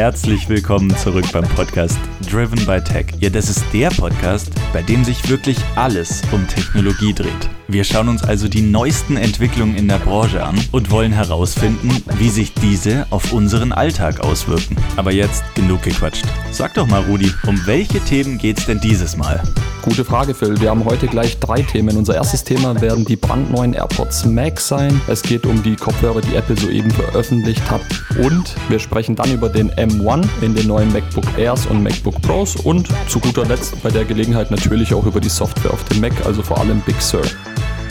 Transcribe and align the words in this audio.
herzlich 0.00 0.48
willkommen 0.48 0.96
zurück 0.96 1.26
beim 1.30 1.44
Podcast 1.44 1.98
Driven 2.26 2.64
by 2.64 2.80
Tech. 2.80 3.08
Ja, 3.18 3.28
das 3.28 3.50
ist 3.50 3.62
der 3.70 3.90
Podcast, 3.90 4.50
bei 4.72 4.80
dem 4.80 5.04
sich 5.04 5.28
wirklich 5.28 5.58
alles 5.76 6.22
um 6.32 6.48
Technologie 6.48 7.12
dreht. 7.12 7.50
Wir 7.68 7.84
schauen 7.84 8.08
uns 8.08 8.24
also 8.24 8.48
die 8.48 8.62
neuesten 8.62 9.18
Entwicklungen 9.18 9.76
in 9.76 9.88
der 9.88 9.98
Branche 9.98 10.42
an 10.42 10.58
und 10.72 10.90
wollen 10.90 11.12
herausfinden, 11.12 12.02
wie 12.16 12.30
sich 12.30 12.54
diese 12.54 13.06
auf 13.10 13.34
unseren 13.34 13.72
Alltag 13.72 14.20
auswirken. 14.20 14.74
Aber 14.96 15.12
jetzt 15.12 15.44
genug 15.54 15.82
gequatscht. 15.82 16.24
Sag 16.50 16.72
doch 16.72 16.86
mal, 16.86 17.02
Rudi, 17.02 17.30
um 17.46 17.60
welche 17.66 18.00
Themen 18.00 18.38
geht's 18.38 18.64
denn 18.64 18.80
dieses 18.80 19.18
Mal? 19.18 19.42
Gute 19.82 20.04
Frage, 20.04 20.34
Phil. 20.34 20.60
Wir 20.60 20.70
haben 20.70 20.84
heute 20.84 21.06
gleich 21.06 21.38
drei 21.38 21.62
Themen. 21.62 21.96
Unser 21.96 22.14
erstes 22.14 22.44
Thema 22.44 22.78
werden 22.82 23.06
die 23.06 23.16
brandneuen 23.16 23.72
AirPods 23.72 24.26
Max 24.26 24.68
sein. 24.68 25.00
Es 25.08 25.22
geht 25.22 25.46
um 25.46 25.62
die 25.62 25.74
Kopfhörer, 25.74 26.20
die 26.20 26.34
Apple 26.34 26.56
soeben 26.56 26.90
veröffentlicht 26.90 27.70
hat. 27.70 27.80
Und 28.22 28.54
wir 28.68 28.78
sprechen 28.78 29.16
dann 29.16 29.32
über 29.32 29.48
den 29.48 29.70
M1 29.72 30.26
in 30.42 30.54
den 30.54 30.66
neuen 30.66 30.92
MacBook 30.92 31.24
Airs 31.38 31.64
und 31.64 31.82
MacBook 31.82 32.20
Pros. 32.20 32.56
Und 32.56 32.88
zu 33.08 33.20
guter 33.20 33.46
Letzt 33.46 33.82
bei 33.82 33.90
der 33.90 34.04
Gelegenheit 34.04 34.50
natürlich 34.50 34.92
auch 34.92 35.06
über 35.06 35.20
die 35.20 35.30
Software 35.30 35.72
auf 35.72 35.82
dem 35.84 36.00
Mac, 36.00 36.12
also 36.26 36.42
vor 36.42 36.58
allem 36.58 36.80
Big 36.80 37.00
Sur. 37.00 37.22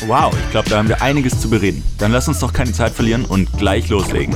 Wow, 0.06 0.32
ich 0.46 0.52
glaube, 0.52 0.70
da 0.70 0.78
haben 0.78 0.90
wir 0.90 1.02
einiges 1.02 1.40
zu 1.42 1.50
bereden. 1.50 1.84
Dann 1.98 2.12
lass 2.12 2.28
uns 2.28 2.40
doch 2.40 2.54
keine 2.54 2.72
Zeit 2.72 2.94
verlieren 2.94 3.26
und 3.26 3.52
gleich 3.58 3.90
loslegen. 3.90 4.36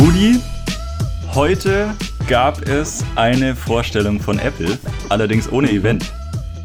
Rudi, 0.00 0.40
heute 1.34 1.94
gab 2.26 2.66
es 2.66 3.04
eine 3.16 3.54
Vorstellung 3.54 4.18
von 4.18 4.38
Apple, 4.38 4.78
allerdings 5.10 5.52
ohne 5.52 5.70
Event. 5.70 6.10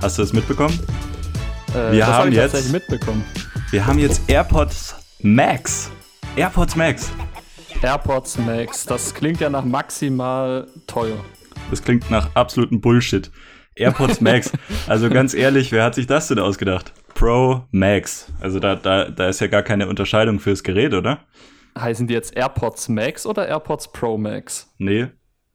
Hast 0.01 0.17
du 0.17 0.21
das 0.21 0.31
mitbekommen? 0.31 0.79
Äh, 1.73 1.91
wir 1.91 2.07
haben 2.07 2.33
hab 2.33 2.51
jetzt 2.53 2.71
mitbekommen. 2.71 3.25
Wir 3.71 3.85
haben 3.85 3.99
jetzt 3.99 4.21
AirPods 4.29 4.95
Max. 5.19 5.91
AirPods 6.37 6.77
Max. 6.77 7.11
AirPods 7.81 8.37
Max. 8.37 8.85
Das 8.85 9.13
klingt 9.13 9.41
ja 9.41 9.49
nach 9.49 9.65
maximal 9.65 10.67
teuer. 10.87 11.17
Das 11.71 11.83
klingt 11.83 12.09
nach 12.09 12.33
absolutem 12.35 12.79
Bullshit. 12.79 13.31
AirPods 13.75 14.21
Max. 14.21 14.53
Also 14.87 15.09
ganz 15.09 15.33
ehrlich, 15.33 15.73
wer 15.73 15.83
hat 15.83 15.95
sich 15.95 16.07
das 16.07 16.29
denn 16.29 16.39
ausgedacht? 16.39 16.93
Pro 17.13 17.65
Max. 17.71 18.27
Also 18.39 18.59
da, 18.59 18.75
da, 18.75 19.09
da 19.09 19.27
ist 19.27 19.41
ja 19.41 19.47
gar 19.47 19.61
keine 19.61 19.89
Unterscheidung 19.89 20.39
fürs 20.39 20.63
Gerät, 20.63 20.93
oder? 20.93 21.19
Heißen 21.77 22.07
die 22.07 22.13
jetzt 22.13 22.35
AirPods 22.35 22.89
Max 22.89 23.25
oder 23.25 23.47
AirPods 23.47 23.91
Pro 23.91 24.17
Max? 24.17 24.73
Nee, 24.77 25.07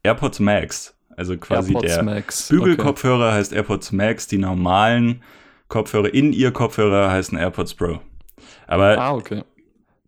AirPods 0.02 0.40
Max. 0.40 0.94
Also 1.16 1.36
quasi 1.36 1.72
AirPods 1.72 1.94
der 1.94 2.02
Max. 2.02 2.48
Bügelkopfhörer 2.48 3.28
okay. 3.28 3.36
heißt 3.36 3.52
AirPods 3.52 3.92
Max, 3.92 4.26
die 4.26 4.38
normalen 4.38 5.22
Kopfhörer 5.68 6.12
in 6.12 6.32
ihr 6.32 6.50
Kopfhörer 6.50 7.10
heißen 7.10 7.38
AirPods 7.38 7.74
Pro. 7.74 8.00
Aber 8.66 8.98
ah, 8.98 9.12
okay. 9.12 9.42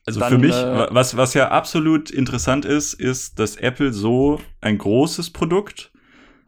Also 0.04 0.20
Dann, 0.20 0.32
für 0.32 0.38
mich, 0.38 0.54
äh, 0.54 0.86
was, 0.90 1.16
was 1.16 1.34
ja 1.34 1.48
absolut 1.48 2.10
interessant 2.10 2.64
ist, 2.64 2.94
ist, 2.94 3.38
dass 3.38 3.56
Apple 3.56 3.92
so 3.92 4.40
ein 4.60 4.78
großes 4.78 5.30
Produkt, 5.30 5.92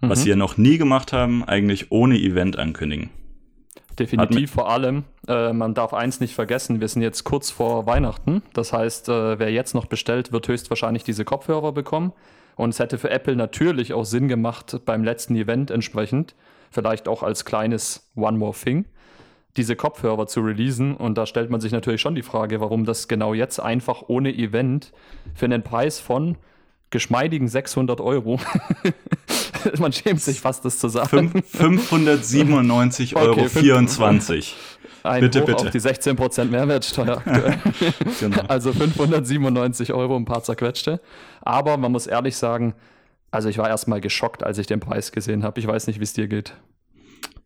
mhm. 0.00 0.10
was 0.10 0.22
sie 0.22 0.30
ja 0.30 0.36
noch 0.36 0.56
nie 0.56 0.76
gemacht 0.76 1.12
haben, 1.12 1.44
eigentlich 1.44 1.92
ohne 1.92 2.18
Event 2.18 2.58
ankündigen. 2.58 3.10
Definitiv, 3.98 4.50
vor 4.50 4.70
allem, 4.70 5.04
äh, 5.28 5.52
man 5.52 5.74
darf 5.74 5.94
eins 5.94 6.20
nicht 6.20 6.34
vergessen, 6.34 6.80
wir 6.80 6.88
sind 6.88 7.02
jetzt 7.02 7.24
kurz 7.24 7.50
vor 7.50 7.86
Weihnachten. 7.86 8.42
Das 8.52 8.72
heißt, 8.72 9.08
äh, 9.08 9.38
wer 9.38 9.52
jetzt 9.52 9.74
noch 9.74 9.86
bestellt, 9.86 10.32
wird 10.32 10.48
höchstwahrscheinlich 10.48 11.04
diese 11.04 11.24
Kopfhörer 11.24 11.72
bekommen. 11.72 12.12
Und 12.56 12.70
es 12.70 12.78
hätte 12.78 12.98
für 12.98 13.10
Apple 13.10 13.36
natürlich 13.36 13.92
auch 13.92 14.04
Sinn 14.04 14.28
gemacht, 14.28 14.80
beim 14.84 15.04
letzten 15.04 15.36
Event 15.36 15.70
entsprechend, 15.70 16.34
vielleicht 16.70 17.08
auch 17.08 17.22
als 17.22 17.44
kleines 17.44 18.10
One 18.16 18.38
More 18.38 18.54
Thing, 18.54 18.84
diese 19.56 19.76
Kopfhörer 19.76 20.26
zu 20.26 20.40
releasen. 20.40 20.96
Und 20.96 21.16
da 21.16 21.26
stellt 21.26 21.50
man 21.50 21.60
sich 21.60 21.72
natürlich 21.72 22.00
schon 22.00 22.14
die 22.14 22.22
Frage, 22.22 22.60
warum 22.60 22.84
das 22.84 23.08
genau 23.08 23.34
jetzt 23.34 23.60
einfach 23.60 24.04
ohne 24.08 24.34
Event 24.34 24.92
für 25.34 25.46
einen 25.46 25.62
Preis 25.62 26.00
von 26.00 26.36
geschmeidigen 26.94 27.48
600 27.48 28.00
Euro. 28.00 28.38
man 29.80 29.92
schämt 29.92 30.20
sich 30.20 30.40
fast, 30.40 30.64
das 30.64 30.78
zu 30.78 30.88
sagen. 30.88 31.42
597,24 31.52 33.16
Euro. 33.16 33.32
Okay, 33.32 33.48
24. 33.48 34.54
Ein 35.02 35.22
bitte, 35.22 35.40
Hoch 35.40 35.46
bitte. 35.46 35.64
auf 35.64 35.70
die 35.70 35.80
16% 35.80 36.44
Mehrwertsteuer 36.44 37.18
aktuell. 37.18 37.58
genau. 38.20 38.42
Also 38.46 38.72
597 38.72 39.92
Euro 39.92 40.14
ein 40.14 40.24
paar 40.24 40.44
zerquetschte. 40.44 41.00
Aber 41.42 41.76
man 41.78 41.90
muss 41.90 42.06
ehrlich 42.06 42.36
sagen, 42.36 42.74
also 43.32 43.48
ich 43.48 43.58
war 43.58 43.68
erstmal 43.68 44.00
geschockt, 44.00 44.44
als 44.44 44.58
ich 44.58 44.68
den 44.68 44.78
Preis 44.78 45.10
gesehen 45.10 45.42
habe. 45.42 45.58
Ich 45.58 45.66
weiß 45.66 45.88
nicht, 45.88 45.98
wie 45.98 46.04
es 46.04 46.12
dir 46.12 46.28
geht. 46.28 46.54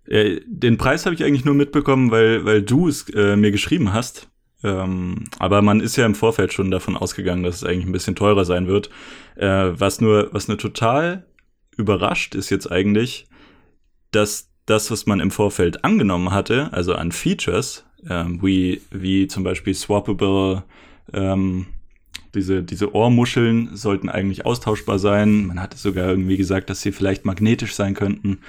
Äh, 0.04 0.40
den 0.44 0.76
Preis 0.76 1.06
habe 1.06 1.14
ich 1.14 1.24
eigentlich 1.24 1.46
nur 1.46 1.54
mitbekommen, 1.54 2.10
weil, 2.10 2.44
weil 2.44 2.60
du 2.60 2.86
es 2.86 3.08
äh, 3.14 3.34
mir 3.34 3.50
geschrieben 3.50 3.94
hast. 3.94 4.28
Ähm, 4.64 5.24
aber 5.38 5.62
man 5.62 5.80
ist 5.80 5.96
ja 5.96 6.06
im 6.06 6.14
Vorfeld 6.14 6.52
schon 6.52 6.70
davon 6.70 6.96
ausgegangen, 6.96 7.42
dass 7.42 7.56
es 7.56 7.64
eigentlich 7.64 7.86
ein 7.86 7.92
bisschen 7.92 8.16
teurer 8.16 8.44
sein 8.44 8.66
wird. 8.66 8.90
Äh, 9.36 9.70
was 9.72 10.00
nur, 10.00 10.28
was 10.32 10.48
nur 10.48 10.58
total 10.58 11.26
überrascht 11.76 12.34
ist 12.34 12.50
jetzt 12.50 12.70
eigentlich, 12.70 13.28
dass 14.10 14.50
das, 14.66 14.90
was 14.90 15.06
man 15.06 15.20
im 15.20 15.30
Vorfeld 15.30 15.84
angenommen 15.84 16.32
hatte, 16.32 16.72
also 16.72 16.94
an 16.94 17.12
Features, 17.12 17.84
ähm, 18.08 18.40
wie, 18.42 18.82
wie 18.90 19.28
zum 19.28 19.44
Beispiel 19.44 19.74
swappable, 19.74 20.64
ähm, 21.12 21.66
diese, 22.34 22.62
diese 22.62 22.94
Ohrmuscheln 22.94 23.74
sollten 23.74 24.08
eigentlich 24.08 24.44
austauschbar 24.44 24.98
sein. 24.98 25.46
Man 25.46 25.62
hatte 25.62 25.78
sogar 25.78 26.08
irgendwie 26.08 26.36
gesagt, 26.36 26.68
dass 26.68 26.82
sie 26.82 26.92
vielleicht 26.92 27.24
magnetisch 27.24 27.74
sein 27.74 27.94
könnten 27.94 28.40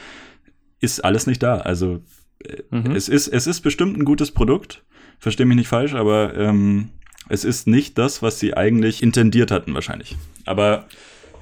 ist 0.79 1.03
alles 1.03 1.27
nicht 1.27 1.43
da. 1.43 1.57
Also 1.57 2.01
äh, 2.43 2.63
mhm. 2.71 2.95
es, 2.95 3.09
ist, 3.09 3.27
es 3.27 3.47
ist 3.47 3.61
bestimmt 3.61 3.97
ein 3.97 4.05
gutes 4.05 4.31
Produkt, 4.31 4.83
verstehe 5.19 5.45
mich 5.45 5.57
nicht 5.57 5.67
falsch, 5.67 5.93
aber 5.93 6.35
ähm, 6.35 6.89
es 7.29 7.43
ist 7.43 7.67
nicht 7.67 7.97
das, 7.97 8.21
was 8.21 8.39
sie 8.39 8.55
eigentlich 8.55 9.03
intendiert 9.03 9.51
hatten 9.51 9.73
wahrscheinlich. 9.73 10.15
Aber 10.45 10.85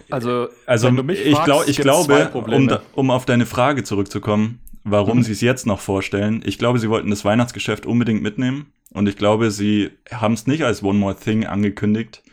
also, 0.10 0.48
also 0.66 0.90
ich, 1.10 1.44
glaub, 1.44 1.68
ich 1.68 1.78
glaube, 1.78 2.30
um, 2.34 2.70
um 2.94 3.12
auf 3.12 3.26
deine 3.26 3.46
Frage 3.46 3.84
zurückzukommen, 3.84 4.60
warum 4.84 5.18
mhm. 5.18 5.24
sie 5.24 5.34
es 5.34 5.42
jetzt 5.42 5.66
noch 5.66 5.80
vorstellen, 5.80 6.42
ich 6.46 6.58
glaube, 6.58 6.80
sie 6.80 6.90
wollten 6.90 7.10
das 7.10 7.26
Weihnachtsgeschäft 7.26 7.86
unbedingt 7.86 8.22
mitnehmen 8.22 8.72
und 8.94 9.08
ich 9.08 9.18
glaube, 9.18 9.52
sie 9.52 9.92
haben 10.12 10.34
es 10.34 10.48
nicht 10.48 10.64
als 10.64 10.82
One 10.82 10.98
More 10.98 11.16
Thing 11.16 11.46
angekündigt, 11.46 12.24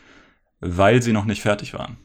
weil 0.61 1.01
sie 1.01 1.11
noch 1.11 1.25
nicht 1.25 1.41
fertig 1.41 1.73
waren. 1.73 1.97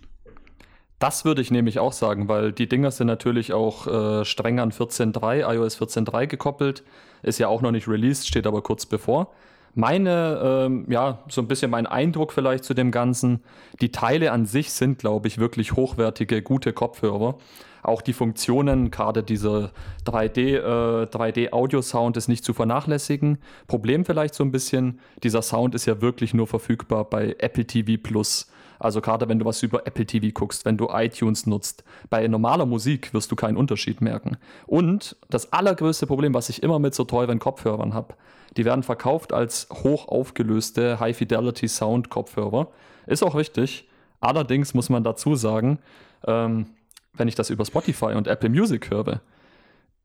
Das 0.98 1.24
würde 1.24 1.40
ich 1.40 1.50
nämlich 1.50 1.78
auch 1.78 1.92
sagen, 1.92 2.28
weil 2.28 2.52
die 2.52 2.68
Dinger 2.68 2.90
sind 2.90 3.06
natürlich 3.06 3.52
auch 3.54 3.86
äh, 3.86 4.24
streng 4.24 4.60
an 4.60 4.70
14.3, 4.70 5.54
iOS 5.54 5.80
14.3 5.80 6.26
gekoppelt. 6.26 6.82
Ist 7.22 7.38
ja 7.38 7.48
auch 7.48 7.62
noch 7.62 7.70
nicht 7.70 7.88
released, 7.88 8.26
steht 8.26 8.46
aber 8.46 8.62
kurz 8.62 8.86
bevor. 8.86 9.32
Meine, 9.74 10.40
ähm, 10.42 10.86
ja, 10.88 11.20
so 11.28 11.40
ein 11.40 11.48
bisschen 11.48 11.70
mein 11.70 11.86
Eindruck 11.86 12.32
vielleicht 12.32 12.64
zu 12.64 12.74
dem 12.74 12.90
Ganzen. 12.90 13.40
Die 13.80 13.92
Teile 13.92 14.32
an 14.32 14.46
sich 14.46 14.72
sind, 14.72 14.98
glaube 14.98 15.28
ich, 15.28 15.38
wirklich 15.38 15.72
hochwertige, 15.72 16.42
gute 16.42 16.72
Kopfhörer. 16.72 17.36
Auch 17.82 18.02
die 18.02 18.12
Funktionen, 18.12 18.90
gerade 18.90 19.22
dieser 19.22 19.70
3D, 20.04 20.56
äh, 20.56 21.06
3D-Audio-Sound 21.06 22.16
ist 22.16 22.28
nicht 22.28 22.44
zu 22.44 22.52
vernachlässigen. 22.52 23.38
Problem 23.66 24.04
vielleicht 24.04 24.34
so 24.34 24.44
ein 24.44 24.52
bisschen, 24.52 25.00
dieser 25.22 25.42
Sound 25.42 25.74
ist 25.74 25.86
ja 25.86 26.00
wirklich 26.00 26.34
nur 26.34 26.46
verfügbar 26.46 27.04
bei 27.04 27.36
Apple 27.38 27.66
TV 27.66 28.00
Plus. 28.02 28.50
Also 28.80 29.02
gerade 29.02 29.28
wenn 29.28 29.38
du 29.38 29.44
was 29.44 29.62
über 29.62 29.86
Apple 29.86 30.06
TV 30.06 30.28
guckst, 30.32 30.64
wenn 30.64 30.78
du 30.78 30.88
iTunes 30.90 31.46
nutzt, 31.46 31.84
bei 32.08 32.26
normaler 32.26 32.64
Musik 32.64 33.12
wirst 33.12 33.30
du 33.30 33.36
keinen 33.36 33.58
Unterschied 33.58 34.00
merken. 34.00 34.38
Und 34.66 35.16
das 35.28 35.52
allergrößte 35.52 36.06
Problem, 36.06 36.32
was 36.32 36.48
ich 36.48 36.62
immer 36.62 36.78
mit 36.78 36.94
so 36.94 37.04
teuren 37.04 37.38
Kopfhörern 37.38 37.92
habe, 37.92 38.14
die 38.56 38.64
werden 38.64 38.82
verkauft 38.82 39.32
als 39.34 39.68
hoch 39.70 40.08
aufgelöste 40.08 40.98
High-Fidelity-Sound-Kopfhörer. 40.98 42.68
Ist 43.06 43.22
auch 43.22 43.34
richtig. 43.34 43.86
Allerdings 44.20 44.74
muss 44.74 44.88
man 44.88 45.04
dazu 45.04 45.34
sagen, 45.34 45.78
ähm, 46.26 46.66
wenn 47.12 47.28
ich 47.28 47.34
das 47.34 47.50
über 47.50 47.64
Spotify 47.64 48.14
und 48.14 48.26
Apple 48.26 48.48
Music 48.48 48.90
höre, 48.90 49.20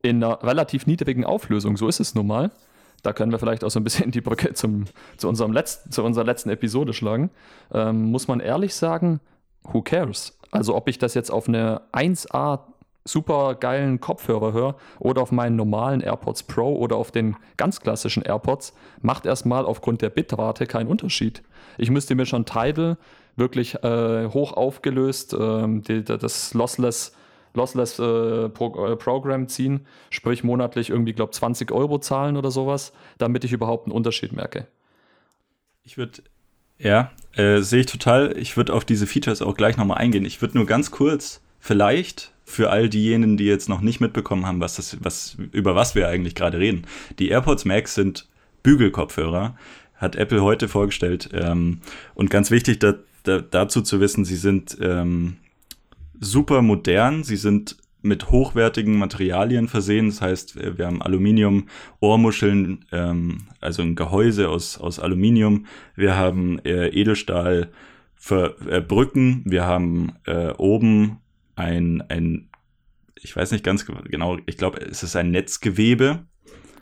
in 0.02 0.22
einer 0.22 0.42
relativ 0.42 0.86
niedrigen 0.86 1.24
Auflösung, 1.24 1.76
so 1.76 1.88
ist 1.88 2.00
es 2.00 2.14
nun 2.14 2.26
mal, 2.26 2.50
da 3.02 3.12
können 3.12 3.32
wir 3.32 3.38
vielleicht 3.38 3.64
auch 3.64 3.70
so 3.70 3.80
ein 3.80 3.84
bisschen 3.84 4.10
die 4.10 4.20
Brücke 4.20 4.54
zum, 4.54 4.84
zu, 5.16 5.28
unserem 5.28 5.52
letzten, 5.52 5.90
zu 5.90 6.02
unserer 6.02 6.24
letzten 6.24 6.50
Episode 6.50 6.92
schlagen, 6.92 7.30
ähm, 7.72 8.10
muss 8.10 8.28
man 8.28 8.40
ehrlich 8.40 8.74
sagen, 8.74 9.20
who 9.62 9.82
cares? 9.82 10.38
Also 10.50 10.74
ob 10.74 10.88
ich 10.88 10.98
das 10.98 11.14
jetzt 11.14 11.30
auf 11.30 11.48
eine 11.48 11.82
1A 11.92 12.60
super 13.04 13.54
geilen 13.54 14.00
Kopfhörer 14.00 14.52
höre 14.52 14.76
oder 14.98 15.22
auf 15.22 15.32
meinen 15.32 15.56
normalen 15.56 16.00
AirPods 16.00 16.42
Pro 16.44 16.74
oder 16.76 16.96
auf 16.96 17.12
den 17.12 17.36
ganz 17.56 17.80
klassischen 17.80 18.22
AirPods, 18.22 18.74
macht 19.00 19.26
erstmal 19.26 19.64
aufgrund 19.64 20.02
der 20.02 20.10
Bitrate 20.10 20.66
keinen 20.66 20.88
Unterschied. 20.88 21.42
Ich 21.78 21.90
müsste 21.90 22.14
mir 22.14 22.26
schon 22.26 22.44
Tidal 22.44 22.96
wirklich 23.36 23.74
äh, 23.82 24.28
hoch 24.28 24.52
aufgelöst, 24.52 25.36
ähm, 25.38 25.82
die, 25.82 26.02
das 26.02 26.54
Lossless 26.54 27.12
Lossless 27.56 27.98
äh, 27.98 28.48
Pro 28.50 28.86
äh, 28.86 28.96
Program 28.96 29.48
ziehen, 29.48 29.86
sprich 30.10 30.44
monatlich 30.44 30.90
irgendwie, 30.90 31.14
glaube 31.14 31.32
20 31.32 31.72
Euro 31.72 31.98
zahlen 31.98 32.36
oder 32.36 32.50
sowas, 32.50 32.92
damit 33.18 33.44
ich 33.44 33.52
überhaupt 33.52 33.86
einen 33.86 33.94
Unterschied 33.94 34.32
merke. 34.32 34.66
Ich 35.82 35.96
würde, 35.96 36.22
ja, 36.78 37.10
äh, 37.34 37.60
sehe 37.60 37.80
ich 37.80 37.86
total. 37.86 38.36
Ich 38.36 38.56
würde 38.56 38.74
auf 38.74 38.84
diese 38.84 39.06
Features 39.06 39.42
auch 39.42 39.56
gleich 39.56 39.76
nochmal 39.76 39.98
eingehen. 39.98 40.24
Ich 40.24 40.40
würde 40.40 40.58
nur 40.58 40.66
ganz 40.66 40.90
kurz, 40.90 41.40
vielleicht 41.58 42.32
für 42.44 42.70
all 42.70 42.88
diejenigen, 42.88 43.36
die 43.36 43.46
jetzt 43.46 43.68
noch 43.68 43.80
nicht 43.80 44.00
mitbekommen 44.00 44.46
haben, 44.46 44.60
was 44.60 44.76
das, 44.76 44.98
was, 45.00 45.36
über 45.52 45.74
was 45.74 45.94
wir 45.94 46.08
eigentlich 46.08 46.34
gerade 46.34 46.58
reden. 46.58 46.86
Die 47.18 47.28
AirPods 47.28 47.64
Max 47.64 47.94
sind 47.94 48.28
Bügelkopfhörer. 48.62 49.56
Hat 49.94 50.14
Apple 50.14 50.42
heute 50.42 50.68
vorgestellt. 50.68 51.30
Ähm, 51.32 51.80
und 52.14 52.30
ganz 52.30 52.50
wichtig 52.50 52.78
da, 52.78 52.94
da, 53.26 53.40
dazu 53.40 53.82
zu 53.82 54.00
wissen, 54.00 54.24
sie 54.24 54.36
sind 54.36 54.76
ähm, 54.80 55.36
super 56.20 56.62
modern. 56.62 57.24
Sie 57.24 57.36
sind 57.36 57.76
mit 58.02 58.30
hochwertigen 58.30 58.98
Materialien 58.98 59.68
versehen. 59.68 60.06
Das 60.06 60.20
heißt, 60.20 60.56
äh, 60.56 60.78
wir 60.78 60.86
haben 60.86 61.02
Aluminium-Ohrmuscheln, 61.02 62.84
ähm, 62.92 63.48
also 63.60 63.82
ein 63.82 63.96
Gehäuse 63.96 64.48
aus, 64.48 64.78
aus 64.78 65.00
Aluminium. 65.00 65.66
Wir 65.96 66.16
haben 66.16 66.58
äh, 66.60 66.88
Edelstahl 66.88 67.70
für 68.14 68.56
äh, 68.68 68.80
Brücken. 68.80 69.42
Wir 69.44 69.64
haben 69.64 70.14
äh, 70.26 70.52
oben 70.52 71.18
ein, 71.56 72.02
ein, 72.08 72.48
ich 73.20 73.34
weiß 73.34 73.50
nicht 73.50 73.64
ganz 73.64 73.86
genau, 73.86 74.38
ich 74.46 74.56
glaube, 74.56 74.80
es 74.80 75.02
ist 75.02 75.16
ein 75.16 75.30
Netzgewebe. 75.30 76.24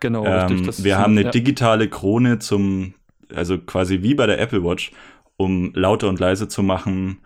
Genau, 0.01 0.27
ähm, 0.27 0.65
richtig. 0.65 0.85
wir 0.85 0.99
haben 0.99 1.13
eine 1.13 1.23
ja. 1.23 1.31
digitale 1.31 1.89
Krone 1.89 2.39
zum, 2.39 2.95
also 3.35 3.57
quasi 3.59 4.03
wie 4.03 4.15
bei 4.15 4.27
der 4.27 4.39
Apple 4.39 4.63
Watch, 4.63 4.93
um 5.37 5.73
lauter 5.75 6.09
und 6.09 6.21
leise 6.21 6.49
zu 6.49 6.63
machen, 6.63 7.19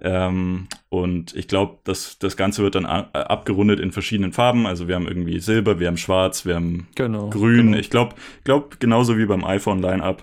ähm, 0.00 0.68
und 0.90 1.34
ich 1.34 1.48
glaube, 1.48 1.78
das, 1.84 2.18
das 2.18 2.36
Ganze 2.36 2.62
wird 2.62 2.76
dann 2.76 2.86
abgerundet 2.86 3.80
in 3.80 3.90
verschiedenen 3.90 4.32
Farben. 4.32 4.66
Also 4.66 4.86
wir 4.86 4.94
haben 4.94 5.08
irgendwie 5.08 5.40
Silber, 5.40 5.80
wir 5.80 5.88
haben 5.88 5.96
Schwarz, 5.96 6.46
wir 6.46 6.54
haben 6.54 6.86
genau, 6.94 7.30
Grün. 7.30 7.66
Genau. 7.66 7.78
Ich 7.78 7.90
glaube, 7.90 8.14
glaub, 8.44 8.78
genauso 8.78 9.18
wie 9.18 9.26
beim 9.26 9.44
iPhone-Line-Up. 9.44 10.22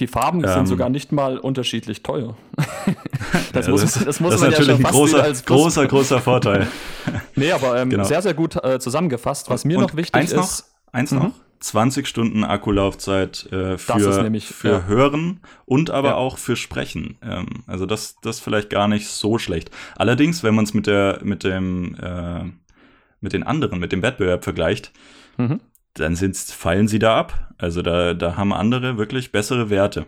Die 0.00 0.06
Farben 0.06 0.42
ähm, 0.44 0.50
sind 0.50 0.66
sogar 0.66 0.90
nicht 0.90 1.12
mal 1.12 1.38
unterschiedlich 1.38 2.02
teuer. 2.02 2.36
das, 3.52 3.66
ja, 3.66 3.72
muss, 3.72 3.82
das, 3.82 4.04
das 4.04 4.20
muss 4.20 4.32
das 4.32 4.40
man 4.40 4.52
ist 4.52 4.58
natürlich 4.58 4.80
ja 4.80 4.88
ein 4.88 4.92
großer, 4.92 5.22
als 5.22 5.44
großer, 5.44 5.86
großer 5.86 6.20
Vorteil. 6.20 6.66
nee, 7.36 7.52
aber 7.52 7.80
ähm, 7.80 7.90
genau. 7.90 8.04
sehr, 8.04 8.20
sehr 8.20 8.34
gut 8.34 8.56
äh, 8.62 8.78
zusammengefasst. 8.78 9.48
Was 9.50 9.64
mir 9.64 9.78
und 9.78 9.84
noch 9.84 9.96
wichtig 9.96 10.14
eins 10.14 10.32
ist. 10.32 10.36
Noch, 10.36 10.92
eins 10.92 11.10
mhm. 11.12 11.18
noch. 11.18 11.32
20 11.60 12.06
Stunden 12.06 12.44
Akkulaufzeit 12.44 13.50
äh, 13.52 13.78
für, 13.78 14.22
nämlich, 14.22 14.46
für 14.46 14.68
ja. 14.68 14.84
Hören 14.84 15.40
und 15.64 15.90
aber 15.90 16.10
ja. 16.10 16.14
auch 16.14 16.38
für 16.38 16.56
Sprechen. 16.56 17.18
Ähm, 17.22 17.46
also 17.66 17.86
das, 17.86 18.16
das 18.22 18.40
vielleicht 18.40 18.70
gar 18.70 18.88
nicht 18.88 19.08
so 19.08 19.38
schlecht. 19.38 19.70
Allerdings, 19.96 20.42
wenn 20.42 20.54
man 20.54 20.64
es 20.64 20.74
mit 20.74 20.86
der, 20.86 21.20
mit 21.22 21.44
dem, 21.44 21.96
äh, 21.96 22.44
mit 23.20 23.32
den 23.32 23.42
anderen, 23.42 23.78
mit 23.80 23.92
dem 23.92 24.02
Wettbewerb 24.02 24.44
vergleicht, 24.44 24.92
mhm. 25.36 25.60
dann 25.94 26.16
sind's, 26.16 26.52
fallen 26.52 26.88
sie 26.88 26.98
da 26.98 27.18
ab. 27.18 27.54
Also 27.58 27.82
da, 27.82 28.14
da 28.14 28.36
haben 28.36 28.52
andere 28.52 28.98
wirklich 28.98 29.32
bessere 29.32 29.70
Werte. 29.70 30.06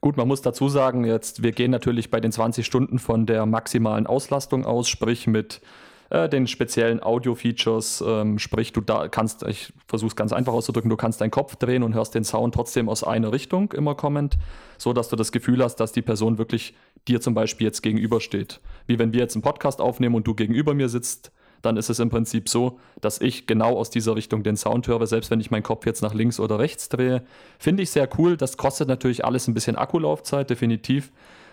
Gut, 0.00 0.16
man 0.16 0.26
muss 0.26 0.42
dazu 0.42 0.68
sagen, 0.68 1.04
jetzt, 1.04 1.42
wir 1.42 1.52
gehen 1.52 1.70
natürlich 1.70 2.10
bei 2.10 2.20
den 2.20 2.32
20 2.32 2.66
Stunden 2.66 2.98
von 2.98 3.24
der 3.26 3.46
maximalen 3.46 4.06
Auslastung 4.06 4.66
aus, 4.66 4.88
sprich 4.88 5.26
mit 5.26 5.60
äh, 6.10 6.28
den 6.28 6.46
speziellen 6.46 7.02
Audio-Features. 7.02 8.04
Ähm, 8.06 8.38
sprich, 8.38 8.72
du 8.72 8.80
da 8.80 9.08
kannst, 9.08 9.42
ich 9.44 9.72
versuche 9.86 10.08
es 10.08 10.16
ganz 10.16 10.32
einfach 10.32 10.52
auszudrücken, 10.52 10.90
du 10.90 10.96
kannst 10.96 11.20
deinen 11.20 11.30
Kopf 11.30 11.56
drehen 11.56 11.82
und 11.82 11.94
hörst 11.94 12.14
den 12.14 12.24
Sound 12.24 12.54
trotzdem 12.54 12.88
aus 12.88 13.04
einer 13.04 13.32
Richtung 13.32 13.72
immer 13.72 13.94
kommend, 13.94 14.38
so 14.78 14.92
dass 14.92 15.08
du 15.08 15.16
das 15.16 15.32
Gefühl 15.32 15.62
hast, 15.62 15.76
dass 15.76 15.92
die 15.92 16.02
Person 16.02 16.38
wirklich 16.38 16.74
dir 17.08 17.20
zum 17.20 17.34
Beispiel 17.34 17.66
jetzt 17.66 17.82
gegenübersteht. 17.82 18.60
Wie 18.86 18.98
wenn 18.98 19.12
wir 19.12 19.20
jetzt 19.20 19.34
einen 19.34 19.42
Podcast 19.42 19.80
aufnehmen 19.80 20.14
und 20.14 20.26
du 20.26 20.34
gegenüber 20.34 20.74
mir 20.74 20.88
sitzt, 20.88 21.32
dann 21.62 21.76
ist 21.76 21.88
es 21.88 22.00
im 22.00 22.10
Prinzip 22.10 22.48
so, 22.48 22.78
dass 23.00 23.20
ich 23.20 23.46
genau 23.46 23.76
aus 23.76 23.88
dieser 23.88 24.16
Richtung 24.16 24.42
den 24.42 24.56
Sound 24.56 24.88
höre, 24.88 25.06
selbst 25.06 25.30
wenn 25.30 25.40
ich 25.40 25.50
meinen 25.50 25.62
Kopf 25.62 25.86
jetzt 25.86 26.02
nach 26.02 26.12
links 26.12 26.40
oder 26.40 26.58
rechts 26.58 26.88
drehe. 26.88 27.22
Finde 27.58 27.84
ich 27.84 27.90
sehr 27.90 28.08
cool. 28.18 28.36
Das 28.36 28.56
kostet 28.56 28.88
natürlich 28.88 29.24
alles 29.24 29.48
ein 29.48 29.54
bisschen 29.54 29.76
Akkulaufzeit, 29.76 30.50
definitiv. 30.50 31.12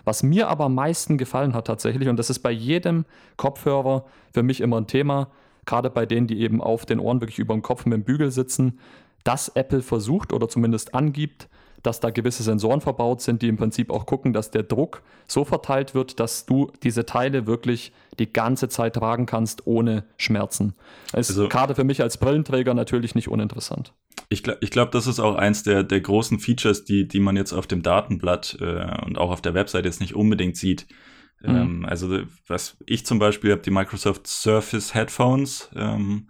Was 0.09 0.23
mir 0.23 0.47
aber 0.47 0.65
am 0.65 0.73
meisten 0.73 1.19
gefallen 1.19 1.53
hat 1.53 1.67
tatsächlich, 1.67 2.09
und 2.09 2.17
das 2.17 2.31
ist 2.31 2.39
bei 2.39 2.49
jedem 2.49 3.05
Kopfhörer 3.37 4.05
für 4.33 4.41
mich 4.41 4.59
immer 4.59 4.77
ein 4.77 4.87
Thema, 4.87 5.27
gerade 5.67 5.91
bei 5.91 6.07
denen, 6.07 6.25
die 6.25 6.39
eben 6.39 6.63
auf 6.63 6.87
den 6.87 6.99
Ohren 6.99 7.21
wirklich 7.21 7.37
über 7.37 7.53
dem 7.53 7.61
Kopf 7.61 7.85
mit 7.85 7.93
dem 7.93 8.03
Bügel 8.05 8.31
sitzen, 8.31 8.79
dass 9.23 9.49
Apple 9.49 9.83
versucht 9.83 10.33
oder 10.33 10.49
zumindest 10.49 10.95
angibt, 10.95 11.47
dass 11.83 11.99
da 11.99 12.09
gewisse 12.09 12.41
Sensoren 12.41 12.81
verbaut 12.81 13.21
sind, 13.21 13.43
die 13.43 13.49
im 13.49 13.57
Prinzip 13.57 13.91
auch 13.91 14.07
gucken, 14.07 14.33
dass 14.33 14.49
der 14.49 14.63
Druck 14.63 15.03
so 15.27 15.45
verteilt 15.45 15.93
wird, 15.93 16.19
dass 16.19 16.47
du 16.47 16.71
diese 16.81 17.05
Teile 17.05 17.45
wirklich 17.45 17.93
die 18.17 18.33
ganze 18.33 18.67
Zeit 18.67 18.95
tragen 18.95 19.27
kannst 19.27 19.67
ohne 19.67 20.05
Schmerzen. 20.17 20.73
Ist 21.13 21.29
also, 21.29 21.47
gerade 21.49 21.75
für 21.75 21.83
mich 21.83 22.01
als 22.01 22.17
Brillenträger 22.17 22.73
natürlich 22.73 23.13
nicht 23.13 23.27
uninteressant. 23.27 23.93
Ich 24.27 24.43
glaube, 24.43 24.59
ich 24.61 24.71
glaub, 24.71 24.91
das 24.91 25.07
ist 25.07 25.19
auch 25.19 25.35
eins 25.35 25.63
der, 25.63 25.83
der 25.83 26.01
großen 26.01 26.39
Features, 26.39 26.83
die, 26.83 27.07
die 27.07 27.19
man 27.19 27.35
jetzt 27.35 27.53
auf 27.53 27.67
dem 27.67 27.81
Datenblatt 27.81 28.57
äh, 28.59 29.05
und 29.05 29.17
auch 29.17 29.31
auf 29.31 29.41
der 29.41 29.53
Website 29.53 29.85
jetzt 29.85 30.01
nicht 30.01 30.15
unbedingt 30.15 30.57
sieht. 30.57 30.87
Mhm. 31.41 31.55
Ähm, 31.55 31.85
also 31.85 32.19
was 32.47 32.77
ich 32.85 33.05
zum 33.05 33.19
Beispiel 33.19 33.51
habe, 33.51 33.61
die 33.61 33.71
Microsoft 33.71 34.27
Surface 34.27 34.93
Headphones. 34.93 35.69
Ähm, 35.75 36.27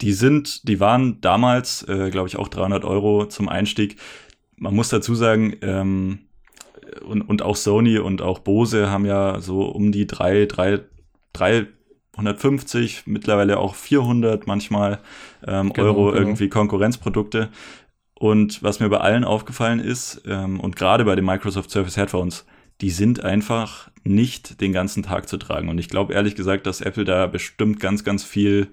die 0.00 0.12
sind, 0.12 0.68
die 0.68 0.78
waren 0.78 1.20
damals, 1.20 1.82
äh, 1.88 2.10
glaube 2.10 2.28
ich, 2.28 2.36
auch 2.36 2.48
300 2.48 2.84
Euro 2.84 3.26
zum 3.26 3.48
Einstieg. 3.48 3.96
Man 4.56 4.74
muss 4.74 4.90
dazu 4.90 5.14
sagen, 5.14 5.56
ähm, 5.62 6.18
und, 7.04 7.22
und 7.22 7.42
auch 7.42 7.56
Sony 7.56 7.98
und 7.98 8.22
auch 8.22 8.40
Bose 8.40 8.90
haben 8.90 9.06
ja 9.06 9.40
so 9.40 9.62
um 9.62 9.92
die 9.92 10.06
drei, 10.06 10.46
drei, 10.46 10.80
drei 11.32 11.66
150, 12.16 13.02
mittlerweile 13.06 13.58
auch 13.58 13.74
400 13.74 14.46
manchmal 14.46 14.98
ähm, 15.46 15.72
genau, 15.72 15.88
Euro 15.88 16.06
genau. 16.06 16.16
irgendwie 16.16 16.48
Konkurrenzprodukte. 16.48 17.50
Und 18.14 18.62
was 18.62 18.80
mir 18.80 18.88
bei 18.88 18.98
allen 18.98 19.24
aufgefallen 19.24 19.78
ist, 19.80 20.22
ähm, 20.26 20.58
und 20.60 20.76
gerade 20.76 21.04
bei 21.04 21.14
den 21.14 21.24
Microsoft 21.24 21.70
Surface 21.70 21.98
Headphones, 21.98 22.46
die 22.80 22.90
sind 22.90 23.22
einfach 23.22 23.90
nicht 24.04 24.60
den 24.60 24.72
ganzen 24.72 25.02
Tag 25.02 25.28
zu 25.28 25.36
tragen. 25.36 25.68
Und 25.68 25.78
ich 25.78 25.88
glaube 25.88 26.14
ehrlich 26.14 26.34
gesagt, 26.34 26.66
dass 26.66 26.80
Apple 26.80 27.04
da 27.04 27.26
bestimmt 27.26 27.80
ganz, 27.80 28.04
ganz 28.04 28.24
viel 28.24 28.68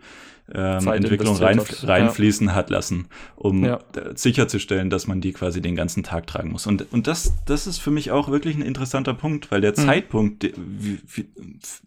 ähm, 0.51 0.87
Entwicklung 0.87 1.37
rein, 1.37 1.59
reinfließen 1.59 2.47
ja. 2.47 2.55
hat 2.55 2.69
lassen, 2.69 3.07
um 3.35 3.63
ja. 3.63 3.79
sicherzustellen, 4.13 4.89
dass 4.89 5.07
man 5.07 5.21
die 5.21 5.31
quasi 5.31 5.61
den 5.61 5.75
ganzen 5.75 6.03
Tag 6.03 6.27
tragen 6.27 6.51
muss. 6.51 6.67
Und, 6.67 6.91
und 6.91 7.07
das, 7.07 7.33
das 7.45 7.65
ist 7.65 7.79
für 7.79 7.91
mich 7.91 8.11
auch 8.11 8.29
wirklich 8.29 8.55
ein 8.55 8.61
interessanter 8.61 9.13
Punkt, 9.13 9.51
weil 9.51 9.61
der 9.61 9.71
mhm. 9.71 9.85
Zeitpunkt, 9.85 10.51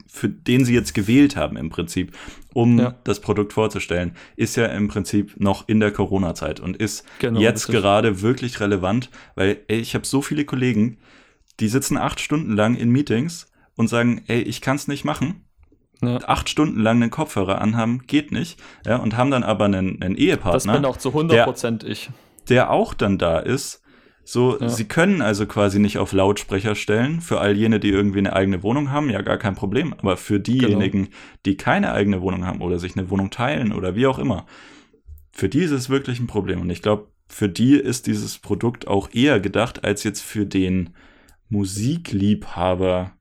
für 0.06 0.28
den 0.28 0.64
sie 0.64 0.74
jetzt 0.74 0.94
gewählt 0.94 1.36
haben 1.36 1.56
im 1.56 1.68
Prinzip, 1.68 2.12
um 2.54 2.78
ja. 2.78 2.94
das 3.04 3.20
Produkt 3.20 3.52
vorzustellen, 3.52 4.12
ist 4.36 4.56
ja 4.56 4.66
im 4.66 4.88
Prinzip 4.88 5.38
noch 5.38 5.68
in 5.68 5.78
der 5.78 5.92
Corona-Zeit 5.92 6.58
und 6.58 6.78
ist 6.78 7.04
genau, 7.18 7.40
jetzt 7.40 7.68
gerade 7.68 8.22
wirklich 8.22 8.60
relevant, 8.60 9.10
weil 9.34 9.58
ey, 9.68 9.78
ich 9.78 9.94
habe 9.94 10.06
so 10.06 10.22
viele 10.22 10.46
Kollegen, 10.46 10.96
die 11.60 11.68
sitzen 11.68 11.98
acht 11.98 12.20
Stunden 12.20 12.52
lang 12.52 12.74
in 12.74 12.88
Meetings 12.90 13.50
und 13.76 13.88
sagen, 13.88 14.22
ey, 14.28 14.40
ich 14.40 14.62
kann 14.62 14.76
es 14.76 14.88
nicht 14.88 15.04
machen 15.04 15.45
ja. 16.02 16.18
acht 16.26 16.48
Stunden 16.48 16.80
lang 16.80 17.02
einen 17.02 17.10
Kopfhörer 17.10 17.60
anhaben, 17.60 18.02
geht 18.06 18.32
nicht. 18.32 18.60
Ja, 18.84 18.96
und 18.96 19.16
haben 19.16 19.30
dann 19.30 19.42
aber 19.42 19.66
einen, 19.66 20.02
einen 20.02 20.16
Ehepartner. 20.16 20.72
Das 20.72 20.80
bin 20.80 20.84
auch 20.84 20.96
zu 20.96 21.08
100 21.08 21.44
Prozent 21.44 21.84
ich. 21.84 22.10
Der 22.48 22.70
auch 22.70 22.94
dann 22.94 23.18
da 23.18 23.38
ist. 23.38 23.82
So, 24.24 24.58
ja. 24.58 24.68
sie 24.68 24.86
können 24.86 25.22
also 25.22 25.46
quasi 25.46 25.78
nicht 25.78 25.98
auf 25.98 26.12
Lautsprecher 26.12 26.74
stellen. 26.74 27.20
Für 27.20 27.40
all 27.40 27.56
jene, 27.56 27.78
die 27.78 27.90
irgendwie 27.90 28.18
eine 28.18 28.32
eigene 28.32 28.62
Wohnung 28.62 28.90
haben, 28.90 29.08
ja, 29.08 29.22
gar 29.22 29.38
kein 29.38 29.54
Problem. 29.54 29.94
Aber 29.94 30.16
für 30.16 30.40
diejenigen, 30.40 31.04
genau. 31.04 31.16
die 31.44 31.56
keine 31.56 31.92
eigene 31.92 32.20
Wohnung 32.20 32.44
haben 32.44 32.60
oder 32.60 32.78
sich 32.78 32.96
eine 32.96 33.08
Wohnung 33.08 33.30
teilen 33.30 33.72
oder 33.72 33.94
wie 33.94 34.06
auch 34.06 34.18
immer, 34.18 34.46
für 35.30 35.48
die 35.48 35.60
ist 35.60 35.70
es 35.70 35.90
wirklich 35.90 36.18
ein 36.18 36.26
Problem. 36.26 36.60
Und 36.60 36.70
ich 36.70 36.82
glaube, 36.82 37.06
für 37.28 37.48
die 37.48 37.76
ist 37.76 38.06
dieses 38.08 38.38
Produkt 38.38 38.88
auch 38.88 39.10
eher 39.12 39.38
gedacht 39.38 39.84
als 39.84 40.02
jetzt 40.02 40.22
für 40.22 40.44
den 40.44 40.90
Musikliebhaber. 41.48 43.12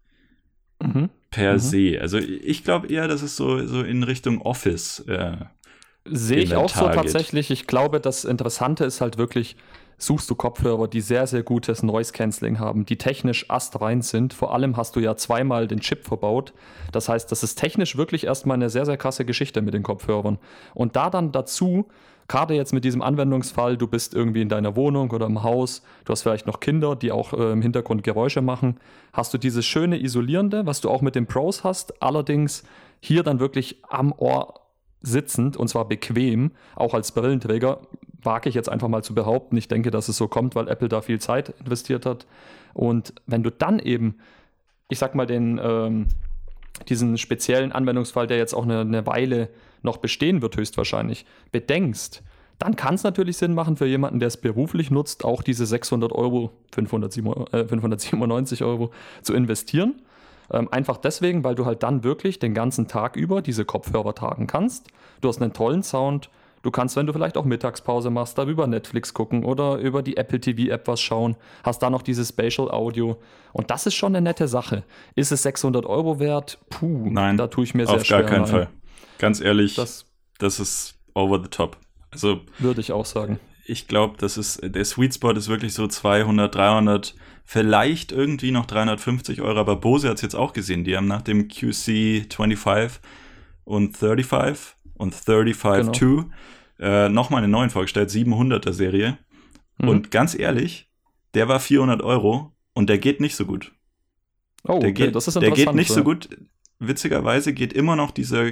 Mhm 0.82 1.10
per 1.36 1.54
mhm. 1.54 1.60
se. 1.60 1.98
Also 2.02 2.18
ich 2.18 2.64
glaube 2.64 2.88
eher, 2.88 3.08
dass 3.08 3.22
es 3.22 3.36
so, 3.36 3.66
so 3.68 3.82
in 3.82 4.04
Richtung 4.04 4.42
Office. 4.42 5.00
Äh, 5.08 5.36
Sehe 6.06 6.38
ich 6.38 6.56
auch 6.56 6.70
so 6.70 6.88
tatsächlich. 6.88 7.52
Ich 7.52 7.68
glaube, 7.68 8.00
das 8.00 8.26
Interessante 8.26 8.86
ist 8.86 9.02
halt 9.02 9.18
wirklich, 9.18 9.58
suchst 9.98 10.30
du 10.30 10.36
Kopfhörer, 10.36 10.88
die 10.88 11.02
sehr, 11.02 11.26
sehr 11.28 11.44
gutes 11.44 11.84
Noise 11.84 12.14
Cancelling 12.14 12.60
haben, 12.60 12.86
die 12.86 12.98
technisch 12.98 13.50
astrein 13.50 14.02
sind. 14.02 14.34
Vor 14.34 14.54
allem 14.54 14.78
hast 14.78 14.96
du 14.96 15.00
ja 15.00 15.18
zweimal 15.18 15.68
den 15.68 15.80
Chip 15.80 16.06
verbaut. 16.06 16.54
Das 16.92 17.10
heißt, 17.10 17.32
das 17.32 17.44
ist 17.44 17.56
technisch 17.56 17.98
wirklich 17.98 18.26
erstmal 18.26 18.56
eine 18.56 18.70
sehr, 18.70 18.86
sehr 18.86 18.98
krasse 18.98 19.26
Geschichte 19.26 19.62
mit 19.62 19.74
den 19.74 19.84
Kopfhörern. 19.84 20.38
Und 20.74 20.96
da 20.96 21.10
dann 21.10 21.32
dazu 21.32 21.88
gerade 22.28 22.56
jetzt 22.56 22.74
mit 22.74 22.84
diesem 22.84 23.02
Anwendungsfall, 23.02 23.78
du 23.78 23.88
bist 23.88 24.14
irgendwie 24.14 24.42
in 24.42 24.50
deiner 24.50 24.76
Wohnung 24.76 25.12
oder 25.12 25.26
im 25.26 25.44
Haus, 25.44 25.84
du 26.06 26.12
hast 26.12 26.24
vielleicht 26.24 26.48
noch 26.48 26.60
Kinder, 26.60 26.96
die 26.96 27.12
auch 27.12 27.34
äh, 27.34 27.52
im 27.52 27.62
Hintergrund 27.62 28.04
Geräusche 28.04 28.42
machen, 28.42 28.78
hast 29.14 29.34
du 29.34 29.38
dieses 29.38 29.66
schöne 29.66 30.02
Isolierende, 30.02 30.66
was 30.66 30.82
du 30.82 30.90
auch 30.90 31.02
mit 31.02 31.16
den 31.16 31.28
Pros 31.28 31.64
hast, 31.64 32.02
allerdings 32.02 32.64
hier 33.00 33.24
dann 33.24 33.40
wirklich 33.40 33.78
am 33.90 34.12
Ohr 34.18 34.62
sitzend 35.02 35.56
und 35.56 35.68
zwar 35.68 35.88
bequem, 35.88 36.52
auch 36.76 36.94
als 36.94 37.12
Brillenträger, 37.12 37.82
wage 38.24 38.50
ich 38.50 38.56
jetzt 38.56 38.70
einfach 38.70 38.88
mal 38.88 39.04
zu 39.04 39.14
behaupten. 39.14 39.56
Ich 39.56 39.68
denke, 39.68 39.92
dass 39.92 40.10
es 40.10 40.18
so 40.18 40.28
kommt, 40.28 40.56
weil 40.56 40.68
Apple 40.68 40.90
da 40.90 41.02
viel 41.02 41.20
Zeit 41.20 41.54
investiert 41.60 42.08
hat. 42.08 42.26
Und 42.74 43.14
wenn 43.28 43.44
du 43.44 43.52
dann 43.52 43.78
eben, 43.78 44.18
ich 44.90 44.98
sag 44.98 45.14
mal, 45.14 45.28
den, 45.28 45.60
ähm, 45.64 46.08
diesen 46.90 47.18
speziellen 47.18 47.72
Anwendungsfall, 47.72 48.28
der 48.28 48.38
jetzt 48.38 48.54
auch 48.54 48.64
eine, 48.64 48.82
eine 48.82 49.06
Weile 49.06 49.50
noch 49.82 49.98
bestehen 49.98 50.42
wird, 50.42 50.58
höchstwahrscheinlich, 50.58 51.26
bedenkst, 51.52 52.24
dann 52.60 52.76
kann 52.76 52.96
es 52.96 53.04
natürlich 53.04 53.38
Sinn 53.38 53.54
machen 53.54 53.76
für 53.76 53.86
jemanden, 53.86 54.20
der 54.20 54.28
es 54.28 54.38
beruflich 54.38 54.90
nutzt, 54.90 55.26
auch 55.26 55.42
diese 55.44 55.66
600 55.66 56.12
Euro, 56.14 56.52
597 56.74 58.62
äh, 58.62 58.64
Euro 58.64 58.92
zu 59.22 59.34
investieren. 59.34 60.02
Ähm, 60.52 60.70
einfach 60.72 60.98
deswegen, 60.98 61.44
weil 61.44 61.56
du 61.56 61.66
halt 61.66 61.84
dann 61.84 62.04
wirklich 62.04 62.40
den 62.40 62.54
ganzen 62.54 62.88
Tag 62.88 63.16
über 63.16 63.42
diese 63.42 63.66
Kopfhörer 63.66 64.14
tragen 64.16 64.48
kannst. 64.48 64.88
Du 65.22 65.28
hast 65.28 65.42
einen 65.42 65.54
tollen 65.54 65.84
Sound, 65.84 66.30
Du 66.66 66.72
kannst, 66.72 66.96
wenn 66.96 67.06
du 67.06 67.14
vielleicht 67.14 67.38
auch 67.38 67.46
Mittagspause 67.46 68.10
machst, 68.10 68.40
darüber 68.40 68.66
Netflix 68.66 69.14
gucken 69.14 69.46
oder 69.46 69.78
über 69.78 70.02
die 70.02 70.18
Apple 70.18 70.40
TV 70.40 70.72
App 70.74 70.88
was 70.88 71.00
schauen. 71.00 71.36
Hast 71.64 71.84
da 71.84 71.92
noch 71.92 72.02
dieses 72.02 72.30
Spatial 72.30 72.72
Audio. 72.72 73.22
Und 73.54 73.70
das 73.70 73.86
ist 73.86 73.94
schon 73.94 74.16
eine 74.16 74.24
nette 74.24 74.48
Sache. 74.48 74.84
Ist 75.14 75.32
es 75.32 75.44
600 75.44 75.86
Euro 75.86 76.20
wert? 76.20 76.58
Puh, 76.72 77.08
Nein, 77.12 77.38
da 77.38 77.46
tue 77.46 77.66
ich 77.66 77.76
mir 77.76 77.86
sehr 77.86 78.04
schwer. 78.04 78.18
Auf 78.18 78.24
gar 78.24 78.32
keinen 78.32 78.46
rein. 78.46 78.52
Fall. 78.52 78.70
Ganz 79.20 79.42
ehrlich, 79.42 79.76
das, 79.76 80.08
das 80.40 80.60
ist 80.60 80.96
over 81.14 81.40
the 81.40 81.50
top. 81.50 81.78
Also 82.10 82.42
würde 82.58 82.82
ich 82.82 82.92
auch 82.92 83.06
sagen. 83.06 83.40
Ich 83.68 83.88
glaube, 83.88 84.16
das 84.18 84.36
ist 84.36 84.60
der 84.64 84.86
Sweet 84.86 85.14
Spot 85.14 85.34
ist 85.34 85.48
wirklich 85.48 85.76
so 85.76 85.86
200, 85.86 86.56
300, 86.56 87.14
vielleicht 87.44 88.12
irgendwie 88.12 88.50
noch 88.50 88.66
350 88.66 89.40
Euro. 89.42 89.60
Aber 89.60 89.76
Bose 89.76 90.10
hat 90.10 90.16
es 90.16 90.24
jetzt 90.24 90.36
auch 90.36 90.52
gesehen. 90.52 90.84
Die 90.84 90.98
haben 90.98 91.06
nach 91.06 91.22
dem 91.22 91.48
QC 91.48 92.26
25 92.34 93.02
und 93.66 93.96
35 93.96 94.74
und 94.96 95.14
35 95.14 96.00
genau. 96.00 96.24
2 96.24 96.30
äh, 96.80 97.10
nochmal 97.10 97.44
einen 97.44 97.52
neuen 97.52 97.70
vorgestellt, 97.70 98.10
700er 98.10 98.74
Serie. 98.74 99.18
Mhm. 99.78 99.90
Und 99.90 100.12
ganz 100.12 100.38
ehrlich, 100.38 100.92
der 101.34 101.48
war 101.48 101.60
400 101.60 102.02
Euro 102.02 102.56
und 102.74 102.90
der 102.90 102.98
geht 102.98 103.22
nicht 103.22 103.36
so 103.36 103.46
gut. 103.46 103.74
Oh, 104.64 104.80
der 104.80 104.90
okay, 104.90 105.06
geht, 105.06 105.16
das 105.16 105.28
ist 105.28 105.40
Der 105.40 105.52
geht 105.52 105.74
nicht 105.74 105.92
so 105.92 106.04
gut. 106.04 106.30
Witzigerweise 106.80 107.54
geht 107.54 107.74
immer 107.74 107.96
noch 107.96 108.12
dieser, 108.12 108.52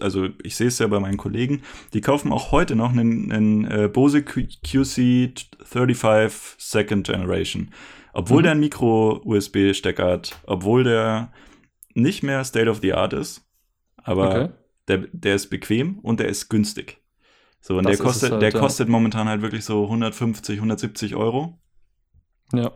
also 0.00 0.28
ich 0.42 0.56
sehe 0.56 0.68
es 0.68 0.78
ja 0.78 0.86
bei 0.86 1.00
meinen 1.00 1.16
Kollegen, 1.16 1.62
die 1.94 2.00
kaufen 2.00 2.32
auch 2.32 2.52
heute 2.52 2.76
noch 2.76 2.90
einen, 2.90 3.32
einen 3.32 3.64
äh, 3.64 3.88
Bose 3.88 4.22
QC 4.22 5.32
35 5.62 6.56
Second 6.58 7.06
Generation. 7.06 7.70
Obwohl 8.12 8.40
mhm. 8.40 8.42
der 8.42 8.52
ein 8.52 8.60
Micro-USB-Stecker 8.60 10.06
hat, 10.06 10.38
obwohl 10.44 10.84
der 10.84 11.32
nicht 11.94 12.22
mehr 12.22 12.44
State 12.44 12.68
of 12.68 12.80
the 12.82 12.92
Art 12.92 13.12
ist, 13.12 13.46
aber 13.96 14.30
okay. 14.30 14.48
der, 14.88 14.98
der 15.12 15.34
ist 15.34 15.48
bequem 15.48 15.98
und 16.00 16.20
der 16.20 16.28
ist 16.28 16.48
günstig. 16.48 17.01
So, 17.62 17.78
und 17.78 17.84
das 17.84 17.96
der 17.96 18.04
kostet, 18.04 18.32
halt, 18.32 18.42
der 18.42 18.52
kostet 18.52 18.88
momentan 18.88 19.28
halt 19.28 19.40
wirklich 19.40 19.64
so 19.64 19.84
150, 19.84 20.56
170 20.56 21.14
Euro. 21.14 21.58
Ja. 22.52 22.72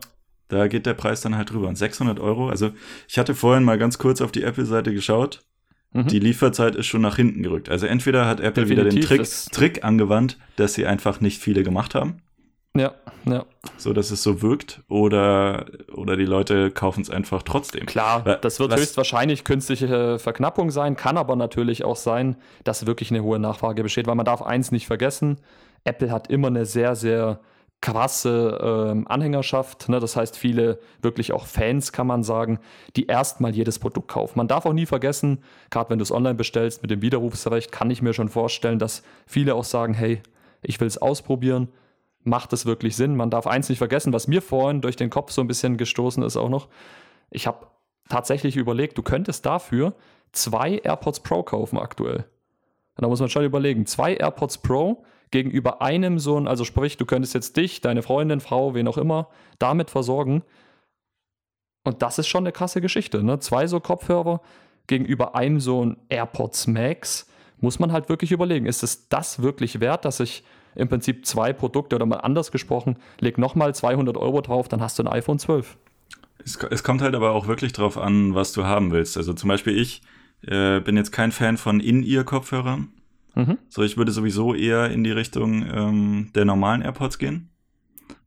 Da 0.48 0.68
geht 0.68 0.86
der 0.86 0.94
Preis 0.94 1.20
dann 1.20 1.36
halt 1.36 1.50
drüber. 1.50 1.66
Und 1.66 1.76
600 1.76 2.20
Euro, 2.20 2.48
also 2.48 2.70
ich 3.08 3.18
hatte 3.18 3.34
vorhin 3.34 3.64
mal 3.64 3.78
ganz 3.78 3.98
kurz 3.98 4.20
auf 4.20 4.30
die 4.30 4.44
Apple-Seite 4.44 4.94
geschaut. 4.94 5.44
Mhm. 5.92 6.06
Die 6.06 6.20
Lieferzeit 6.20 6.76
ist 6.76 6.86
schon 6.86 7.00
nach 7.00 7.16
hinten 7.16 7.42
gerückt. 7.42 7.68
Also 7.68 7.86
entweder 7.86 8.26
hat 8.26 8.38
Apple 8.38 8.64
Definitiv 8.64 8.70
wieder 8.70 9.16
den 9.16 9.24
Trick, 9.24 9.52
Trick 9.52 9.84
angewandt, 9.84 10.38
dass 10.54 10.74
sie 10.74 10.86
einfach 10.86 11.20
nicht 11.20 11.42
viele 11.42 11.64
gemacht 11.64 11.96
haben. 11.96 12.22
Ja, 12.78 12.94
ja. 13.24 13.44
So, 13.76 13.92
dass 13.92 14.10
es 14.10 14.22
so 14.22 14.42
wirkt 14.42 14.82
oder, 14.88 15.66
oder 15.92 16.16
die 16.16 16.24
Leute 16.24 16.70
kaufen 16.70 17.00
es 17.00 17.10
einfach 17.10 17.42
trotzdem. 17.42 17.86
Klar, 17.86 18.38
das 18.40 18.60
wird 18.60 18.70
Was, 18.70 18.80
höchstwahrscheinlich 18.80 19.44
künstliche 19.44 20.18
Verknappung 20.18 20.70
sein, 20.70 20.96
kann 20.96 21.16
aber 21.16 21.36
natürlich 21.36 21.84
auch 21.84 21.96
sein, 21.96 22.36
dass 22.64 22.86
wirklich 22.86 23.10
eine 23.10 23.22
hohe 23.22 23.38
Nachfrage 23.38 23.82
besteht, 23.82 24.06
weil 24.06 24.14
man 24.14 24.26
darf 24.26 24.42
eins 24.42 24.72
nicht 24.72 24.86
vergessen, 24.86 25.38
Apple 25.84 26.10
hat 26.10 26.28
immer 26.28 26.48
eine 26.48 26.66
sehr, 26.66 26.96
sehr 26.96 27.40
krasse 27.80 28.58
ähm, 28.62 29.06
Anhängerschaft. 29.06 29.88
Ne? 29.88 30.00
Das 30.00 30.16
heißt, 30.16 30.36
viele 30.36 30.78
wirklich 31.02 31.32
auch 31.32 31.46
Fans, 31.46 31.92
kann 31.92 32.06
man 32.06 32.22
sagen, 32.22 32.58
die 32.96 33.06
erstmal 33.06 33.54
jedes 33.54 33.78
Produkt 33.78 34.08
kaufen. 34.08 34.38
Man 34.38 34.48
darf 34.48 34.66
auch 34.66 34.72
nie 34.72 34.86
vergessen, 34.86 35.42
gerade 35.70 35.90
wenn 35.90 35.98
du 35.98 36.02
es 36.02 36.10
online 36.10 36.34
bestellst 36.34 36.82
mit 36.82 36.90
dem 36.90 37.02
Widerrufsrecht, 37.02 37.70
kann 37.70 37.90
ich 37.90 38.02
mir 38.02 38.14
schon 38.14 38.28
vorstellen, 38.28 38.78
dass 38.78 39.02
viele 39.26 39.54
auch 39.54 39.64
sagen, 39.64 39.94
hey, 39.94 40.22
ich 40.62 40.80
will 40.80 40.88
es 40.88 40.98
ausprobieren 40.98 41.68
macht 42.26 42.52
es 42.52 42.66
wirklich 42.66 42.96
Sinn? 42.96 43.16
Man 43.16 43.30
darf 43.30 43.46
eins 43.46 43.68
nicht 43.68 43.78
vergessen, 43.78 44.12
was 44.12 44.28
mir 44.28 44.42
vorhin 44.42 44.80
durch 44.80 44.96
den 44.96 45.10
Kopf 45.10 45.30
so 45.30 45.40
ein 45.40 45.46
bisschen 45.46 45.76
gestoßen 45.76 46.22
ist 46.22 46.36
auch 46.36 46.48
noch. 46.48 46.68
Ich 47.30 47.46
habe 47.46 47.66
tatsächlich 48.08 48.56
überlegt, 48.56 48.98
du 48.98 49.02
könntest 49.02 49.46
dafür 49.46 49.94
zwei 50.32 50.78
AirPods 50.78 51.20
Pro 51.20 51.42
kaufen 51.42 51.78
aktuell. 51.78 52.24
Und 52.96 53.02
da 53.02 53.08
muss 53.08 53.20
man 53.20 53.28
schon 53.28 53.44
überlegen, 53.44 53.86
zwei 53.86 54.14
AirPods 54.14 54.58
Pro 54.58 55.04
gegenüber 55.30 55.82
einem 55.82 56.18
so 56.18 56.38
ein, 56.38 56.48
also 56.48 56.64
sprich, 56.64 56.96
du 56.96 57.04
könntest 57.04 57.34
jetzt 57.34 57.56
dich, 57.56 57.80
deine 57.80 58.02
Freundin, 58.02 58.40
Frau, 58.40 58.74
wen 58.74 58.88
auch 58.88 58.98
immer, 58.98 59.28
damit 59.58 59.90
versorgen. 59.90 60.42
Und 61.84 62.02
das 62.02 62.18
ist 62.18 62.26
schon 62.26 62.44
eine 62.44 62.52
krasse 62.52 62.80
Geschichte. 62.80 63.22
Ne? 63.22 63.38
Zwei 63.38 63.66
so 63.66 63.80
Kopfhörer 63.80 64.40
gegenüber 64.86 65.34
einem 65.34 65.60
so 65.60 65.84
ein 65.84 65.96
AirPods 66.08 66.66
Max 66.68 67.28
muss 67.58 67.78
man 67.78 67.92
halt 67.92 68.08
wirklich 68.08 68.32
überlegen, 68.32 68.66
ist 68.66 68.82
es 68.82 69.08
das 69.08 69.42
wirklich 69.42 69.80
wert, 69.80 70.04
dass 70.04 70.20
ich 70.20 70.44
im 70.76 70.88
Prinzip 70.88 71.26
zwei 71.26 71.52
Produkte 71.52 71.96
oder 71.96 72.06
mal 72.06 72.16
anders 72.16 72.52
gesprochen, 72.52 72.96
leg 73.20 73.38
nochmal 73.38 73.74
200 73.74 74.16
Euro 74.16 74.40
drauf, 74.40 74.68
dann 74.68 74.80
hast 74.80 74.98
du 74.98 75.02
ein 75.02 75.08
iPhone 75.08 75.38
12. 75.38 75.76
Es, 76.44 76.56
es, 76.70 76.84
kommt 76.84 77.02
halt 77.02 77.14
aber 77.14 77.32
auch 77.32 77.48
wirklich 77.48 77.72
drauf 77.72 77.98
an, 77.98 78.34
was 78.34 78.52
du 78.52 78.64
haben 78.64 78.92
willst. 78.92 79.16
Also 79.16 79.32
zum 79.32 79.48
Beispiel 79.48 79.76
ich 79.76 80.02
äh, 80.42 80.80
bin 80.80 80.96
jetzt 80.96 81.10
kein 81.10 81.32
Fan 81.32 81.56
von 81.56 81.80
In-Ear-Kopfhörern. 81.80 82.88
Mhm. 83.34 83.58
So, 83.68 83.82
ich 83.82 83.96
würde 83.96 84.12
sowieso 84.12 84.54
eher 84.54 84.90
in 84.90 85.02
die 85.02 85.10
Richtung 85.10 85.66
ähm, 85.66 86.30
der 86.34 86.44
normalen 86.44 86.82
AirPods 86.82 87.18
gehen. 87.18 87.50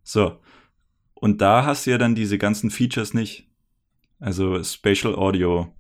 So. 0.04 0.38
Und 1.14 1.42
da 1.42 1.66
hast 1.66 1.86
du 1.86 1.92
ja 1.92 1.98
dann 1.98 2.16
diese 2.16 2.38
ganzen 2.38 2.72
Features 2.72 3.14
nicht. 3.14 3.48
Also 4.20 4.62
Spatial 4.64 5.16
Audio. 5.16 5.74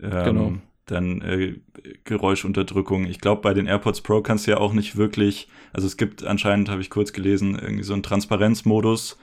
Ähm, 0.00 0.24
genau 0.24 0.52
dann 0.92 1.20
äh, 1.22 1.56
Geräuschunterdrückung. 2.04 3.06
Ich 3.06 3.20
glaube, 3.20 3.42
bei 3.42 3.54
den 3.54 3.66
AirPods 3.66 4.02
Pro 4.02 4.20
kannst 4.20 4.46
du 4.46 4.52
ja 4.52 4.58
auch 4.58 4.72
nicht 4.72 4.96
wirklich, 4.96 5.48
also 5.72 5.86
es 5.86 5.96
gibt 5.96 6.24
anscheinend, 6.24 6.68
habe 6.68 6.80
ich 6.80 6.90
kurz 6.90 7.12
gelesen, 7.12 7.58
irgendwie 7.60 7.82
so 7.82 7.92
einen 7.92 8.02
Transparenzmodus. 8.02 9.18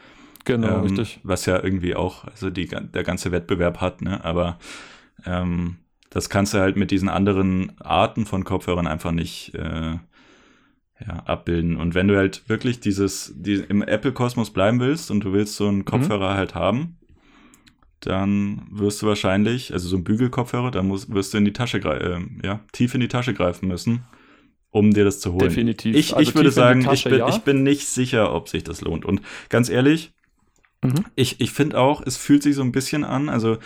Genau, 0.45 0.77
ähm, 0.77 0.81
richtig. 0.81 1.19
Was 1.23 1.45
ja 1.45 1.63
irgendwie 1.63 1.95
auch, 1.95 2.25
also 2.25 2.49
die, 2.49 2.67
der 2.67 3.03
ganze 3.03 3.31
Wettbewerb 3.31 3.81
hat, 3.81 4.01
ne? 4.01 4.23
Aber 4.23 4.57
ähm, 5.25 5.77
das 6.09 6.29
kannst 6.29 6.53
du 6.53 6.59
halt 6.59 6.75
mit 6.75 6.91
diesen 6.91 7.09
anderen 7.09 7.71
Arten 7.79 8.25
von 8.25 8.43
Kopfhörern 8.43 8.88
einfach 8.88 9.11
nicht 9.11 9.53
äh, 9.53 9.97
ja, 11.05 11.23
abbilden. 11.25 11.77
Und 11.77 11.93
wenn 11.93 12.07
du 12.07 12.17
halt 12.17 12.47
wirklich 12.49 12.79
dieses, 12.79 13.33
die, 13.35 13.55
im 13.55 13.81
Apple-Kosmos 13.81 14.51
bleiben 14.51 14.79
willst 14.79 15.11
und 15.11 15.23
du 15.23 15.33
willst 15.33 15.55
so 15.55 15.67
einen 15.67 15.79
mhm. 15.79 15.85
Kopfhörer 15.85 16.33
mhm. 16.33 16.38
halt 16.38 16.55
haben, 16.55 16.97
dann 18.01 18.68
wirst 18.72 19.01
du 19.01 19.08
wahrscheinlich, 19.08 19.74
also 19.74 19.88
so 19.88 19.98
ein 19.98 20.03
Bügelkopfhörer, 20.03 20.72
dann 20.72 20.88
musst, 20.88 21.13
wirst 21.13 21.34
du 21.34 21.38
in 21.38 21.46
die 21.46 21.53
Tasche 21.53 21.77
äh, 21.79 22.20
ja, 22.46 22.62
tief 22.72 22.94
in 22.94 23.01
die 23.01 23.08
Tasche 23.08 23.34
greifen 23.34 23.68
müssen, 23.68 24.03
um 24.70 24.94
dir 24.94 25.03
das 25.03 25.20
zu 25.20 25.34
holen. 25.34 25.50
Definitiv. 25.50 25.96
Ich, 25.96 26.15
also 26.15 26.29
ich 26.29 26.36
würde 26.36 26.51
sagen, 26.51 26.84
Tasche, 26.84 27.10
ich, 27.10 27.12
bin, 27.12 27.20
ja. 27.20 27.29
ich 27.29 27.39
bin 27.39 27.63
nicht 27.63 27.88
sicher, 27.88 28.34
ob 28.34 28.50
sich 28.50 28.63
das 28.63 28.82
lohnt. 28.82 29.06
Und 29.06 29.22
ganz 29.50 29.70
ehrlich, 29.70 30.13
mhm. 30.82 31.06
ich, 31.15 31.41
ich 31.41 31.51
finde 31.51 31.79
auch, 31.79 32.01
es 32.06 32.18
fühlt 32.18 32.44
sich 32.44 32.56
so 32.56 32.62
ein 32.62 32.72
bisschen 32.72 33.03
an, 33.03 33.29
also 33.29 33.58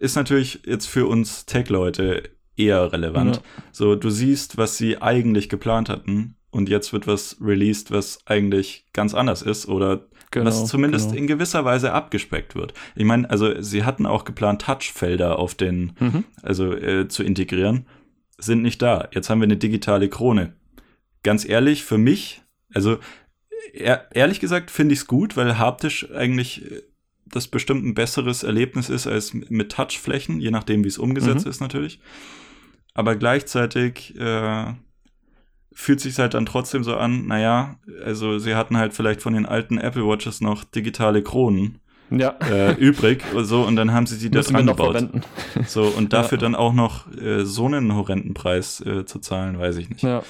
ist 0.00 0.16
natürlich 0.16 0.60
jetzt 0.66 0.86
für 0.86 1.06
uns 1.06 1.46
Tech-Leute 1.46 2.22
eher 2.56 2.92
relevant. 2.92 3.36
Ja. 3.36 3.42
So, 3.72 3.94
du 3.94 4.10
siehst, 4.10 4.56
was 4.56 4.76
sie 4.76 5.00
eigentlich 5.00 5.48
geplant 5.48 5.88
hatten 5.88 6.36
und 6.50 6.68
jetzt 6.68 6.92
wird 6.92 7.06
was 7.06 7.36
released, 7.40 7.90
was 7.90 8.20
eigentlich 8.26 8.86
ganz 8.92 9.14
anders 9.14 9.42
ist 9.42 9.68
oder 9.68 10.07
genau, 10.30 10.46
was 10.46 10.66
zumindest 10.66 11.10
genau. 11.10 11.18
in 11.18 11.26
gewisser 11.26 11.64
Weise 11.64 11.92
abgespeckt 11.92 12.54
wird. 12.54 12.74
Ich 12.94 13.04
meine, 13.04 13.28
also 13.30 13.60
sie 13.60 13.84
hatten 13.84 14.06
auch 14.06 14.24
geplant, 14.24 14.62
Touchfelder 14.62 15.38
auf 15.38 15.54
den, 15.54 15.92
mhm. 15.98 16.24
also 16.42 16.72
äh, 16.72 17.08
zu 17.08 17.22
integrieren, 17.22 17.86
sind 18.38 18.62
nicht 18.62 18.80
da. 18.82 19.08
Jetzt 19.12 19.30
haben 19.30 19.40
wir 19.40 19.46
eine 19.46 19.56
digitale 19.56 20.08
Krone. 20.08 20.54
Ganz 21.22 21.48
ehrlich, 21.48 21.84
für 21.84 21.98
mich, 21.98 22.42
also 22.72 22.98
ehr, 23.72 24.06
ehrlich 24.12 24.40
gesagt 24.40 24.70
finde 24.70 24.94
ich 24.94 25.00
es 25.00 25.06
gut, 25.06 25.36
weil 25.36 25.58
haptisch 25.58 26.10
eigentlich 26.12 26.70
äh, 26.70 26.82
das 27.26 27.48
bestimmt 27.48 27.84
ein 27.84 27.94
besseres 27.94 28.42
Erlebnis 28.42 28.88
ist 28.88 29.06
als 29.06 29.34
mit 29.34 29.72
Touchflächen, 29.72 30.40
je 30.40 30.50
nachdem, 30.50 30.84
wie 30.84 30.88
es 30.88 30.98
umgesetzt 30.98 31.44
mhm. 31.44 31.50
ist 31.50 31.60
natürlich. 31.60 32.00
Aber 32.94 33.16
gleichzeitig 33.16 34.18
äh, 34.18 34.72
fühlt 35.72 36.00
sich 36.00 36.18
halt 36.18 36.34
dann 36.34 36.46
trotzdem 36.46 36.82
so 36.82 36.96
an, 36.96 37.26
naja, 37.26 37.76
also 38.04 38.38
sie 38.38 38.54
hatten 38.54 38.76
halt 38.76 38.94
vielleicht 38.94 39.22
von 39.22 39.34
den 39.34 39.46
alten 39.46 39.78
Apple 39.78 40.06
Watches 40.06 40.40
noch 40.40 40.64
digitale 40.64 41.22
Kronen 41.22 41.78
ja. 42.10 42.34
äh, 42.50 42.72
übrig 42.74 43.22
so 43.42 43.62
und 43.62 43.76
dann 43.76 43.92
haben 43.92 44.06
sie 44.06 44.16
sie 44.16 44.30
da 44.30 44.40
dran 44.40 44.66
gebaut. 44.66 45.08
So 45.66 45.84
und 45.84 46.12
dafür 46.12 46.38
ja. 46.38 46.42
dann 46.42 46.54
auch 46.54 46.72
noch 46.72 47.10
äh, 47.16 47.44
so 47.44 47.66
einen 47.66 47.94
horrenden 47.94 48.34
Preis 48.34 48.80
äh, 48.80 49.04
zu 49.04 49.18
zahlen, 49.18 49.58
weiß 49.58 49.76
ich 49.76 49.88
nicht. 49.90 50.02
Ja. 50.02 50.22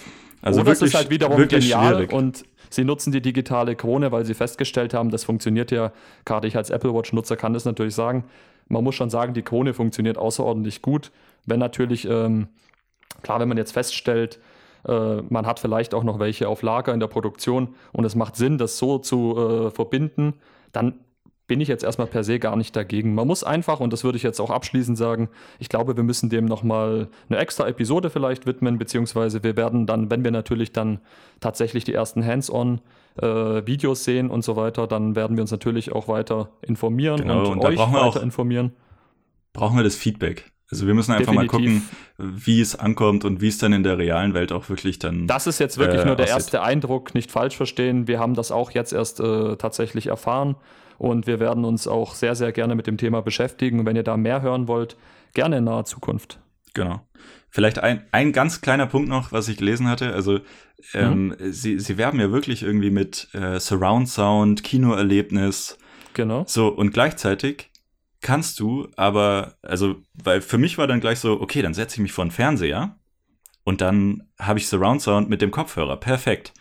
Also 0.42 0.60
Oder 0.60 0.70
wirklich, 0.70 0.88
ist 0.88 0.94
halt 0.94 1.10
wiederum 1.10 1.36
wirklich 1.36 1.64
genial 1.64 1.94
schwierig. 1.94 2.12
und 2.12 2.44
sie 2.70 2.84
nutzen 2.84 3.12
die 3.12 3.20
digitale 3.20 3.74
Krone, 3.74 4.12
weil 4.12 4.24
sie 4.24 4.34
festgestellt 4.34 4.94
haben, 4.94 5.10
das 5.10 5.24
funktioniert 5.24 5.70
ja, 5.70 5.92
gerade 6.24 6.46
ich 6.46 6.56
als 6.56 6.70
Apple 6.70 6.94
Watch 6.94 7.12
Nutzer 7.12 7.36
kann 7.36 7.54
das 7.54 7.64
natürlich 7.64 7.94
sagen, 7.94 8.24
man 8.68 8.84
muss 8.84 8.94
schon 8.94 9.10
sagen, 9.10 9.34
die 9.34 9.42
Krone 9.42 9.74
funktioniert 9.74 10.18
außerordentlich 10.18 10.82
gut, 10.82 11.10
wenn 11.46 11.58
natürlich 11.58 12.06
ähm, 12.08 12.48
klar, 13.22 13.40
wenn 13.40 13.48
man 13.48 13.56
jetzt 13.56 13.72
feststellt, 13.72 14.38
äh, 14.88 15.22
man 15.28 15.46
hat 15.46 15.60
vielleicht 15.60 15.94
auch 15.94 16.04
noch 16.04 16.18
welche 16.18 16.48
auf 16.48 16.62
Lager 16.62 16.94
in 16.94 17.00
der 17.00 17.06
Produktion 17.06 17.74
und 17.92 18.04
es 18.04 18.14
macht 18.14 18.36
Sinn, 18.36 18.58
das 18.58 18.78
so 18.78 18.98
zu 18.98 19.36
äh, 19.36 19.70
verbinden, 19.70 20.34
dann 20.72 21.00
bin 21.48 21.62
ich 21.62 21.68
jetzt 21.68 21.82
erstmal 21.82 22.06
per 22.06 22.22
se 22.24 22.38
gar 22.38 22.56
nicht 22.56 22.76
dagegen. 22.76 23.14
Man 23.14 23.26
muss 23.26 23.42
einfach, 23.42 23.80
und 23.80 23.90
das 23.92 24.04
würde 24.04 24.16
ich 24.16 24.22
jetzt 24.22 24.38
auch 24.38 24.50
abschließend 24.50 24.98
sagen, 24.98 25.30
ich 25.58 25.70
glaube, 25.70 25.96
wir 25.96 26.04
müssen 26.04 26.28
dem 26.28 26.44
nochmal 26.44 27.08
eine 27.28 27.38
extra 27.38 27.66
Episode 27.66 28.10
vielleicht 28.10 28.46
widmen, 28.46 28.78
beziehungsweise 28.78 29.42
wir 29.42 29.56
werden 29.56 29.86
dann, 29.86 30.10
wenn 30.10 30.22
wir 30.24 30.30
natürlich 30.30 30.72
dann 30.72 31.00
tatsächlich 31.40 31.84
die 31.84 31.94
ersten 31.94 32.24
Hands-on 32.24 32.82
äh, 33.16 33.66
Videos 33.66 34.04
sehen 34.04 34.30
und 34.30 34.44
so 34.44 34.56
weiter, 34.56 34.86
dann 34.86 35.16
werden 35.16 35.38
wir 35.38 35.42
uns 35.42 35.50
natürlich 35.50 35.90
auch 35.90 36.06
weiter 36.06 36.50
informieren 36.60 37.22
genau, 37.22 37.38
und, 37.38 37.46
und 37.46 37.64
euch 37.64 37.78
weiter 37.78 38.04
auch, 38.04 38.16
informieren. 38.16 38.72
Brauchen 39.54 39.78
wir 39.78 39.84
das 39.84 39.96
Feedback. 39.96 40.52
Also 40.70 40.86
wir 40.86 40.94
müssen 40.94 41.12
einfach 41.12 41.32
Definitiv. 41.32 41.52
mal 41.52 41.58
gucken, 41.58 41.88
wie 42.18 42.60
es 42.60 42.76
ankommt 42.76 43.24
und 43.24 43.40
wie 43.40 43.48
es 43.48 43.56
dann 43.58 43.72
in 43.72 43.82
der 43.82 43.96
realen 43.96 44.34
Welt 44.34 44.52
auch 44.52 44.68
wirklich 44.68 44.98
dann. 44.98 45.26
Das 45.26 45.46
ist 45.46 45.58
jetzt 45.60 45.78
wirklich 45.78 46.02
äh, 46.02 46.04
nur 46.04 46.16
der 46.16 46.26
aussieht. 46.26 46.36
erste 46.36 46.62
Eindruck, 46.62 47.14
nicht 47.14 47.30
falsch 47.30 47.56
verstehen. 47.56 48.06
Wir 48.06 48.18
haben 48.18 48.34
das 48.34 48.52
auch 48.52 48.70
jetzt 48.72 48.92
erst 48.92 49.20
äh, 49.20 49.56
tatsächlich 49.56 50.08
erfahren 50.08 50.56
und 50.98 51.26
wir 51.26 51.40
werden 51.40 51.64
uns 51.64 51.88
auch 51.88 52.14
sehr, 52.14 52.34
sehr 52.34 52.52
gerne 52.52 52.74
mit 52.74 52.86
dem 52.86 52.98
Thema 52.98 53.22
beschäftigen. 53.22 53.80
Und 53.80 53.86
wenn 53.86 53.96
ihr 53.96 54.02
da 54.02 54.16
mehr 54.16 54.42
hören 54.42 54.68
wollt, 54.68 54.96
gerne 55.32 55.58
in 55.58 55.64
naher 55.64 55.86
Zukunft. 55.86 56.38
Genau. 56.74 57.00
Vielleicht 57.50 57.78
ein, 57.78 58.02
ein 58.12 58.32
ganz 58.32 58.60
kleiner 58.60 58.86
Punkt 58.86 59.08
noch, 59.08 59.32
was 59.32 59.48
ich 59.48 59.56
gelesen 59.56 59.88
hatte. 59.88 60.12
Also 60.12 60.40
ähm, 60.92 61.28
mhm. 61.28 61.52
sie, 61.52 61.80
sie 61.80 61.96
werben 61.96 62.20
ja 62.20 62.30
wirklich 62.30 62.62
irgendwie 62.62 62.90
mit 62.90 63.28
äh, 63.32 63.58
Surround 63.58 64.08
Sound, 64.08 64.64
Kinoerlebnis. 64.64 65.78
Genau. 66.12 66.44
So, 66.46 66.68
und 66.68 66.92
gleichzeitig 66.92 67.67
kannst 68.20 68.60
du 68.60 68.88
aber, 68.96 69.54
also, 69.62 69.96
weil 70.14 70.40
für 70.40 70.58
mich 70.58 70.78
war 70.78 70.86
dann 70.86 71.00
gleich 71.00 71.20
so, 71.20 71.40
okay, 71.40 71.62
dann 71.62 71.74
setze 71.74 71.96
ich 71.96 72.00
mich 72.00 72.12
vor 72.12 72.24
den 72.24 72.30
Fernseher 72.30 72.96
und 73.64 73.80
dann 73.80 74.28
habe 74.38 74.58
ich 74.58 74.66
Surround 74.66 75.02
Sound 75.02 75.28
mit 75.28 75.42
dem 75.42 75.50
Kopfhörer. 75.50 75.96
Perfekt. 75.96 76.52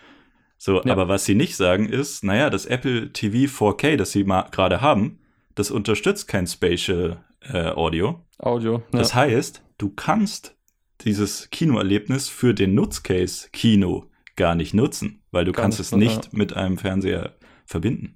So, 0.57 0.83
ja. 0.83 0.91
aber 0.91 1.07
was 1.07 1.25
sie 1.25 1.35
nicht 1.35 1.55
sagen 1.55 1.87
ist, 1.87 2.23
naja, 2.23 2.49
das 2.49 2.65
Apple 2.65 3.13
TV 3.13 3.51
4K, 3.51 3.95
das 3.95 4.11
sie 4.11 4.23
gerade 4.23 4.81
haben, 4.81 5.19
das 5.55 5.71
unterstützt 5.71 6.27
kein 6.27 6.47
Spatial 6.47 7.23
äh, 7.41 7.69
Audio. 7.69 8.23
Audio. 8.39 8.83
Ja. 8.91 8.99
Das 8.99 9.15
heißt, 9.15 9.63
du 9.77 9.89
kannst 9.89 10.55
dieses 11.01 11.49
Kinoerlebnis 11.51 12.27
für 12.27 12.53
den 12.53 12.73
Nutzcase 12.73 13.49
Kino 13.51 14.09
gar 14.35 14.55
nicht 14.55 14.73
nutzen, 14.73 15.23
weil 15.31 15.45
du 15.45 15.51
gar 15.51 15.63
kannst 15.63 15.79
nicht, 15.79 15.91
es 15.91 15.97
nicht 15.97 16.25
ja. 16.25 16.29
mit 16.31 16.53
einem 16.53 16.77
Fernseher 16.77 17.35
verbinden. 17.67 18.15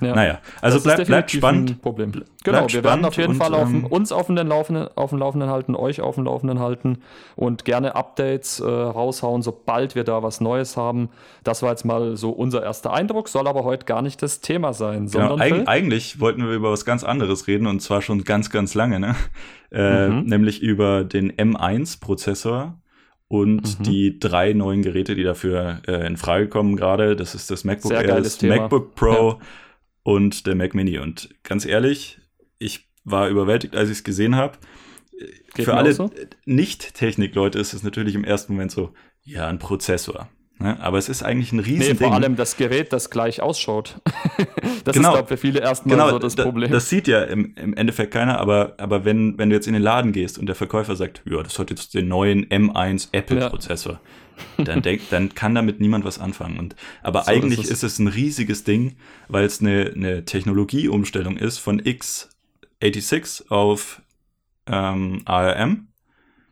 Ja. 0.00 0.14
Naja, 0.14 0.38
also 0.60 0.80
bleib, 0.80 1.06
bleibt 1.06 1.30
spannend. 1.30 1.80
Problem. 1.80 2.24
Genau, 2.42 2.66
wir 2.68 2.84
werden 2.84 3.04
auf 3.04 3.16
jeden 3.16 3.30
und, 3.30 3.36
Fall 3.36 3.54
auf, 3.54 3.68
ähm, 3.68 3.86
uns 3.86 4.12
auf, 4.12 4.26
den 4.26 4.36
Laufenden, 4.36 4.88
auf 4.96 5.10
dem 5.10 5.18
Laufenden 5.18 5.50
halten, 5.50 5.74
euch 5.74 6.00
auf 6.00 6.16
dem 6.16 6.24
Laufenden 6.24 6.58
halten 6.58 6.98
und 7.36 7.64
gerne 7.64 7.94
Updates 7.94 8.60
äh, 8.60 8.64
raushauen, 8.66 9.42
sobald 9.42 9.94
wir 9.94 10.04
da 10.04 10.22
was 10.22 10.40
Neues 10.40 10.76
haben. 10.76 11.10
Das 11.44 11.62
war 11.62 11.70
jetzt 11.70 11.84
mal 11.84 12.16
so 12.16 12.30
unser 12.30 12.62
erster 12.62 12.92
Eindruck, 12.92 13.28
soll 13.28 13.46
aber 13.46 13.64
heute 13.64 13.86
gar 13.86 14.02
nicht 14.02 14.20
das 14.22 14.40
Thema 14.40 14.72
sein. 14.72 15.06
Genau, 15.06 15.38
eig 15.38 15.68
eigentlich 15.68 16.20
wollten 16.20 16.44
wir 16.46 16.54
über 16.54 16.72
was 16.72 16.84
ganz 16.84 17.04
anderes 17.04 17.46
reden 17.46 17.66
und 17.66 17.80
zwar 17.80 18.02
schon 18.02 18.24
ganz, 18.24 18.50
ganz 18.50 18.74
lange, 18.74 19.00
ne? 19.00 19.14
Äh, 19.72 20.08
mhm. 20.08 20.26
nämlich 20.26 20.62
über 20.62 21.02
den 21.02 21.32
M1-Prozessor 21.32 22.78
und 23.34 23.78
mhm. 23.80 23.82
die 23.82 24.18
drei 24.18 24.52
neuen 24.52 24.82
Geräte, 24.82 25.14
die 25.14 25.24
dafür 25.24 25.82
äh, 25.86 26.06
in 26.06 26.16
Frage 26.16 26.48
kommen 26.48 26.76
gerade. 26.76 27.16
Das 27.16 27.34
ist 27.34 27.50
das 27.50 27.64
MacBook 27.64 27.92
Air, 27.92 28.20
das 28.20 28.40
MacBook 28.42 28.94
Pro. 28.94 29.30
Ja 29.30 29.38
und 30.04 30.46
der 30.46 30.54
Mac 30.54 30.74
Mini. 30.74 30.98
Und 30.98 31.30
ganz 31.42 31.66
ehrlich, 31.66 32.20
ich 32.58 32.88
war 33.02 33.28
überwältigt, 33.28 33.74
als 33.74 33.90
ich 33.90 33.98
es 33.98 34.04
gesehen 34.04 34.36
habe. 34.36 34.58
Für 35.56 35.74
alle 35.74 35.92
so? 35.92 36.10
Nicht-Technik-Leute 36.44 37.58
ist 37.58 37.72
es 37.72 37.82
natürlich 37.82 38.14
im 38.14 38.24
ersten 38.24 38.52
Moment 38.52 38.70
so, 38.70 38.92
ja, 39.22 39.48
ein 39.48 39.58
Prozessor. 39.58 40.28
Ne? 40.64 40.80
Aber 40.80 40.96
es 40.96 41.10
ist 41.10 41.22
eigentlich 41.22 41.52
ein 41.52 41.58
riesen 41.58 41.88
nee, 41.88 41.94
vor 41.94 42.14
allem 42.14 42.36
das 42.36 42.56
Gerät, 42.56 42.94
das 42.94 43.10
gleich 43.10 43.42
ausschaut. 43.42 44.00
das 44.84 44.96
genau, 44.96 45.10
ist, 45.10 45.14
glaube 45.14 45.28
für 45.28 45.36
viele 45.36 45.60
erstmal 45.60 45.94
genau, 45.94 46.08
so 46.08 46.18
das 46.18 46.36
Problem. 46.36 46.70
Das 46.70 46.88
sieht 46.88 47.06
ja 47.06 47.22
im, 47.22 47.54
im 47.56 47.74
Endeffekt 47.74 48.14
keiner, 48.14 48.40
aber, 48.40 48.72
aber 48.78 49.04
wenn, 49.04 49.36
wenn 49.36 49.50
du 49.50 49.56
jetzt 49.56 49.66
in 49.66 49.74
den 49.74 49.82
Laden 49.82 50.12
gehst 50.12 50.38
und 50.38 50.46
der 50.46 50.54
Verkäufer 50.54 50.96
sagt, 50.96 51.20
ja, 51.26 51.42
das 51.42 51.58
hat 51.58 51.68
jetzt 51.68 51.92
den 51.92 52.08
neuen 52.08 52.46
M1 52.46 53.08
Apple-Prozessor, 53.12 54.00
ja. 54.56 54.64
dann, 54.64 54.80
denk, 54.80 55.02
dann 55.10 55.34
kann 55.34 55.54
damit 55.54 55.80
niemand 55.80 56.06
was 56.06 56.18
anfangen. 56.18 56.58
Und, 56.58 56.76
aber 57.02 57.24
so, 57.24 57.30
eigentlich 57.30 57.60
ist, 57.60 57.70
ist, 57.70 57.82
es 57.82 57.98
ein 57.98 58.08
riesiges 58.08 58.64
Ding, 58.64 58.96
weil 59.28 59.44
es 59.44 59.60
eine, 59.60 59.92
eine 59.94 60.24
Technologieumstellung 60.24 61.36
ist 61.36 61.58
von 61.58 61.78
x86 61.82 63.50
auf 63.50 64.00
ähm, 64.66 65.20
ARM. 65.26 65.88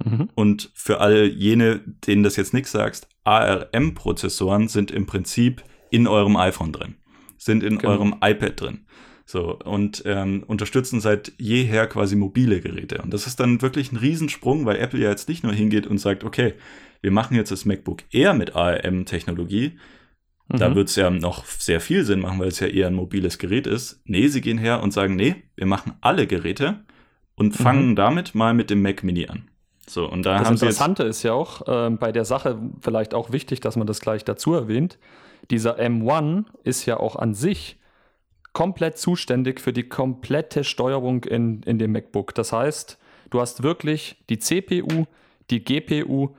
Mhm. 0.04 0.28
Und 0.34 0.70
für 0.74 1.00
all 1.00 1.24
jene, 1.28 1.80
denen 2.06 2.24
das 2.24 2.36
jetzt 2.36 2.52
nichts 2.52 2.72
sagst, 2.72 3.08
ARM-Prozessoren 3.24 4.68
sind 4.68 4.90
im 4.90 5.06
Prinzip 5.06 5.62
in 5.90 6.06
eurem 6.06 6.36
iPhone 6.36 6.72
drin, 6.72 6.96
sind 7.36 7.62
in 7.62 7.78
genau. 7.78 7.92
eurem 7.92 8.14
iPad 8.22 8.60
drin. 8.60 8.86
So, 9.24 9.58
und 9.58 10.02
ähm, 10.04 10.42
unterstützen 10.46 11.00
seit 11.00 11.32
jeher 11.38 11.86
quasi 11.86 12.16
mobile 12.16 12.60
Geräte. 12.60 13.00
Und 13.02 13.14
das 13.14 13.26
ist 13.26 13.38
dann 13.40 13.62
wirklich 13.62 13.92
ein 13.92 13.96
Riesensprung, 13.96 14.66
weil 14.66 14.76
Apple 14.76 15.00
ja 15.00 15.10
jetzt 15.10 15.28
nicht 15.28 15.44
nur 15.44 15.52
hingeht 15.52 15.86
und 15.86 15.98
sagt, 15.98 16.24
okay, 16.24 16.54
wir 17.00 17.12
machen 17.12 17.36
jetzt 17.36 17.50
das 17.50 17.64
MacBook 17.64 18.02
eher 18.10 18.34
mit 18.34 18.56
ARM-Technologie. 18.56 19.78
Mhm. 20.48 20.58
Da 20.58 20.74
wird 20.74 20.88
es 20.88 20.96
ja 20.96 21.08
noch 21.10 21.44
sehr 21.46 21.80
viel 21.80 22.04
Sinn 22.04 22.20
machen, 22.20 22.40
weil 22.40 22.48
es 22.48 22.60
ja 22.60 22.66
eher 22.66 22.88
ein 22.88 22.94
mobiles 22.94 23.38
Gerät 23.38 23.66
ist. 23.66 24.02
Nee, 24.04 24.28
sie 24.28 24.40
gehen 24.40 24.58
her 24.58 24.82
und 24.82 24.92
sagen, 24.92 25.16
nee, 25.16 25.36
wir 25.56 25.66
machen 25.66 25.94
alle 26.00 26.26
Geräte 26.26 26.84
und 27.34 27.56
fangen 27.56 27.90
mhm. 27.90 27.96
damit 27.96 28.34
mal 28.34 28.54
mit 28.54 28.70
dem 28.70 28.82
Mac 28.82 29.02
Mini 29.02 29.28
an. 29.28 29.48
So, 29.92 30.08
und 30.08 30.24
da 30.24 30.38
das 30.38 30.46
haben 30.46 30.54
Interessante 30.54 31.02
ist 31.04 31.22
ja 31.22 31.32
auch 31.32 31.66
äh, 31.68 31.90
bei 31.90 32.12
der 32.12 32.24
Sache 32.24 32.58
vielleicht 32.80 33.14
auch 33.14 33.30
wichtig, 33.32 33.60
dass 33.60 33.76
man 33.76 33.86
das 33.86 34.00
gleich 34.00 34.24
dazu 34.24 34.54
erwähnt. 34.54 34.98
Dieser 35.50 35.78
M1 35.78 36.44
ist 36.64 36.86
ja 36.86 36.98
auch 36.98 37.16
an 37.16 37.34
sich 37.34 37.78
komplett 38.52 38.98
zuständig 38.98 39.60
für 39.60 39.72
die 39.72 39.88
komplette 39.88 40.64
Steuerung 40.64 41.24
in, 41.24 41.62
in 41.62 41.78
dem 41.78 41.92
MacBook. 41.92 42.34
Das 42.34 42.52
heißt, 42.52 42.98
du 43.30 43.40
hast 43.40 43.62
wirklich 43.62 44.16
die 44.28 44.38
CPU, 44.38 45.06
die 45.50 45.64
GPU 45.64 46.34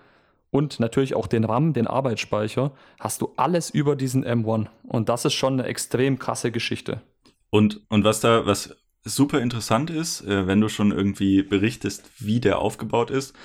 und 0.51 0.79
natürlich 0.79 1.15
auch 1.15 1.27
den 1.27 1.43
RAM, 1.43 1.73
den 1.73 1.87
Arbeitsspeicher, 1.87 2.71
hast 2.99 3.21
du 3.21 3.33
alles 3.37 3.69
über 3.69 3.95
diesen 3.95 4.25
M1. 4.25 4.67
Und 4.87 5.09
das 5.09 5.25
ist 5.25 5.33
schon 5.33 5.53
eine 5.53 5.67
extrem 5.67 6.19
krasse 6.19 6.51
Geschichte. 6.51 7.01
Und, 7.49 7.81
und 7.89 8.03
was 8.03 8.19
da, 8.19 8.45
was 8.45 8.75
super 9.03 9.41
interessant 9.41 9.89
ist, 9.89 10.21
äh, 10.21 10.47
wenn 10.47 10.61
du 10.61 10.69
schon 10.69 10.91
irgendwie 10.91 11.43
berichtest, 11.43 12.09
wie 12.19 12.39
der 12.39 12.59
aufgebaut 12.59 13.11
ist. 13.11 13.35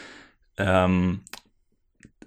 Ähm, 0.57 1.21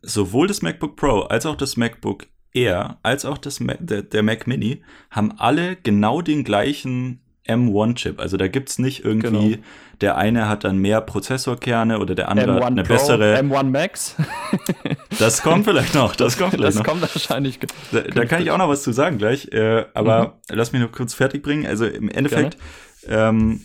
sowohl 0.01 0.47
das 0.47 0.61
MacBook 0.61 0.95
Pro 0.95 1.21
als 1.21 1.45
auch 1.45 1.55
das 1.55 1.77
MacBook 1.77 2.27
Air 2.53 2.97
als 3.03 3.25
auch 3.25 3.37
das 3.37 3.59
Mac, 3.59 3.77
der, 3.79 4.01
der 4.01 4.23
Mac 4.23 4.47
Mini 4.47 4.83
haben 5.09 5.33
alle 5.37 5.77
genau 5.77 6.21
den 6.21 6.43
gleichen 6.43 7.21
M1-Chip. 7.47 8.19
Also 8.19 8.37
da 8.37 8.47
gibt 8.47 8.69
es 8.69 8.77
nicht 8.77 9.03
irgendwie, 9.03 9.51
genau. 9.51 9.63
der 10.01 10.17
eine 10.17 10.47
hat 10.47 10.63
dann 10.63 10.77
mehr 10.77 11.01
Prozessorkerne 11.01 11.99
oder 11.99 12.13
der 12.13 12.29
andere 12.29 12.57
M1 12.57 12.61
hat 12.61 12.71
eine 12.71 12.83
Pro, 12.83 12.93
bessere. 12.93 13.39
M1 13.39 13.63
Max. 13.63 14.15
das 15.19 15.41
kommt 15.41 15.65
vielleicht 15.65 15.95
noch. 15.95 16.15
Das 16.15 16.37
kommt 16.37 16.51
vielleicht 16.51 16.67
das 16.69 16.75
noch. 16.75 16.83
kommt 16.83 17.01
wahrscheinlich. 17.01 17.59
Da, 17.91 18.01
da, 18.01 18.25
kann 18.25 18.43
ich 18.43 18.51
auch 18.51 18.57
noch 18.57 18.69
was 18.69 18.83
zu 18.83 18.91
sagen 18.91 19.17
gleich. 19.17 19.51
Äh, 19.51 19.85
aber 19.93 20.39
mhm. 20.49 20.55
lass 20.55 20.71
mich 20.71 20.81
noch 20.81 20.91
kurz 20.91 21.13
fertig 21.13 21.41
bringen. 21.41 21.65
Also 21.65 21.85
im 21.85 22.09
Endeffekt 22.09 22.57
ähm, 23.07 23.61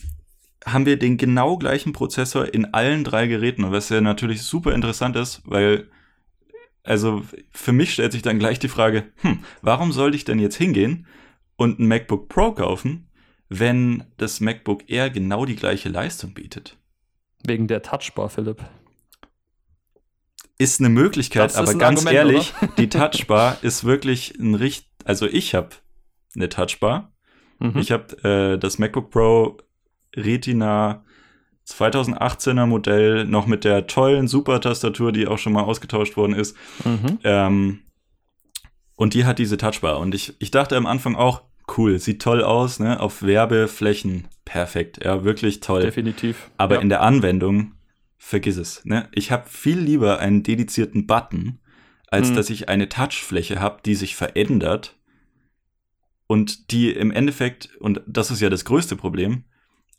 haben 0.65 0.85
wir 0.85 0.99
den 0.99 1.17
genau 1.17 1.57
gleichen 1.57 1.93
Prozessor 1.93 2.53
in 2.53 2.75
allen 2.75 3.05
drei 3.05 3.29
Geräten. 3.29 3.65
Und 3.65 3.73
was 3.73 3.89
ja 3.89 4.01
natürlich 4.01 4.43
super 4.43 4.75
interessant 4.75 5.17
ist, 5.17 5.43
weil, 5.45 5.89
also 6.83 7.23
für 7.53 7.73
mich 7.73 7.93
stellt 7.93 8.13
sich 8.13 8.23
dann 8.23 8.39
gleich 8.39 8.59
die 8.59 8.69
Frage, 8.69 9.05
hm, 9.17 9.45
warum 9.63 9.93
sollte 9.93 10.17
ich 10.17 10.25
denn 10.25 10.41
jetzt 10.41 10.57
hingehen 10.57 11.07
und 11.57 11.79
ein 11.79 11.87
MacBook 11.87 12.29
Pro 12.29 12.53
kaufen, 12.53 13.09
wenn 13.49 14.05
das 14.17 14.41
MacBook 14.41 14.91
Air 14.91 15.11
genau 15.11 15.45
die 15.45 15.57
gleiche 15.57 15.89
Leistung 15.89 16.35
bietet? 16.35 16.77
Wegen 17.45 17.69
der 17.69 17.83
Touchbar, 17.83 18.29
Philipp. 18.29 18.65
Ist 20.59 20.81
eine 20.81 20.89
Möglichkeit, 20.89 21.55
aber 21.55 21.75
ganz 21.75 22.01
Argument, 22.01 22.17
ehrlich, 22.17 22.55
die 22.79 22.89
Touchbar 22.89 23.59
ist 23.63 23.85
wirklich 23.85 24.35
ein 24.41 24.55
richtig, 24.55 24.91
also 25.05 25.27
ich 25.27 25.55
habe 25.55 25.69
eine 26.35 26.49
Touchbar 26.49 27.13
Mhm. 27.59 27.79
Ich 27.79 27.93
habe 27.93 28.23
äh, 28.55 28.59
das 28.59 28.79
MacBook 28.79 29.11
Pro 29.11 29.59
Retina 30.15 31.05
2018er 31.67 32.67
Modell 32.67 33.25
noch 33.25 33.47
mit 33.47 33.65
der 33.65 33.87
tollen 33.87 34.29
Super-Tastatur, 34.29 35.13
die 35.13 35.27
auch 35.27 35.39
schon 35.39 35.53
mal 35.53 35.63
ausgetauscht 35.63 36.17
worden 36.17 36.35
ist. 36.35 36.57
Mhm. 36.85 37.19
Ähm, 37.25 37.81
und 38.95 39.15
die 39.15 39.25
hat 39.25 39.39
diese 39.39 39.57
Touchbar. 39.57 39.99
Und 39.99 40.15
ich, 40.15 40.35
ich 40.39 40.51
dachte 40.51 40.77
am 40.77 40.87
Anfang 40.87 41.17
auch, 41.17 41.43
cool, 41.77 41.99
sieht 41.99 42.23
toll 42.23 42.43
aus, 42.43 42.79
ne? 42.79 43.01
Auf 43.01 43.23
Werbeflächen 43.23 44.29
perfekt. 44.45 45.05
Ja, 45.05 45.25
wirklich 45.25 45.61
toll. 45.61 45.83
Definitiv. 45.83 46.51
Aber 46.57 46.77
ja. 46.77 46.81
in 46.81 46.89
der 46.89 47.03
Anwendung, 47.03 47.73
vergiss 48.17 48.57
es. 48.57 48.85
Ne? 48.85 49.09
Ich 49.13 49.31
habe 49.31 49.49
viel 49.49 49.79
lieber 49.79 50.19
einen 50.21 50.43
dedizierten 50.43 51.07
Button, 51.07 51.59
als 52.09 52.31
mhm. 52.31 52.37
dass 52.37 52.51
ich 52.51 52.69
eine 52.69 52.89
Touchfläche 52.89 53.61
habe, 53.61 53.81
die 53.85 53.95
sich 53.95 54.17
verändert 54.17 54.97
und 56.27 56.71
die 56.71 56.91
im 56.93 57.11
Endeffekt, 57.11 57.75
und 57.81 58.01
das 58.07 58.31
ist 58.31 58.41
ja 58.41 58.51
das 58.51 58.65
größte 58.65 58.97
Problem, 58.97 59.45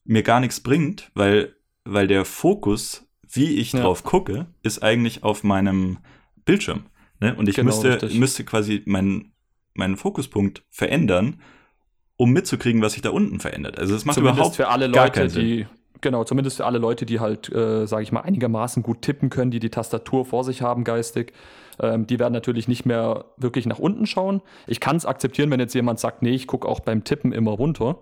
mir 0.03 0.23
gar 0.23 0.39
nichts 0.39 0.59
bringt, 0.59 1.11
weil, 1.13 1.55
weil 1.83 2.07
der 2.07 2.25
Fokus, 2.25 3.07
wie 3.29 3.55
ich 3.55 3.73
ja. 3.73 3.81
drauf 3.81 4.03
gucke, 4.03 4.47
ist 4.63 4.83
eigentlich 4.83 5.23
auf 5.23 5.43
meinem 5.43 5.99
Bildschirm. 6.45 6.85
Ne? 7.19 7.35
Und 7.35 7.49
ich 7.49 7.55
genau, 7.55 7.67
müsste, 7.67 8.09
müsste 8.13 8.43
quasi 8.43 8.83
meinen, 8.85 9.33
meinen 9.73 9.97
Fokuspunkt 9.97 10.63
verändern, 10.69 11.41
um 12.15 12.31
mitzukriegen, 12.31 12.81
was 12.81 12.93
sich 12.93 13.01
da 13.01 13.09
unten 13.11 13.39
verändert. 13.39 13.79
Also 13.79 13.95
es 13.95 14.05
macht 14.05 14.15
Zumindest 14.15 14.37
überhaupt 14.37 14.55
für 14.55 14.69
alle 14.69 14.87
Leute, 14.87 15.27
die 15.27 15.67
Genau, 16.01 16.23
zumindest 16.23 16.57
für 16.57 16.65
alle 16.65 16.77
Leute, 16.77 17.05
die 17.05 17.19
halt, 17.19 17.51
äh, 17.51 17.85
sage 17.85 18.03
ich 18.03 18.11
mal, 18.11 18.21
einigermaßen 18.21 18.83
gut 18.83 19.01
tippen 19.01 19.29
können, 19.29 19.51
die 19.51 19.59
die 19.59 19.69
Tastatur 19.69 20.25
vor 20.25 20.43
sich 20.43 20.61
haben 20.61 20.83
geistig. 20.83 21.33
Ähm, 21.79 22.07
die 22.07 22.19
werden 22.19 22.33
natürlich 22.33 22.67
nicht 22.67 22.85
mehr 22.85 23.25
wirklich 23.37 23.65
nach 23.65 23.79
unten 23.79 24.05
schauen. 24.05 24.41
Ich 24.65 24.79
kann 24.79 24.95
es 24.95 25.05
akzeptieren, 25.05 25.51
wenn 25.51 25.59
jetzt 25.59 25.75
jemand 25.75 25.99
sagt, 25.99 26.21
nee, 26.21 26.33
ich 26.33 26.47
gucke 26.47 26.67
auch 26.67 26.79
beim 26.79 27.03
Tippen 27.03 27.31
immer 27.31 27.51
runter. 27.51 27.99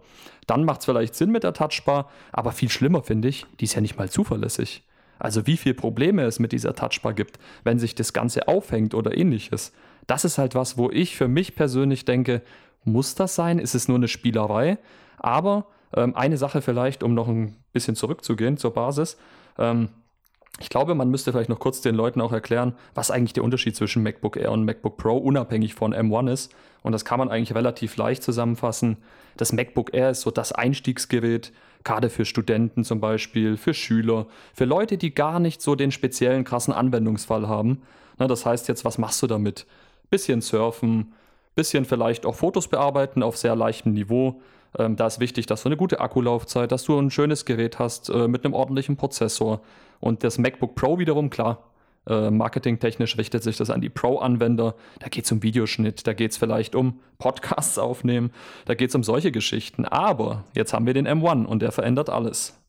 Dann 0.47 0.63
macht 0.63 0.81
es 0.81 0.85
vielleicht 0.85 1.15
Sinn 1.15 1.31
mit 1.31 1.43
der 1.43 1.53
Touchbar, 1.53 2.09
aber 2.31 2.51
viel 2.51 2.69
schlimmer 2.69 3.03
finde 3.03 3.27
ich, 3.27 3.45
die 3.59 3.65
ist 3.65 3.75
ja 3.75 3.81
nicht 3.81 3.97
mal 3.97 4.09
zuverlässig. 4.09 4.83
Also 5.17 5.47
wie 5.47 5.57
viele 5.57 5.75
Probleme 5.75 6.23
es 6.23 6.39
mit 6.39 6.51
dieser 6.51 6.75
Touchbar 6.75 7.13
gibt, 7.13 7.39
wenn 7.63 7.79
sich 7.79 7.95
das 7.95 8.13
Ganze 8.13 8.47
aufhängt 8.47 8.93
oder 8.93 9.17
ähnliches. 9.17 9.71
Das 10.07 10.25
ist 10.25 10.37
halt 10.37 10.55
was, 10.55 10.77
wo 10.77 10.91
ich 10.91 11.15
für 11.15 11.27
mich 11.27 11.55
persönlich 11.55 12.05
denke, 12.05 12.41
muss 12.83 13.15
das 13.15 13.35
sein? 13.35 13.57
Ist 13.57 13.75
es 13.75 13.87
nur 13.87 13.97
eine 13.97 14.07
Spielerei? 14.07 14.77
Aber 15.17 15.67
ähm, 15.95 16.15
eine 16.15 16.37
Sache 16.37 16.61
vielleicht, 16.61 17.01
um 17.01 17.13
noch 17.13 17.27
ein 17.27 17.55
bisschen 17.73 17.95
zurückzugehen 17.95 18.57
zur 18.57 18.73
Basis. 18.73 19.17
Ähm, 19.57 19.89
ich 20.59 20.69
glaube, 20.69 20.95
man 20.95 21.09
müsste 21.09 21.31
vielleicht 21.31 21.49
noch 21.49 21.59
kurz 21.59 21.81
den 21.81 21.95
Leuten 21.95 22.21
auch 22.21 22.31
erklären, 22.31 22.75
was 22.93 23.11
eigentlich 23.11 23.33
der 23.33 23.43
Unterschied 23.43 23.75
zwischen 23.75 24.03
MacBook 24.03 24.37
Air 24.37 24.51
und 24.51 24.63
MacBook 24.63 24.97
Pro 24.97 25.17
unabhängig 25.17 25.73
von 25.73 25.93
M1 25.93 26.31
ist. 26.31 26.55
Und 26.81 26.93
das 26.93 27.03
kann 27.03 27.19
man 27.19 27.29
eigentlich 27.29 27.55
relativ 27.55 27.97
leicht 27.97 28.23
zusammenfassen. 28.23 28.97
Das 29.37 29.51
MacBook 29.51 29.93
Air 29.93 30.11
ist 30.11 30.21
so 30.21 30.31
das 30.31 30.53
Einstiegsgerät, 30.53 31.51
gerade 31.83 32.09
für 32.09 32.25
Studenten 32.25 32.83
zum 32.85 33.01
Beispiel, 33.01 33.57
für 33.57 33.73
Schüler, 33.73 34.27
für 34.53 34.65
Leute, 34.65 34.97
die 34.97 35.13
gar 35.13 35.39
nicht 35.39 35.61
so 35.61 35.75
den 35.75 35.91
speziellen 35.91 36.45
krassen 36.45 36.73
Anwendungsfall 36.73 37.47
haben. 37.47 37.81
Na, 38.17 38.27
das 38.27 38.45
heißt 38.45 38.69
jetzt, 38.69 38.85
was 38.85 38.97
machst 38.97 39.21
du 39.21 39.27
damit? 39.27 39.65
Bisschen 40.09 40.39
surfen, 40.41 41.13
bisschen 41.55 41.83
vielleicht 41.83 42.25
auch 42.25 42.35
Fotos 42.35 42.69
bearbeiten 42.69 43.23
auf 43.23 43.35
sehr 43.35 43.55
leichtem 43.55 43.93
Niveau, 43.93 44.39
ähm, 44.77 44.95
da 44.95 45.07
ist 45.07 45.19
wichtig, 45.19 45.45
dass 45.45 45.63
du 45.63 45.69
eine 45.69 45.77
gute 45.77 45.99
Akkulaufzeit, 45.99 46.71
dass 46.71 46.83
du 46.83 46.99
ein 46.99 47.11
schönes 47.11 47.45
Gerät 47.45 47.79
hast 47.79 48.09
äh, 48.09 48.27
mit 48.27 48.43
einem 48.43 48.53
ordentlichen 48.53 48.97
Prozessor. 48.97 49.61
Und 49.99 50.23
das 50.23 50.37
MacBook 50.37 50.75
Pro 50.75 50.99
wiederum, 50.99 51.29
klar, 51.29 51.71
äh, 52.07 52.29
marketingtechnisch 52.29 53.17
richtet 53.17 53.43
sich 53.43 53.57
das 53.57 53.69
an 53.69 53.81
die 53.81 53.89
Pro-Anwender. 53.89 54.75
Da 54.99 55.07
geht 55.07 55.25
es 55.25 55.31
um 55.31 55.41
Videoschnitt, 55.41 56.05
da 56.05 56.13
geht 56.13 56.31
es 56.31 56.37
vielleicht 56.37 56.75
um 56.75 56.99
Podcasts 57.17 57.77
aufnehmen, 57.79 58.31
da 58.65 58.75
geht 58.75 58.89
es 58.89 58.95
um 58.95 59.03
solche 59.03 59.31
Geschichten. 59.31 59.85
Aber 59.85 60.43
jetzt 60.53 60.73
haben 60.73 60.85
wir 60.85 60.93
den 60.93 61.07
M1 61.07 61.45
und 61.45 61.61
der 61.61 61.71
verändert 61.71 62.09
alles. 62.09 62.59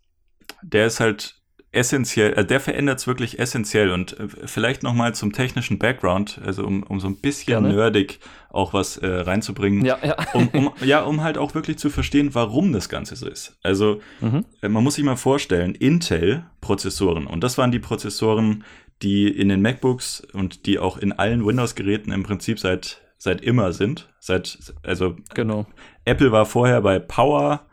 Der 0.62 0.86
ist 0.86 1.00
halt 1.00 1.35
essentiell, 1.76 2.34
also 2.34 2.46
der 2.46 2.60
verändert 2.60 2.98
es 2.98 3.06
wirklich 3.06 3.38
essentiell 3.38 3.90
und 3.90 4.18
äh, 4.18 4.28
vielleicht 4.28 4.82
nochmal 4.82 5.14
zum 5.14 5.32
technischen 5.32 5.78
Background, 5.78 6.40
also 6.44 6.64
um, 6.64 6.82
um 6.82 6.98
so 6.98 7.06
ein 7.06 7.16
bisschen 7.16 7.62
Gerne. 7.62 7.74
nerdig 7.74 8.18
auch 8.50 8.72
was 8.72 8.96
äh, 8.96 9.06
reinzubringen, 9.06 9.84
ja, 9.84 9.98
ja. 10.02 10.16
Um, 10.32 10.48
um, 10.48 10.72
ja, 10.84 11.02
um 11.02 11.22
halt 11.22 11.36
auch 11.36 11.54
wirklich 11.54 11.78
zu 11.78 11.90
verstehen, 11.90 12.34
warum 12.34 12.72
das 12.72 12.88
Ganze 12.88 13.14
so 13.14 13.28
ist. 13.28 13.58
Also 13.62 14.00
mhm. 14.20 14.46
äh, 14.62 14.68
man 14.68 14.82
muss 14.82 14.94
sich 14.94 15.04
mal 15.04 15.16
vorstellen, 15.16 15.74
Intel-Prozessoren 15.74 17.26
und 17.26 17.44
das 17.44 17.58
waren 17.58 17.70
die 17.70 17.78
Prozessoren, 17.78 18.64
die 19.02 19.28
in 19.28 19.50
den 19.50 19.60
MacBooks 19.60 20.26
und 20.32 20.66
die 20.66 20.78
auch 20.78 20.96
in 20.96 21.12
allen 21.12 21.44
Windows-Geräten 21.44 22.10
im 22.12 22.22
Prinzip 22.22 22.58
seit 22.58 23.02
seit 23.18 23.40
immer 23.40 23.72
sind, 23.72 24.12
seit 24.20 24.58
also 24.82 25.16
genau. 25.34 25.66
Apple 26.04 26.32
war 26.32 26.46
vorher 26.46 26.80
bei 26.80 26.98
Power 26.98 27.66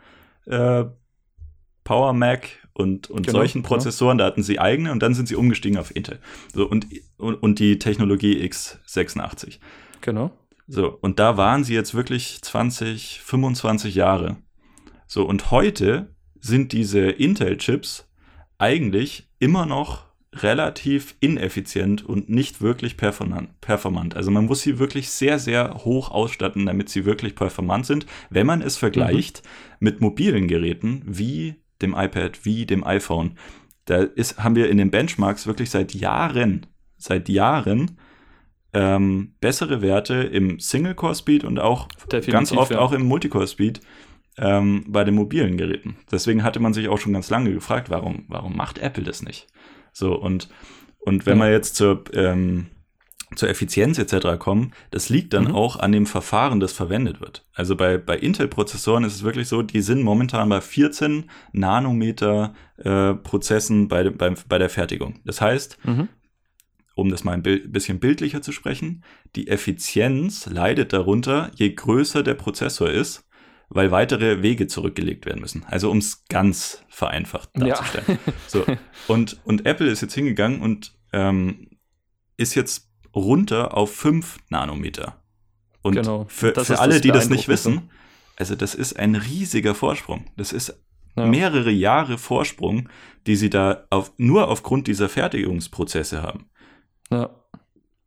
äh, 0.46 0.86
Power 1.84 2.13
Mac 2.13 2.62
und, 2.74 3.10
und 3.10 3.28
genau, 3.28 3.40
solchen 3.40 3.64
Prozessoren, 3.64 4.18
genau. 4.18 4.28
da 4.28 4.32
hatten 4.32 4.44
sie 4.44 4.60
eigene 4.60 4.92
und 4.92 5.02
dann 5.02 5.14
sind 5.14 5.28
sie 5.28 5.36
umgestiegen 5.36 5.78
auf 5.78 5.96
Intel. 5.96 6.20
So, 6.54 6.68
und, 6.68 6.88
und, 7.18 7.36
und 7.36 7.60
die 7.60 7.78
Technologie 7.80 8.42
x86. 8.44 9.60
Genau. 10.02 10.32
So, 10.68 10.98
und 11.02 11.20
da 11.20 11.38
waren 11.38 11.64
sie 11.64 11.74
jetzt 11.74 11.94
wirklich 11.94 12.42
20, 12.42 13.22
25 13.24 13.96
Jahre. 13.96 14.38
So, 15.08 15.26
und 15.26 15.52
heute 15.52 16.16
sind 16.40 16.72
diese 16.72 17.02
Intel-Chips 17.02 18.10
eigentlich 18.58 19.30
immer 19.40 19.66
noch 19.66 20.06
relativ 20.36 21.16
ineffizient 21.20 22.04
und 22.04 22.30
nicht 22.30 22.62
wirklich 22.62 22.98
performant. 22.98 24.16
Also 24.16 24.32
man 24.32 24.46
muss 24.46 24.62
sie 24.62 24.80
wirklich 24.80 25.10
sehr, 25.10 25.38
sehr 25.38 25.76
hoch 25.86 26.10
ausstatten, 26.10 26.66
damit 26.66 26.90
sie 26.90 27.06
wirklich 27.06 27.36
performant 27.36 27.86
sind, 27.86 28.06
wenn 28.30 28.48
man 28.48 28.62
es 28.62 28.78
vergleicht 28.78 29.44
mhm. 29.44 29.50
mit 29.80 30.02
mobilen 30.02 30.48
Geräten 30.48 31.04
wie 31.06 31.56
dem 31.84 31.93
iPad 31.93 32.46
wie 32.46 32.65
dem 32.65 32.84
iPhone. 32.84 33.38
Da 33.86 33.98
ist, 33.98 34.43
haben 34.43 34.56
wir 34.56 34.69
in 34.69 34.78
den 34.78 34.91
Benchmarks 34.91 35.46
wirklich 35.46 35.69
seit 35.69 35.93
Jahren, 35.93 36.65
seit 36.98 37.30
Jahren 37.30 37.98
ähm, 38.74 39.36
bessere 39.39 39.82
Werte 39.82 40.15
im 40.15 40.60
Single-Core-Speed 40.60 41.43
und 41.43 41.60
auch 41.60 41.88
Definitiv, 42.12 42.34
ganz 42.34 42.52
oft 42.52 42.72
ja. 42.72 42.80
auch 42.80 42.91
im 42.91 43.06
Multicore-Speed 43.06 43.82
ähm, 44.38 44.86
bei 44.88 45.04
den 45.04 45.13
mobilen 45.15 45.58
Geräten. 45.58 45.98
Deswegen 46.12 46.43
hatte 46.43 46.60
man 46.60 46.74
sich 46.74 46.88
auch 46.88 46.98
schon 46.98 47.13
ganz 47.13 47.30
lange 47.30 47.54
gefragt, 47.54 47.89
warum, 47.89 48.26
warum 48.28 48.56
macht 48.56 48.80
Apple 48.80 49.04
das 49.04 49.22
nicht? 49.22 49.48
So, 49.91 50.15
und, 50.15 50.50
und 51.00 51.26
wenn 51.26 51.38
ja. 51.38 51.43
man 51.43 51.52
jetzt 51.52 51.76
zur 51.76 52.04
ähm, 52.13 52.67
zur 53.36 53.50
Effizienz 53.50 53.98
etc. 54.00 54.39
kommen, 54.39 54.74
das 54.91 55.10
liegt 55.10 55.34
dann 55.34 55.46
mhm. 55.46 55.56
auch 55.56 55.78
an 55.78 55.91
dem 55.91 56.06
Verfahren, 56.06 56.60
das 56.60 56.74
verwendet 56.74 57.22
wird. 57.22 57.46
Also 57.54 57.76
bei, 57.76 57.98
bei 57.98 58.17
Intel-Prozessoren 58.17 59.04
ist 59.04 59.15
es 59.15 59.24
wirklich 59.24 59.48
so, 59.48 59.62
die 59.62 59.82
sind 59.82 60.02
momentan 60.02 60.50
bei 60.50 60.62
14 60.62 61.30
Nanometer 61.52 62.54
äh, 62.78 63.13
Prozessen 63.13 63.88
bei, 63.88 64.10
bei, 64.10 64.36
bei 64.48 64.58
der 64.58 64.69
Fertigung. 64.69 65.19
Das 65.26 65.41
heißt, 65.41 65.78
mhm. 65.86 66.10
um 66.96 67.10
das 67.10 67.24
mal 67.24 67.34
ein 67.34 67.43
bisschen 67.43 68.00
bildlicher 68.00 68.41
zu 68.41 68.52
sprechen, 68.52 69.04
die 69.36 69.48
Effizienz 69.48 70.46
leidet 70.46 70.93
darunter, 70.93 71.52
je 71.56 71.74
größer 71.74 72.24
der 72.24 72.36
Prozessor 72.36 72.89
ist, 72.89 73.26
weil 73.69 73.91
weitere 73.91 74.43
Wege 74.43 74.67
zurückgelegt 74.67 75.26
werden 75.26 75.41
müssen. 75.41 75.63
Also 75.65 75.89
um 75.89 75.98
es 75.98 76.26
ganz 76.26 76.84
vereinfacht 76.89 77.50
darzustellen. 77.54 78.19
Ja. 78.26 78.34
so. 78.48 78.65
und, 79.08 79.39
und 79.46 79.65
Apple 79.65 79.89
ist 79.89 80.02
jetzt 80.02 80.13
hingegangen 80.13 80.62
und 80.62 80.93
ähm, 81.12 81.69
ist 82.38 82.56
jetzt 82.56 82.93
runter 83.15 83.76
auf 83.78 83.93
5 83.93 84.38
Nanometer. 84.49 85.21
Und 85.82 85.95
genau. 85.95 86.26
für, 86.30 86.54
für 86.54 86.80
alle, 86.80 87.02
die 87.02 87.12
das 87.12 87.30
nicht 87.30 87.47
wissen, 87.47 87.89
also 88.38 88.56
das 88.56 88.73
ist 88.73 88.97
ein 88.97 89.15
riesiger 89.15 89.76
Vorsprung. 89.76 90.26
Das 90.38 90.54
ist 90.54 90.76
ja. 91.15 91.26
mehrere 91.26 91.71
Jahre 91.71 92.17
Vorsprung, 92.17 92.89
die 93.28 93.36
sie 93.36 93.49
da 93.49 93.86
auf, 93.89 94.12
nur 94.17 94.47
aufgrund 94.47 94.88
dieser 94.88 95.10
Fertigungsprozesse 95.10 96.21
haben. 96.21 96.49
Ja. 97.12 97.30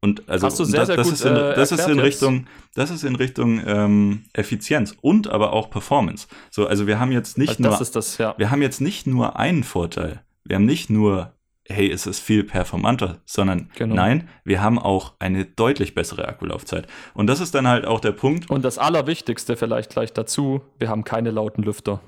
Und 0.00 0.28
also 0.28 0.46
Hast 0.46 0.60
du 0.60 0.64
sehr, 0.64 0.86
sehr 0.86 0.96
das, 0.96 1.06
gut, 1.06 1.14
ist 1.14 1.24
in, 1.24 1.34
das 1.34 1.72
ist 1.72 1.88
in 1.88 1.98
Richtung, 1.98 2.46
das 2.74 2.90
ist 2.90 3.02
in 3.02 3.16
Richtung 3.16 3.60
ähm, 3.66 4.24
Effizienz 4.34 4.94
und 5.00 5.28
aber 5.28 5.52
auch 5.52 5.70
Performance. 5.70 6.28
So, 6.50 6.66
also 6.66 6.86
wir 6.86 7.00
haben 7.00 7.12
jetzt 7.12 7.38
nicht 7.38 7.58
also 7.58 7.62
nur, 7.62 7.78
das, 7.78 8.18
ja. 8.18 8.34
wir 8.36 8.50
haben 8.50 8.62
jetzt 8.62 8.80
nicht 8.80 9.06
nur 9.06 9.38
einen 9.38 9.64
Vorteil. 9.64 10.22
Wir 10.44 10.56
haben 10.56 10.66
nicht 10.66 10.90
nur 10.90 11.35
hey, 11.68 11.90
es 11.90 12.06
ist 12.06 12.20
viel 12.20 12.44
performanter, 12.44 13.18
sondern 13.24 13.70
genau. 13.74 13.94
nein, 13.94 14.28
wir 14.44 14.62
haben 14.62 14.78
auch 14.78 15.14
eine 15.18 15.44
deutlich 15.44 15.94
bessere 15.94 16.28
Akkulaufzeit. 16.28 16.86
Und 17.14 17.26
das 17.26 17.40
ist 17.40 17.54
dann 17.54 17.66
halt 17.66 17.86
auch 17.86 18.00
der 18.00 18.12
Punkt. 18.12 18.50
Und 18.50 18.64
das 18.64 18.78
Allerwichtigste 18.78 19.56
vielleicht 19.56 19.90
gleich 19.90 20.12
dazu, 20.12 20.62
wir 20.78 20.88
haben 20.88 21.04
keine 21.04 21.30
lauten 21.30 21.62
Lüfter. 21.62 22.00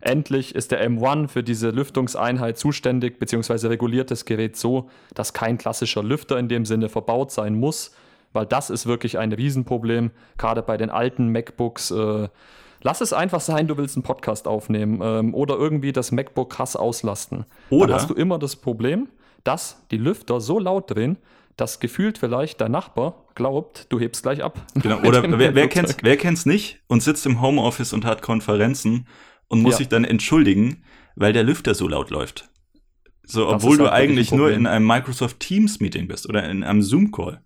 Endlich 0.00 0.54
ist 0.54 0.70
der 0.70 0.88
M1 0.88 1.28
für 1.28 1.42
diese 1.42 1.70
Lüftungseinheit 1.70 2.58
zuständig 2.58 3.18
bzw. 3.18 3.66
reguliert 3.68 4.10
das 4.10 4.24
Gerät 4.24 4.56
so, 4.56 4.88
dass 5.14 5.32
kein 5.32 5.58
klassischer 5.58 6.02
Lüfter 6.02 6.38
in 6.38 6.48
dem 6.48 6.64
Sinne 6.64 6.88
verbaut 6.88 7.32
sein 7.32 7.54
muss, 7.54 7.92
weil 8.32 8.46
das 8.46 8.70
ist 8.70 8.86
wirklich 8.86 9.18
ein 9.18 9.32
Riesenproblem, 9.32 10.10
gerade 10.38 10.62
bei 10.62 10.76
den 10.76 10.90
alten 10.90 11.32
MacBooks. 11.32 11.90
Äh, 11.90 12.28
Lass 12.86 13.00
es 13.00 13.12
einfach 13.12 13.40
sein, 13.40 13.66
du 13.66 13.76
willst 13.76 13.96
einen 13.96 14.04
Podcast 14.04 14.46
aufnehmen 14.46 15.00
ähm, 15.02 15.34
oder 15.34 15.56
irgendwie 15.56 15.90
das 15.90 16.12
MacBook 16.12 16.50
krass 16.50 16.76
auslasten. 16.76 17.44
Oder 17.68 17.88
Dann 17.88 17.96
hast 17.96 18.10
du 18.10 18.14
immer 18.14 18.38
das 18.38 18.54
Problem, 18.54 19.08
dass 19.42 19.84
die 19.90 19.96
Lüfter 19.96 20.40
so 20.40 20.60
laut 20.60 20.88
drehen, 20.88 21.18
dass 21.56 21.80
gefühlt 21.80 22.16
vielleicht 22.16 22.60
dein 22.60 22.70
Nachbar 22.70 23.24
glaubt, 23.34 23.86
du 23.88 23.98
hebst 23.98 24.22
gleich 24.22 24.40
ab. 24.40 24.64
Genau. 24.80 25.00
Oder 25.00 25.24
wer, 25.36 25.56
wer 25.56 25.66
kennt's, 25.66 25.96
wer 26.00 26.16
kennt's 26.16 26.46
nicht 26.46 26.78
und 26.86 27.02
sitzt 27.02 27.26
im 27.26 27.40
Homeoffice 27.40 27.92
und 27.92 28.04
hat 28.04 28.22
Konferenzen 28.22 29.08
und 29.48 29.62
muss 29.62 29.72
ja. 29.72 29.78
sich 29.78 29.88
dann 29.88 30.04
entschuldigen, 30.04 30.84
weil 31.16 31.32
der 31.32 31.42
Lüfter 31.42 31.74
so 31.74 31.88
laut 31.88 32.10
läuft. 32.10 32.48
So, 33.24 33.48
obwohl 33.48 33.78
du 33.78 33.90
eigentlich 33.90 34.30
nur 34.30 34.52
in 34.52 34.68
einem 34.68 34.86
Microsoft 34.86 35.40
Teams 35.40 35.80
Meeting 35.80 36.06
bist 36.06 36.28
oder 36.28 36.48
in 36.48 36.62
einem 36.62 36.82
Zoom 36.82 37.10
Call. 37.10 37.42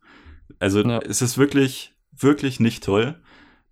Also 0.58 0.82
ja. 0.82 0.98
es 0.98 1.22
ist 1.22 1.38
wirklich, 1.38 1.94
wirklich 2.12 2.60
nicht 2.60 2.84
toll. 2.84 3.18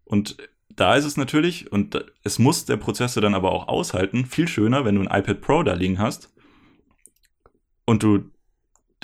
Und 0.06 0.38
da 0.78 0.94
ist 0.94 1.04
es 1.04 1.16
natürlich, 1.16 1.72
und 1.72 2.04
es 2.22 2.38
muss 2.38 2.64
der 2.64 2.76
Prozessor 2.76 3.20
dann 3.20 3.34
aber 3.34 3.52
auch 3.52 3.66
aushalten, 3.68 4.26
viel 4.26 4.46
schöner, 4.46 4.84
wenn 4.84 4.94
du 4.94 5.02
ein 5.02 5.20
iPad 5.20 5.40
Pro 5.40 5.62
da 5.62 5.74
liegen 5.74 5.98
hast 5.98 6.32
und 7.84 8.02
du, 8.02 8.30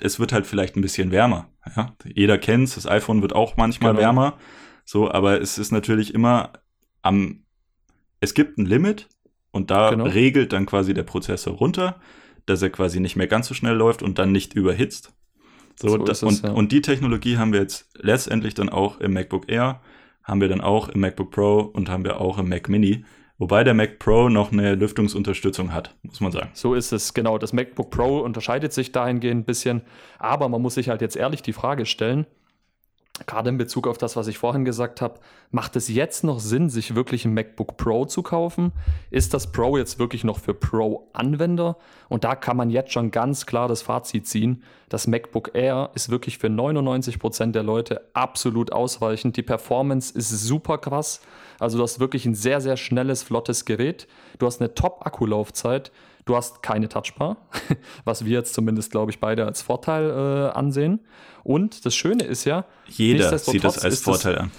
es 0.01 0.21
wird 0.21 0.33
halt 0.33 0.47
vielleicht 0.47 0.77
ein 0.77 0.83
bisschen 0.83 1.11
wärmer. 1.11 1.49
Ja? 1.77 1.95
Jeder 2.05 2.39
kennt's, 2.39 2.77
das 2.77 2.87
iPhone 2.87 3.23
wird 3.23 3.33
auch 3.33 3.57
manchmal 3.57 3.93
genau. 3.93 4.03
wärmer. 4.03 4.39
So, 4.85 5.11
aber 5.11 5.41
es 5.41 5.59
ist 5.59 5.73
natürlich 5.73 6.15
immer 6.15 6.53
am, 7.03 7.45
es 8.21 8.35
gibt 8.35 8.57
ein 8.59 8.67
Limit 8.67 9.09
und 9.51 9.71
da 9.71 9.91
genau. 9.91 10.05
regelt 10.05 10.53
dann 10.53 10.67
quasi 10.67 10.95
der 10.95 11.03
Prozessor 11.03 11.55
runter, 11.55 12.01
dass 12.47 12.63
er 12.63 12.71
quasi 12.71 13.01
nicht 13.01 13.17
mehr 13.17 13.27
ganz 13.27 13.49
so 13.49 13.55
schnell 13.55 13.75
läuft 13.75 14.03
und 14.03 14.19
dann 14.19 14.31
nicht 14.31 14.55
überhitzt. 14.55 15.13
So, 15.81 15.89
so 15.89 15.99
das, 15.99 16.19
es, 16.19 16.23
und, 16.23 16.43
ja. 16.43 16.51
und 16.53 16.71
die 16.71 16.83
Technologie 16.83 17.37
haben 17.37 17.53
wir 17.53 17.61
jetzt 17.61 17.89
letztendlich 17.97 18.55
dann 18.55 18.69
auch 18.69 19.01
im 19.01 19.13
MacBook 19.13 19.51
Air 19.51 19.81
haben 20.25 20.41
wir 20.41 20.49
dann 20.49 20.61
auch 20.61 20.89
im 20.89 21.01
MacBook 21.01 21.31
Pro 21.31 21.61
und 21.61 21.89
haben 21.89 22.05
wir 22.05 22.21
auch 22.21 22.39
im 22.39 22.49
Mac 22.49 22.69
Mini, 22.69 23.05
Wobei 23.37 23.65
der 23.65 23.75
Mac 23.75 23.99
Pro 23.99 24.29
noch 24.29 24.53
eine 24.53 24.77
Lüftungsunterstützung 24.77 25.73
hat, 25.73 25.97
muss 26.03 26.21
man 26.21 26.31
sagen. 26.31 26.51
So 26.53 26.75
ist 26.75 26.93
es, 26.93 27.15
genau. 27.15 27.37
Das 27.37 27.53
MacBook 27.53 27.91
Pro 27.91 28.21
unterscheidet 28.21 28.73
sich 28.73 28.93
dahingehend 28.93 29.43
ein 29.43 29.45
bisschen. 29.45 29.83
Aber 30.19 30.49
man 30.49 30.63
muss 30.63 30.75
sich 30.75 30.89
halt 30.89 31.01
jetzt 31.01 31.17
ehrlich 31.17 31.43
die 31.43 31.53
Frage 31.53 31.85
stellen, 31.85 32.27
gerade 33.27 33.49
in 33.49 33.59
Bezug 33.59 33.87
auf 33.87 33.97
das, 33.97 34.17
was 34.17 34.27
ich 34.27 34.39
vorhin 34.39 34.65
gesagt 34.65 35.01
habe, 35.01 35.21
macht 35.53 35.77
es 35.77 35.89
jetzt 35.89 36.25
noch 36.25 36.41
Sinn, 36.41 36.69
sich 36.69 36.97
wirklich 36.97 37.25
ein 37.25 37.33
MacBook 37.33 37.77
Pro 37.77 38.07
zu 38.07 38.23
kaufen? 38.23 38.73
Ist 39.11 39.33
das 39.35 39.53
Pro 39.53 39.77
jetzt 39.77 40.01
wirklich 40.01 40.25
noch 40.25 40.41
für 40.41 40.53
Pro-Anwender? 40.53 41.77
Und 42.09 42.25
da 42.25 42.35
kann 42.35 42.57
man 42.57 42.71
jetzt 42.71 42.93
schon 42.93 43.13
ganz 43.13 43.47
klar 43.47 43.69
das 43.69 43.83
Fazit 43.83 44.27
ziehen. 44.27 44.65
Das 44.89 45.07
MacBook 45.07 45.53
Air 45.55 45.91
ist 45.95 46.11
wirklich 46.11 46.39
für 46.39 46.51
99 46.51 47.21
Prozent 47.21 47.55
der 47.55 47.63
Leute 47.63 48.03
absolut 48.15 48.73
ausreichend. 48.73 49.37
Die 49.37 49.43
Performance 49.43 50.13
ist 50.17 50.31
super 50.31 50.79
krass. 50.79 51.21
Also 51.61 51.79
du 51.79 51.85
hast 51.85 52.01
wirklich 52.01 52.27
ein 52.27 52.35
sehr, 52.35 52.61
sehr 52.61 52.77
schnelles, 52.77 53.23
flottes 53.23 53.65
Gerät. 53.65 54.09
Du 54.41 54.47
hast 54.47 54.61
eine 54.61 54.75
Top-Akkulaufzeit. 54.75 55.93
Du 56.25 56.37
hast 56.37 56.63
keine 56.63 56.89
Touchbar, 56.89 57.37
was 58.05 58.25
wir 58.25 58.33
jetzt 58.33 58.55
zumindest, 58.55 58.91
glaube 58.91 59.11
ich, 59.11 59.21
beide 59.21 59.45
als 59.45 59.61
Vorteil 59.63 60.11
äh, 60.11 60.57
ansehen. 60.57 61.01
Und 61.43 61.85
das 61.85 61.95
Schöne 61.95 62.25
ist 62.25 62.45
ja, 62.45 62.65
jeder 62.89 63.37
sieht 63.39 63.63
das 63.63 63.85
als 63.85 64.01
Vorteil 64.01 64.39
an. 64.39 64.51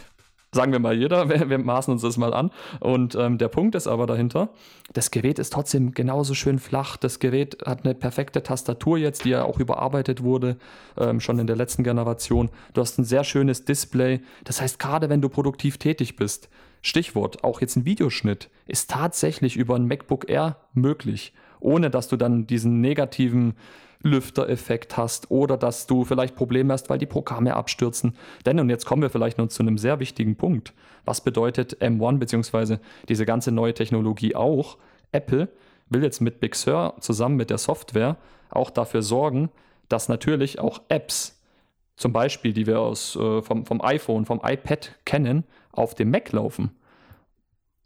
Sagen 0.55 0.71
wir 0.71 0.79
mal 0.79 0.97
jeder, 0.97 1.27
wir, 1.29 1.49
wir, 1.49 1.57
maßen 1.57 1.91
uns 1.91 2.03
das 2.03 2.17
mal 2.17 2.33
an. 2.33 2.51
Und 2.79 3.15
ähm, 3.15 3.37
der 3.37 3.49
Punkt 3.49 3.75
ist 3.75 3.87
aber 3.87 4.05
dahinter, 4.05 4.49
das 4.93 5.11
Gerät 5.11 5.37
ist 5.37 5.51
trotzdem 5.51 5.91
genauso 5.91 6.33
schön 6.33 6.59
flach. 6.59 6.97
Das 6.97 7.19
Gerät 7.19 7.57
hat 7.65 7.83
eine 7.83 7.93
perfekte 7.93 8.41
Tastatur 8.41 8.97
jetzt, 8.97 9.25
die 9.25 9.29
ja 9.29 9.43
auch 9.43 9.59
überarbeitet 9.59 10.23
wurde, 10.23 10.57
ähm, 10.97 11.19
schon 11.19 11.39
in 11.39 11.47
der 11.47 11.57
letzten 11.57 11.83
Generation. 11.83 12.49
Du 12.73 12.81
hast 12.81 12.97
ein 12.97 13.03
sehr 13.03 13.23
schönes 13.23 13.65
Display. 13.65 14.21
Das 14.45 14.61
heißt, 14.61 14.79
gerade 14.79 15.09
wenn 15.09 15.21
du 15.21 15.27
produktiv 15.27 15.77
tätig 15.77 16.15
bist, 16.15 16.47
Stichwort, 16.81 17.43
auch 17.43 17.59
jetzt 17.59 17.75
ein 17.75 17.85
Videoschnitt, 17.85 18.49
ist 18.67 18.91
tatsächlich 18.91 19.57
über 19.57 19.75
ein 19.75 19.87
MacBook 19.87 20.29
Air 20.29 20.57
möglich 20.73 21.33
ohne 21.65 21.89
dass 21.89 22.07
du 22.07 22.15
dann 22.15 22.47
diesen 22.47 22.79
negativen 22.79 23.55
Lüftereffekt 24.01 24.97
hast 24.97 25.31
oder 25.31 25.57
dass 25.57 25.87
du 25.87 26.05
vielleicht 26.05 26.35
Probleme 26.35 26.71
hast, 26.71 26.89
weil 26.89 26.99
die 26.99 27.07
Programme 27.07 27.55
abstürzen. 27.55 28.15
Denn, 28.45 28.59
und 28.59 28.69
jetzt 28.69 28.85
kommen 28.85 29.01
wir 29.01 29.09
vielleicht 29.09 29.37
noch 29.37 29.47
zu 29.47 29.63
einem 29.63 29.77
sehr 29.77 29.99
wichtigen 29.99 30.35
Punkt. 30.35 30.73
Was 31.05 31.21
bedeutet 31.21 31.81
M1 31.81 32.19
bzw. 32.19 32.77
diese 33.09 33.25
ganze 33.25 33.51
neue 33.51 33.73
Technologie 33.73 34.35
auch? 34.35 34.77
Apple 35.11 35.49
will 35.89 36.03
jetzt 36.03 36.21
mit 36.21 36.39
Big 36.39 36.55
Sur 36.55 36.95
zusammen 36.99 37.35
mit 37.35 37.49
der 37.49 37.57
Software 37.57 38.17
auch 38.49 38.69
dafür 38.69 39.01
sorgen, 39.01 39.49
dass 39.89 40.07
natürlich 40.07 40.59
auch 40.59 40.81
Apps, 40.89 41.41
zum 41.95 42.13
Beispiel, 42.13 42.53
die 42.53 42.67
wir 42.67 42.79
aus, 42.79 43.15
äh, 43.15 43.41
vom, 43.41 43.65
vom 43.65 43.81
iPhone, 43.81 44.25
vom 44.25 44.41
iPad 44.43 44.95
kennen, 45.05 45.45
auf 45.71 45.95
dem 45.95 46.11
Mac 46.11 46.31
laufen. 46.31 46.71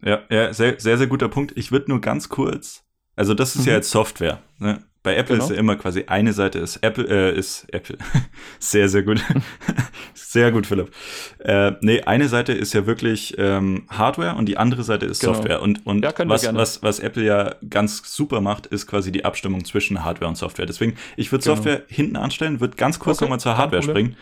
Ja, 0.02 0.22
ja, 0.30 0.54
sehr, 0.54 0.80
sehr, 0.80 0.98
sehr 0.98 1.08
guter 1.08 1.30
Punkt. 1.30 1.58
Ich 1.58 1.72
würde 1.72 1.92
nur 1.92 2.02
ganz 2.02 2.30
kurz 2.30 2.89
also 3.20 3.34
das 3.34 3.56
ist 3.56 3.64
mhm. 3.64 3.68
ja 3.68 3.74
jetzt 3.74 3.92
Software. 3.92 4.40
Ne? 4.60 4.82
Bei 5.04 5.16
Apple 5.16 5.36
genau. 5.36 5.46
ist 5.46 5.52
ja 5.52 5.58
immer 5.58 5.76
quasi 5.76 6.06
eine 6.08 6.32
Seite 6.32 6.60
ist 6.60 6.78
Apple, 6.78 7.06
äh, 7.06 7.38
ist 7.38 7.66
Apple. 7.74 7.98
sehr, 8.60 8.88
sehr 8.88 9.04
gut. 9.04 9.22
sehr 10.14 10.54
gut, 10.54 10.66
Philipp. 10.66 10.92
Äh, 11.40 11.74
nee, 11.82 12.02
eine 12.02 12.30
Seite 12.30 12.54
ist 12.54 12.74
ja 12.74 12.86
wirklich 12.86 13.36
ähm, 13.38 13.84
Hardware 13.90 14.36
und 14.36 14.46
die 14.48 14.58
andere 14.58 14.84
Seite 14.84 15.06
ist 15.06 15.20
genau. 15.20 15.34
Software. 15.34 15.62
Und, 15.62 15.86
und 15.86 16.04
ja, 16.04 16.14
was, 16.26 16.54
was, 16.54 16.82
was 16.82 17.00
Apple 17.00 17.24
ja 17.24 17.56
ganz 17.70 18.02
super 18.06 18.40
macht, 18.40 18.68
ist 18.68 18.88
quasi 18.88 19.12
die 19.12 19.26
Abstimmung 19.26 19.66
zwischen 19.66 20.06
Hardware 20.06 20.30
und 20.30 20.36
Software. 20.36 20.66
Deswegen, 20.66 20.96
ich 21.18 21.32
würde 21.34 21.44
genau. 21.44 21.56
Software 21.56 21.84
hinten 21.88 22.16
anstellen, 22.16 22.62
würde 22.62 22.78
ganz 22.78 23.00
kurz 23.00 23.18
okay, 23.18 23.26
nochmal 23.26 23.42
zur 23.42 23.58
Hardware 23.58 23.84
springen. 23.84 24.16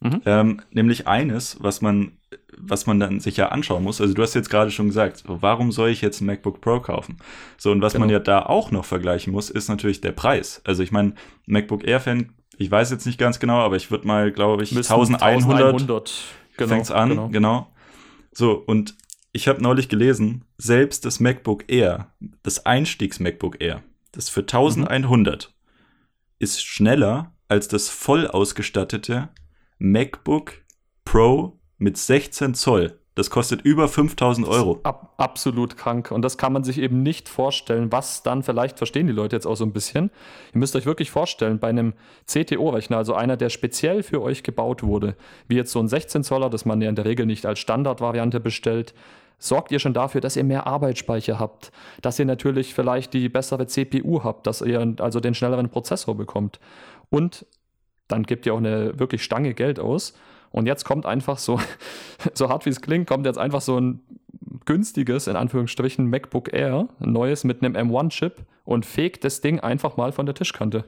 Mhm. 0.00 0.22
Ähm, 0.26 0.60
nämlich 0.70 1.06
eines, 1.06 1.56
was 1.60 1.80
man, 1.80 2.12
was 2.56 2.86
man 2.86 3.00
dann 3.00 3.20
sich 3.20 3.36
ja 3.36 3.48
anschauen 3.48 3.82
muss. 3.82 4.00
Also 4.00 4.14
du 4.14 4.22
hast 4.22 4.34
jetzt 4.34 4.50
gerade 4.50 4.70
schon 4.70 4.86
gesagt, 4.86 5.24
warum 5.26 5.72
soll 5.72 5.90
ich 5.90 6.02
jetzt 6.02 6.20
ein 6.20 6.26
MacBook 6.26 6.60
Pro 6.60 6.80
kaufen? 6.80 7.16
So, 7.56 7.72
und 7.72 7.82
was 7.82 7.94
genau. 7.94 8.04
man 8.04 8.10
ja 8.10 8.20
da 8.20 8.42
auch 8.42 8.70
noch 8.70 8.84
vergleichen 8.84 9.32
muss, 9.32 9.50
ist 9.50 9.68
natürlich 9.68 10.00
der 10.00 10.12
Preis. 10.12 10.60
Also 10.64 10.82
ich 10.82 10.92
meine, 10.92 11.14
MacBook 11.46 11.86
Air-Fan, 11.86 12.32
ich 12.58 12.70
weiß 12.70 12.90
jetzt 12.90 13.06
nicht 13.06 13.18
ganz 13.18 13.38
genau, 13.40 13.58
aber 13.58 13.76
ich 13.76 13.90
würde 13.90 14.06
mal, 14.06 14.30
glaube 14.32 14.62
ich, 14.62 14.70
1100, 14.70 15.22
1100 15.22 16.12
genau, 16.56 16.68
fängt's 16.68 16.90
an, 16.90 17.08
genau. 17.10 17.28
genau. 17.28 17.72
So, 18.32 18.52
und 18.52 18.96
ich 19.32 19.48
habe 19.48 19.62
neulich 19.62 19.88
gelesen, 19.88 20.44
selbst 20.56 21.04
das 21.04 21.20
MacBook 21.20 21.64
Air, 21.68 22.12
das 22.42 22.66
Einstiegs-MacBook 22.66 23.60
Air, 23.60 23.82
das 24.12 24.28
für 24.28 24.40
1100 24.40 25.48
mhm. 25.48 25.52
ist 26.38 26.64
schneller 26.64 27.32
als 27.48 27.68
das 27.68 27.88
voll 27.88 28.26
ausgestattete 28.26 29.30
MacBook 29.78 30.54
Pro 31.04 31.58
mit 31.78 31.96
16 31.96 32.54
Zoll. 32.54 32.98
Das 33.18 33.30
kostet 33.30 33.62
über 33.62 33.88
5000 33.88 34.46
Euro. 34.46 34.78
Ab, 34.84 35.14
absolut 35.16 35.76
krank. 35.76 36.12
Und 36.12 36.22
das 36.22 36.38
kann 36.38 36.52
man 36.52 36.62
sich 36.62 36.78
eben 36.78 37.02
nicht 37.02 37.28
vorstellen, 37.28 37.90
was 37.90 38.22
dann 38.22 38.44
vielleicht 38.44 38.78
verstehen 38.78 39.08
die 39.08 39.12
Leute 39.12 39.34
jetzt 39.34 39.46
auch 39.46 39.56
so 39.56 39.64
ein 39.64 39.72
bisschen. 39.72 40.12
Ihr 40.54 40.60
müsst 40.60 40.76
euch 40.76 40.86
wirklich 40.86 41.10
vorstellen, 41.10 41.58
bei 41.58 41.68
einem 41.68 41.94
CTO-Rechner, 42.26 42.96
also 42.96 43.14
einer, 43.14 43.36
der 43.36 43.50
speziell 43.50 44.04
für 44.04 44.22
euch 44.22 44.44
gebaut 44.44 44.84
wurde, 44.84 45.16
wie 45.48 45.56
jetzt 45.56 45.72
so 45.72 45.80
ein 45.80 45.88
16 45.88 46.22
Zoller, 46.22 46.48
das 46.48 46.64
man 46.64 46.80
ja 46.80 46.88
in 46.88 46.94
der 46.94 47.06
Regel 47.06 47.26
nicht 47.26 47.44
als 47.44 47.58
Standardvariante 47.58 48.38
bestellt, 48.38 48.94
sorgt 49.40 49.72
ihr 49.72 49.80
schon 49.80 49.94
dafür, 49.94 50.20
dass 50.20 50.36
ihr 50.36 50.44
mehr 50.44 50.68
Arbeitsspeicher 50.68 51.40
habt, 51.40 51.72
dass 52.02 52.20
ihr 52.20 52.24
natürlich 52.24 52.72
vielleicht 52.72 53.14
die 53.14 53.28
bessere 53.28 53.66
CPU 53.66 54.22
habt, 54.22 54.46
dass 54.46 54.60
ihr 54.60 54.94
also 55.00 55.18
den 55.18 55.34
schnelleren 55.34 55.70
Prozessor 55.70 56.16
bekommt. 56.16 56.60
Und 57.10 57.46
dann 58.08 58.24
gebt 58.24 58.46
ihr 58.46 58.54
auch 58.54 58.58
eine 58.58 58.98
wirklich 58.98 59.22
Stange 59.22 59.54
Geld 59.54 59.78
aus. 59.78 60.14
Und 60.50 60.66
jetzt 60.66 60.84
kommt 60.84 61.06
einfach 61.06 61.38
so, 61.38 61.60
so 62.34 62.48
hart 62.48 62.66
wie 62.66 62.70
es 62.70 62.80
klingt, 62.80 63.08
kommt 63.08 63.26
jetzt 63.26 63.38
einfach 63.38 63.60
so 63.60 63.78
ein 63.78 64.00
günstiges, 64.64 65.26
in 65.26 65.36
Anführungsstrichen, 65.36 66.08
MacBook 66.08 66.52
Air, 66.52 66.88
ein 67.00 67.12
neues 67.12 67.44
mit 67.44 67.62
einem 67.62 67.90
M1-Chip 67.90 68.44
und 68.64 68.86
fegt 68.86 69.24
das 69.24 69.40
Ding 69.40 69.60
einfach 69.60 69.96
mal 69.96 70.12
von 70.12 70.26
der 70.26 70.34
Tischkante. 70.34 70.84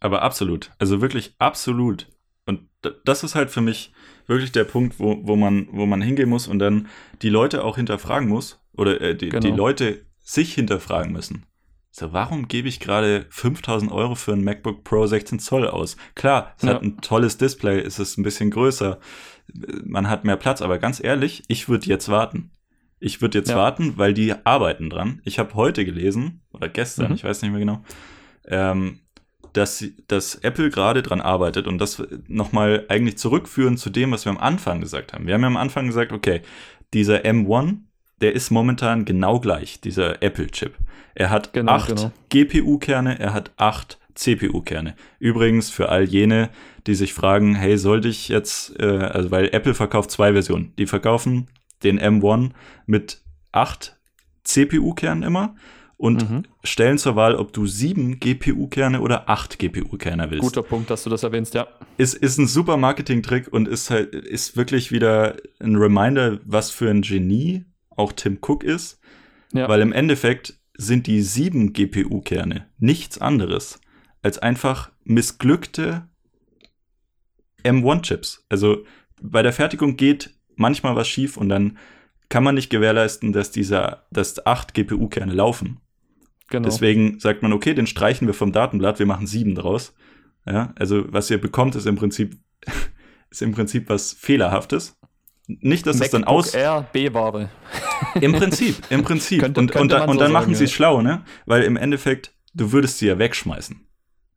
Aber 0.00 0.22
absolut. 0.22 0.70
Also 0.78 1.00
wirklich 1.00 1.34
absolut. 1.38 2.08
Und 2.46 2.68
das 3.04 3.22
ist 3.22 3.34
halt 3.34 3.50
für 3.50 3.60
mich 3.60 3.92
wirklich 4.26 4.52
der 4.52 4.64
Punkt, 4.64 4.98
wo, 4.98 5.18
wo, 5.22 5.36
man, 5.36 5.68
wo 5.70 5.86
man 5.86 6.02
hingehen 6.02 6.28
muss 6.28 6.48
und 6.48 6.58
dann 6.58 6.88
die 7.22 7.28
Leute 7.28 7.64
auch 7.64 7.76
hinterfragen 7.76 8.28
muss 8.28 8.60
oder 8.76 9.00
äh, 9.00 9.14
die, 9.14 9.28
genau. 9.28 9.40
die 9.40 9.52
Leute 9.52 10.06
sich 10.20 10.54
hinterfragen 10.54 11.12
müssen. 11.12 11.44
So, 11.94 12.14
warum 12.14 12.48
gebe 12.48 12.68
ich 12.68 12.80
gerade 12.80 13.26
5000 13.28 13.92
Euro 13.92 14.14
für 14.14 14.32
ein 14.32 14.42
MacBook 14.42 14.82
Pro 14.82 15.06
16 15.06 15.38
Zoll 15.38 15.68
aus? 15.68 15.98
Klar, 16.14 16.54
es 16.56 16.62
ja. 16.62 16.70
hat 16.70 16.82
ein 16.82 17.02
tolles 17.02 17.36
Display, 17.36 17.80
es 17.80 17.98
ist 17.98 18.16
ein 18.16 18.22
bisschen 18.22 18.50
größer, 18.50 18.98
man 19.84 20.08
hat 20.08 20.24
mehr 20.24 20.38
Platz, 20.38 20.62
aber 20.62 20.78
ganz 20.78 21.04
ehrlich, 21.04 21.42
ich 21.48 21.68
würde 21.68 21.86
jetzt 21.86 22.08
warten. 22.08 22.50
Ich 22.98 23.20
würde 23.20 23.36
jetzt 23.36 23.50
ja. 23.50 23.56
warten, 23.56 23.98
weil 23.98 24.14
die 24.14 24.34
arbeiten 24.46 24.88
dran. 24.88 25.20
Ich 25.24 25.38
habe 25.38 25.52
heute 25.52 25.84
gelesen, 25.84 26.40
oder 26.54 26.70
gestern, 26.70 27.08
mhm. 27.08 27.14
ich 27.14 27.24
weiß 27.24 27.42
nicht 27.42 27.50
mehr 27.50 27.60
genau, 27.60 27.84
ähm, 28.46 29.00
dass, 29.52 29.84
dass 30.08 30.36
Apple 30.36 30.70
gerade 30.70 31.02
dran 31.02 31.20
arbeitet 31.20 31.66
und 31.66 31.76
das 31.76 32.02
nochmal 32.26 32.86
eigentlich 32.88 33.18
zurückführen 33.18 33.76
zu 33.76 33.90
dem, 33.90 34.12
was 34.12 34.24
wir 34.24 34.30
am 34.30 34.38
Anfang 34.38 34.80
gesagt 34.80 35.12
haben. 35.12 35.26
Wir 35.26 35.34
haben 35.34 35.42
ja 35.42 35.48
am 35.48 35.58
Anfang 35.58 35.88
gesagt, 35.88 36.12
okay, 36.12 36.40
dieser 36.94 37.26
M1, 37.26 37.80
der 38.22 38.34
ist 38.34 38.50
momentan 38.50 39.04
genau 39.04 39.40
gleich, 39.40 39.80
dieser 39.80 40.22
Apple-Chip. 40.22 40.74
Er 41.14 41.30
hat 41.30 41.52
genau, 41.52 41.72
acht 41.72 41.88
genau. 41.88 42.12
GPU-Kerne, 42.30 43.18
er 43.18 43.34
hat 43.34 43.50
acht 43.56 43.98
CPU-Kerne. 44.14 44.94
Übrigens 45.18 45.70
für 45.70 45.88
all 45.88 46.04
jene, 46.04 46.50
die 46.86 46.94
sich 46.94 47.12
fragen, 47.12 47.54
hey, 47.54 47.76
sollte 47.76 48.08
ich 48.08 48.28
jetzt, 48.28 48.78
äh, 48.80 48.86
also 48.86 49.30
weil 49.30 49.48
Apple 49.52 49.74
verkauft 49.74 50.10
zwei 50.10 50.32
Versionen. 50.32 50.72
Die 50.78 50.86
verkaufen 50.86 51.48
den 51.82 52.00
M1 52.00 52.50
mit 52.86 53.22
acht 53.50 53.98
CPU-Kernen 54.44 55.22
immer 55.22 55.54
und 55.96 56.28
mhm. 56.28 56.42
stellen 56.64 56.98
zur 56.98 57.16
Wahl, 57.16 57.36
ob 57.36 57.52
du 57.52 57.66
sieben 57.66 58.18
GPU-Kerne 58.18 59.00
oder 59.00 59.28
acht 59.28 59.58
GPU-Kerne 59.58 60.30
willst. 60.30 60.42
Guter 60.42 60.62
Punkt, 60.62 60.90
dass 60.90 61.04
du 61.04 61.10
das 61.10 61.22
erwähnst, 61.22 61.54
ja. 61.54 61.66
Ist, 61.96 62.14
ist 62.14 62.38
ein 62.38 62.46
super 62.46 62.76
Marketing-Trick 62.76 63.52
und 63.52 63.68
ist 63.68 63.90
halt, 63.90 64.14
ist 64.14 64.56
wirklich 64.56 64.92
wieder 64.92 65.36
ein 65.60 65.76
Reminder, 65.76 66.38
was 66.44 66.70
für 66.70 66.90
ein 66.90 67.02
Genie 67.02 67.64
auch 67.96 68.12
Tim 68.12 68.38
Cook 68.40 68.64
ist. 68.64 69.00
Ja. 69.52 69.68
Weil 69.68 69.80
im 69.80 69.92
Endeffekt 69.92 70.58
sind 70.74 71.06
die 71.06 71.22
sieben 71.22 71.72
GPU-Kerne 71.72 72.66
nichts 72.78 73.18
anderes 73.18 73.80
als 74.22 74.38
einfach 74.38 74.90
missglückte 75.04 76.08
M1-Chips. 77.64 78.46
Also 78.48 78.84
bei 79.20 79.42
der 79.42 79.52
Fertigung 79.52 79.96
geht 79.96 80.34
manchmal 80.56 80.96
was 80.96 81.08
schief 81.08 81.36
und 81.36 81.48
dann 81.48 81.78
kann 82.28 82.44
man 82.44 82.54
nicht 82.54 82.70
gewährleisten, 82.70 83.32
dass 83.32 83.50
dieser, 83.50 84.06
dass 84.10 84.46
acht 84.46 84.74
GPU-Kerne 84.74 85.34
laufen. 85.34 85.80
Genau. 86.48 86.68
Deswegen 86.68 87.18
sagt 87.18 87.42
man, 87.42 87.52
okay, 87.52 87.74
den 87.74 87.86
streichen 87.86 88.26
wir 88.26 88.34
vom 88.34 88.52
Datenblatt, 88.52 88.98
wir 88.98 89.06
machen 89.06 89.26
sieben 89.26 89.54
draus. 89.54 89.94
Ja, 90.46 90.72
also 90.76 91.04
was 91.12 91.30
ihr 91.30 91.40
bekommt, 91.40 91.74
ist 91.76 91.86
im 91.86 91.96
Prinzip, 91.96 92.36
ist 93.30 93.42
im 93.42 93.52
Prinzip 93.52 93.88
was 93.88 94.12
Fehlerhaftes. 94.12 94.98
Nicht, 95.60 95.86
dass 95.86 95.96
MacBook 95.96 96.06
es 96.06 96.10
dann 96.12 96.24
aus. 96.24 96.54
Air 96.54 96.86
B-Ware. 96.92 97.50
Im 98.20 98.32
Prinzip, 98.32 98.76
im 98.90 99.02
Prinzip. 99.04 99.40
könnte, 99.40 99.60
und, 99.60 99.70
könnte 99.70 99.82
und, 99.82 99.92
dann, 99.92 100.06
so 100.06 100.10
und 100.12 100.20
dann 100.20 100.32
machen 100.32 100.54
sie 100.54 100.64
es 100.64 100.72
schlau, 100.72 101.02
ne? 101.02 101.24
Weil 101.46 101.62
im 101.62 101.76
Endeffekt, 101.76 102.34
du 102.54 102.72
würdest 102.72 102.98
sie 102.98 103.06
ja 103.06 103.18
wegschmeißen. 103.18 103.86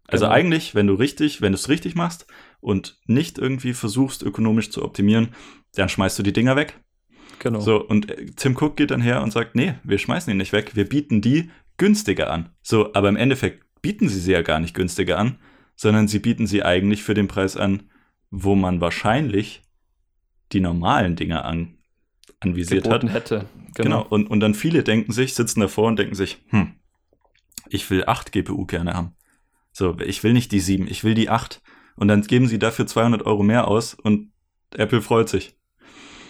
Also 0.08 0.25
genau. 0.25 0.36
eigentlich, 0.36 0.75
wenn 0.75 0.88
du 0.88 0.93
richtig, 0.93 1.41
wenn 1.41 1.51
du 1.51 1.58
es 1.58 1.69
richtig 1.69 1.95
machst 1.95 2.28
und 2.60 2.99
nicht 3.08 3.38
irgendwie 3.38 3.73
versuchst, 3.73 4.23
ökonomisch 4.23 4.69
zu 4.69 4.84
optimieren, 4.84 5.30
dann 5.73 5.89
schmeißt 5.89 6.17
du 6.19 6.23
die 6.23 6.34
Dinger 6.34 6.56
weg. 6.56 6.80
Genau. 7.39 7.60
So, 7.60 7.84
und 7.84 8.10
äh, 8.10 8.28
Tim 8.36 8.56
Cook 8.56 8.78
geht 8.78 8.91
dann 8.91 9.01
her 9.01 9.21
und 9.21 9.32
sagt, 9.32 9.56
nee, 9.56 9.75
wir 9.84 9.97
schmeißen 9.97 10.32
ihn 10.32 10.38
nicht 10.38 10.54
weg, 10.54 10.75
wir 10.75 10.88
bieten 10.88 11.21
die 11.21 11.49
günstiger 11.78 12.32
an. 12.32 12.49
So, 12.62 12.93
aber 12.93 13.10
im 13.10 13.17
Endeffekt 13.17 13.65
bieten 13.82 14.08
sie 14.08 14.19
sie 14.19 14.32
ja 14.32 14.41
gar 14.41 14.60
nicht 14.60 14.73
günstiger 14.73 15.17
an, 15.17 15.38
sondern 15.75 16.08
sie 16.08 16.19
bieten 16.19 16.47
sie 16.47 16.63
eigentlich 16.63 17.04
für 17.04 17.13
den 17.13 17.28
Preis 17.28 17.58
an, 17.58 17.84
wo 18.32 18.56
man 18.56 18.82
wahrscheinlich 18.82 19.62
die 20.52 20.62
normalen 20.62 21.16
Dinge 21.16 21.44
an, 21.46 21.78
anvisiert 22.40 22.90
hat. 22.90 23.04
hätte. 23.04 23.46
Genau. 23.76 24.00
genau. 24.00 24.06
Und, 24.08 24.28
und 24.28 24.40
dann 24.40 24.54
viele 24.54 24.84
denken 24.84 25.12
sich, 25.12 25.34
sitzen 25.34 25.60
davor 25.60 25.88
und 25.88 25.98
denken 25.98 26.16
sich, 26.16 26.44
hm, 26.50 26.76
ich 27.70 27.90
will 27.90 28.06
8 28.06 28.32
GPU-Kerne 28.32 28.94
haben. 28.94 29.16
So, 29.72 29.98
ich 30.00 30.24
will 30.24 30.34
nicht 30.34 30.52
die 30.52 30.60
7, 30.60 30.88
ich 30.88 31.04
will 31.04 31.16
die 31.16 31.30
8. 31.30 31.62
Und 31.98 32.08
dann 32.08 32.22
geben 32.22 32.48
sie 32.48 32.60
dafür 32.60 32.88
200 32.88 33.26
Euro 33.26 33.44
mehr 33.44 33.68
aus 33.68 33.94
und 33.94 34.32
Apple 34.76 35.02
freut 35.02 35.30
sich. 35.30 35.56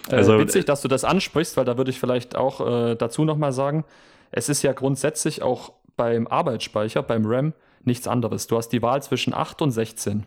Äh, 0.08 0.16
also, 0.16 0.34
äh, 0.34 0.38
witzig, 0.40 0.64
dass 0.64 0.82
du 0.82 0.88
das 0.88 1.04
ansprichst, 1.04 1.56
weil 1.56 1.64
da 1.64 1.76
würde 1.76 1.90
ich 1.90 2.00
vielleicht 2.00 2.36
auch 2.36 2.60
äh, 2.60 2.94
dazu 2.96 3.24
nochmal 3.24 3.52
sagen, 3.52 3.84
es 4.30 4.48
ist 4.48 4.62
ja 4.62 4.72
grundsätzlich 4.72 5.42
auch 5.42 5.72
beim 5.96 6.26
Arbeitsspeicher, 6.26 7.02
beim 7.02 7.24
RAM, 7.26 7.54
nichts 7.84 8.06
anderes. 8.08 8.46
Du 8.46 8.56
hast 8.56 8.68
die 8.70 8.82
Wahl 8.82 9.02
zwischen 9.02 9.32
8 9.32 9.62
und 9.62 9.70
16. 9.70 10.26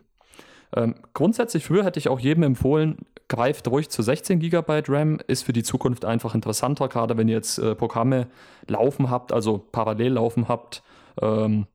Ähm, 0.76 0.96
grundsätzlich 1.14 1.66
früher 1.66 1.84
hätte 1.84 2.00
ich 2.00 2.10
auch 2.10 2.20
jedem 2.20 2.44
empfohlen, 2.44 2.98
greift 3.28 3.68
ruhig 3.68 3.90
zu 3.90 4.02
16 4.02 4.40
GB 4.40 4.84
RAM, 4.88 5.20
ist 5.28 5.44
für 5.44 5.54
die 5.54 5.64
Zukunft 5.64 6.06
einfach 6.06 6.36
interessanter, 6.36 6.88
gerade 6.88 7.18
wenn 7.18 7.28
ihr 7.28 7.36
jetzt 7.36 7.58
äh, 7.58 7.76
Programme 7.76 8.28
laufen 8.68 9.10
habt, 9.10 9.32
also 9.32 9.58
parallel 9.72 10.14
laufen 10.14 10.48
habt. 10.48 10.84
Ähm, 11.22 11.68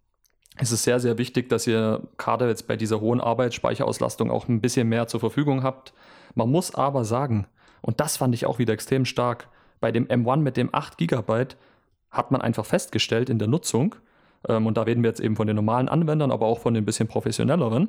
ist 0.60 0.70
es 0.70 0.84
sehr, 0.84 1.00
sehr 1.00 1.18
wichtig, 1.18 1.48
dass 1.48 1.66
ihr 1.66 2.02
gerade 2.16 2.46
jetzt 2.48 2.68
bei 2.68 2.76
dieser 2.76 3.00
hohen 3.00 3.20
Arbeitsspeicherauslastung 3.20 4.30
auch 4.30 4.48
ein 4.48 4.60
bisschen 4.60 4.88
mehr 4.88 5.08
zur 5.08 5.18
Verfügung 5.18 5.64
habt. 5.64 5.92
Man 6.34 6.50
muss 6.50 6.74
aber 6.74 7.04
sagen, 7.04 7.46
und 7.80 7.98
das 8.00 8.16
fand 8.16 8.34
ich 8.34 8.46
auch 8.46 8.58
wieder 8.58 8.72
extrem 8.72 9.04
stark, 9.04 9.48
bei 9.80 9.90
dem 9.90 10.06
M1 10.06 10.38
mit 10.38 10.56
dem 10.56 10.70
8 10.72 10.96
GB 10.96 11.46
hat 12.10 12.30
man 12.30 12.40
einfach 12.40 12.64
festgestellt 12.64 13.28
in 13.28 13.40
der 13.40 13.48
Nutzung, 13.48 13.96
ähm, 14.48 14.66
und 14.66 14.76
da 14.76 14.82
reden 14.82 15.02
wir 15.02 15.10
jetzt 15.10 15.20
eben 15.20 15.36
von 15.36 15.46
den 15.46 15.56
normalen 15.56 15.88
Anwendern, 15.88 16.30
aber 16.30 16.46
auch 16.46 16.60
von 16.60 16.74
den 16.74 16.84
bisschen 16.84 17.08
professionelleren, 17.08 17.88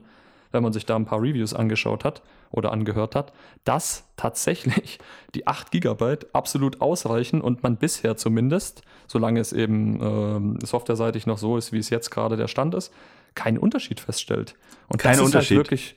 wenn 0.55 0.63
man 0.63 0.73
sich 0.73 0.85
da 0.85 0.95
ein 0.95 1.05
paar 1.05 1.21
Reviews 1.21 1.53
angeschaut 1.53 2.03
hat 2.03 2.23
oder 2.49 2.71
angehört 2.71 3.13
hat, 3.13 3.33
dass 3.65 4.05
tatsächlich 4.15 4.97
die 5.35 5.45
8 5.45 5.69
GB 5.69 6.17
absolut 6.33 6.81
ausreichen 6.81 7.41
und 7.41 7.61
man 7.61 7.77
bisher 7.77 8.17
zumindest, 8.17 8.81
solange 9.05 9.41
es 9.41 9.53
eben 9.53 9.99
ähm, 10.01 10.59
softwareseitig 10.63 11.27
noch 11.27 11.37
so 11.37 11.57
ist, 11.57 11.71
wie 11.73 11.77
es 11.77 11.89
jetzt 11.89 12.09
gerade 12.09 12.37
der 12.37 12.47
Stand 12.47 12.73
ist, 12.73 12.91
keinen 13.35 13.57
Unterschied 13.57 13.99
feststellt. 13.99 14.55
Und 14.87 14.97
Kein 14.97 15.11
das 15.11 15.19
ist 15.19 15.25
Unterschied. 15.25 15.57
Halt 15.57 15.67
wirklich 15.67 15.95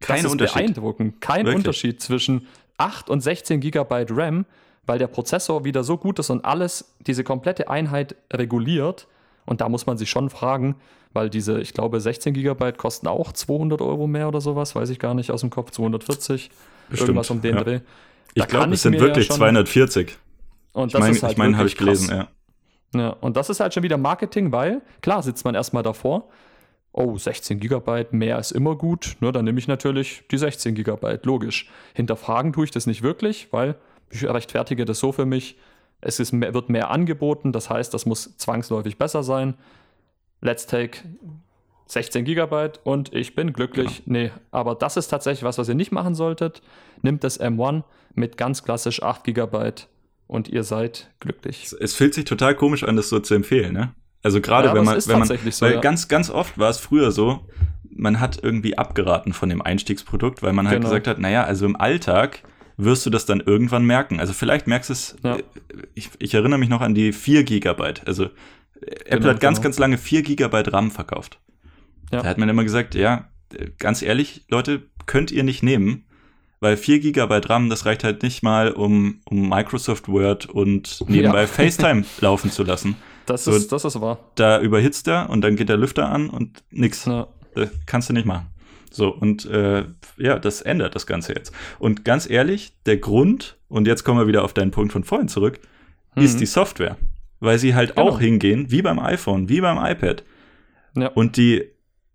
Kein 0.00 0.26
Unterschied. 0.26 0.54
beeindruckend. 0.54 1.20
Kein 1.20 1.44
wirklich? 1.44 1.56
Unterschied 1.56 2.00
zwischen 2.00 2.46
8 2.78 3.10
und 3.10 3.20
16 3.20 3.60
GB 3.60 4.06
RAM, 4.10 4.46
weil 4.86 4.98
der 4.98 5.08
Prozessor 5.08 5.64
wieder 5.64 5.84
so 5.84 5.98
gut 5.98 6.18
ist 6.20 6.30
und 6.30 6.44
alles, 6.44 6.94
diese 7.00 7.24
komplette 7.24 7.68
Einheit 7.68 8.14
reguliert, 8.32 9.08
und 9.46 9.60
da 9.60 9.68
muss 9.68 9.86
man 9.86 9.96
sich 9.98 10.10
schon 10.10 10.30
fragen, 10.30 10.76
weil 11.12 11.30
diese, 11.30 11.60
ich 11.60 11.74
glaube, 11.74 12.00
16 12.00 12.34
GB 12.34 12.72
kosten 12.72 13.06
auch 13.06 13.32
200 13.32 13.80
Euro 13.80 14.06
mehr 14.06 14.28
oder 14.28 14.40
sowas, 14.40 14.74
weiß 14.74 14.90
ich 14.90 14.98
gar 14.98 15.14
nicht 15.14 15.30
aus 15.30 15.40
dem 15.40 15.50
Kopf, 15.50 15.70
240, 15.70 16.50
Bestimmt, 16.88 17.08
irgendwas 17.08 17.30
um 17.30 17.40
den 17.40 17.56
ja. 17.56 17.64
Dreh. 17.64 17.78
Da 18.34 18.44
ich 18.44 18.48
glaube, 18.48 18.72
es 18.72 18.82
sind 18.82 18.98
wirklich 18.98 19.28
ja 19.28 19.34
240. 19.34 20.16
Und 20.72 20.94
das 20.94 20.98
ich 20.98 21.00
meine, 21.00 21.22
halt 21.22 21.32
ich 21.32 21.38
mein, 21.38 21.56
habe 21.58 21.68
ich 21.68 21.76
gelesen, 21.76 22.10
ja. 22.10 22.28
Ja, 22.94 23.10
und 23.20 23.36
das 23.36 23.48
ist 23.48 23.60
halt 23.60 23.72
schon 23.72 23.82
wieder 23.82 23.96
Marketing, 23.96 24.52
weil, 24.52 24.82
klar, 25.00 25.22
sitzt 25.22 25.44
man 25.44 25.54
erstmal 25.54 25.82
davor. 25.82 26.28
Oh, 26.92 27.16
16 27.16 27.58
GB, 27.58 28.06
mehr 28.10 28.38
ist 28.38 28.52
immer 28.52 28.76
gut. 28.76 29.16
Ne, 29.20 29.32
dann 29.32 29.46
nehme 29.46 29.58
ich 29.58 29.66
natürlich 29.66 30.24
die 30.30 30.36
16 30.36 30.74
GB, 30.74 31.20
logisch. 31.22 31.70
Hinterfragen 31.94 32.52
tue 32.52 32.66
ich 32.66 32.70
das 32.70 32.86
nicht 32.86 33.02
wirklich, 33.02 33.48
weil 33.50 33.76
ich 34.10 34.24
rechtfertige 34.24 34.84
das 34.84 34.98
so 34.98 35.10
für 35.10 35.24
mich. 35.24 35.56
Es 36.02 36.20
ist, 36.20 36.32
wird 36.32 36.68
mehr 36.68 36.90
angeboten, 36.90 37.52
das 37.52 37.70
heißt, 37.70 37.94
das 37.94 38.06
muss 38.06 38.36
zwangsläufig 38.36 38.98
besser 38.98 39.22
sein. 39.22 39.54
Let's 40.40 40.66
take 40.66 40.98
16 41.86 42.24
GB 42.24 42.70
und 42.84 43.12
ich 43.14 43.34
bin 43.34 43.52
glücklich. 43.52 44.02
Genau. 44.04 44.18
Nee, 44.18 44.30
aber 44.50 44.74
das 44.74 44.96
ist 44.96 45.08
tatsächlich 45.08 45.44
was, 45.44 45.58
was 45.58 45.68
ihr 45.68 45.74
nicht 45.74 45.92
machen 45.92 46.14
solltet. 46.14 46.62
Nimmt 47.02 47.22
das 47.22 47.40
M1 47.40 47.84
mit 48.14 48.36
ganz 48.36 48.64
klassisch 48.64 49.02
8 49.02 49.24
GB 49.24 49.72
und 50.26 50.48
ihr 50.48 50.64
seid 50.64 51.10
glücklich. 51.20 51.74
Es 51.78 51.94
fühlt 51.94 52.14
sich 52.14 52.24
total 52.24 52.56
komisch 52.56 52.84
an, 52.84 52.96
das 52.96 53.08
so 53.08 53.20
zu 53.20 53.34
empfehlen, 53.34 53.72
ne? 53.72 53.94
Also 54.22 54.40
gerade 54.40 54.68
ja, 54.68 54.74
wenn 54.74 54.84
man, 54.84 54.96
wenn 55.06 55.18
man, 55.18 55.28
so, 55.28 55.66
weil 55.66 55.74
ja. 55.74 55.80
ganz, 55.80 56.08
ganz 56.08 56.30
oft 56.30 56.56
war 56.56 56.70
es 56.70 56.78
früher 56.78 57.10
so, 57.10 57.40
man 57.90 58.20
hat 58.20 58.38
irgendwie 58.42 58.78
abgeraten 58.78 59.32
von 59.32 59.48
dem 59.48 59.60
Einstiegsprodukt, 59.60 60.42
weil 60.42 60.52
man 60.52 60.66
halt 60.68 60.78
genau. 60.78 60.88
gesagt 60.88 61.08
hat, 61.08 61.18
naja, 61.18 61.44
also 61.44 61.66
im 61.66 61.76
Alltag 61.76 62.42
wirst 62.76 63.04
du 63.06 63.10
das 63.10 63.26
dann 63.26 63.40
irgendwann 63.40 63.84
merken. 63.84 64.20
Also 64.20 64.32
vielleicht 64.32 64.66
merkst 64.66 64.90
du 64.90 64.92
es, 64.92 65.16
ja. 65.22 65.38
ich, 65.94 66.10
ich, 66.18 66.34
erinnere 66.34 66.58
mich 66.58 66.68
noch 66.68 66.80
an 66.80 66.94
die 66.94 67.12
4 67.12 67.44
Gigabyte. 67.44 68.06
Also 68.06 68.30
Apple 68.80 69.18
genau, 69.18 69.28
hat 69.30 69.40
ganz, 69.40 69.58
genau. 69.58 69.64
ganz 69.64 69.78
lange 69.78 69.98
4 69.98 70.22
Gigabyte 70.22 70.72
RAM 70.72 70.90
verkauft. 70.90 71.40
Ja. 72.10 72.22
Da 72.22 72.28
hat 72.28 72.38
man 72.38 72.48
immer 72.48 72.64
gesagt, 72.64 72.94
ja, 72.94 73.28
ganz 73.78 74.02
ehrlich, 74.02 74.44
Leute, 74.48 74.82
könnt 75.06 75.30
ihr 75.30 75.44
nicht 75.44 75.62
nehmen, 75.62 76.04
weil 76.60 76.76
4 76.76 77.00
Gigabyte 77.00 77.48
RAM, 77.50 77.68
das 77.70 77.86
reicht 77.86 78.04
halt 78.04 78.22
nicht 78.22 78.42
mal, 78.42 78.72
um, 78.72 79.20
um 79.24 79.48
Microsoft 79.48 80.08
Word 80.08 80.46
und 80.46 81.04
nebenbei 81.08 81.42
ja. 81.42 81.46
FaceTime 81.48 82.04
laufen 82.20 82.50
zu 82.50 82.64
lassen. 82.64 82.96
Das 83.26 83.46
ist, 83.46 83.68
so, 83.68 83.76
das 83.76 83.84
ist 83.84 84.00
wahr. 84.00 84.18
Da 84.34 84.60
überhitzt 84.60 85.06
er 85.08 85.30
und 85.30 85.42
dann 85.42 85.56
geht 85.56 85.68
der 85.68 85.76
Lüfter 85.76 86.08
an 86.08 86.28
und 86.28 86.64
nix. 86.70 87.04
Ja. 87.04 87.28
Das 87.54 87.70
kannst 87.86 88.08
du 88.08 88.12
nicht 88.12 88.26
machen. 88.26 88.51
So, 88.92 89.08
und 89.08 89.46
äh, 89.46 89.84
ja, 90.18 90.38
das 90.38 90.60
ändert 90.60 90.94
das 90.94 91.06
Ganze 91.06 91.34
jetzt. 91.34 91.52
Und 91.78 92.04
ganz 92.04 92.28
ehrlich, 92.28 92.72
der 92.86 92.98
Grund, 92.98 93.58
und 93.68 93.86
jetzt 93.86 94.04
kommen 94.04 94.20
wir 94.20 94.26
wieder 94.26 94.44
auf 94.44 94.52
deinen 94.52 94.70
Punkt 94.70 94.92
von 94.92 95.04
vorhin 95.04 95.28
zurück, 95.28 95.60
mhm. 96.14 96.22
ist 96.22 96.40
die 96.40 96.46
Software. 96.46 96.96
Weil 97.40 97.58
sie 97.58 97.74
halt 97.74 97.96
genau. 97.96 98.08
auch 98.08 98.20
hingehen, 98.20 98.70
wie 98.70 98.82
beim 98.82 98.98
iPhone, 98.98 99.48
wie 99.48 99.60
beim 99.60 99.78
iPad. 99.78 100.24
Ja. 100.94 101.08
Und 101.08 101.36
die 101.36 101.64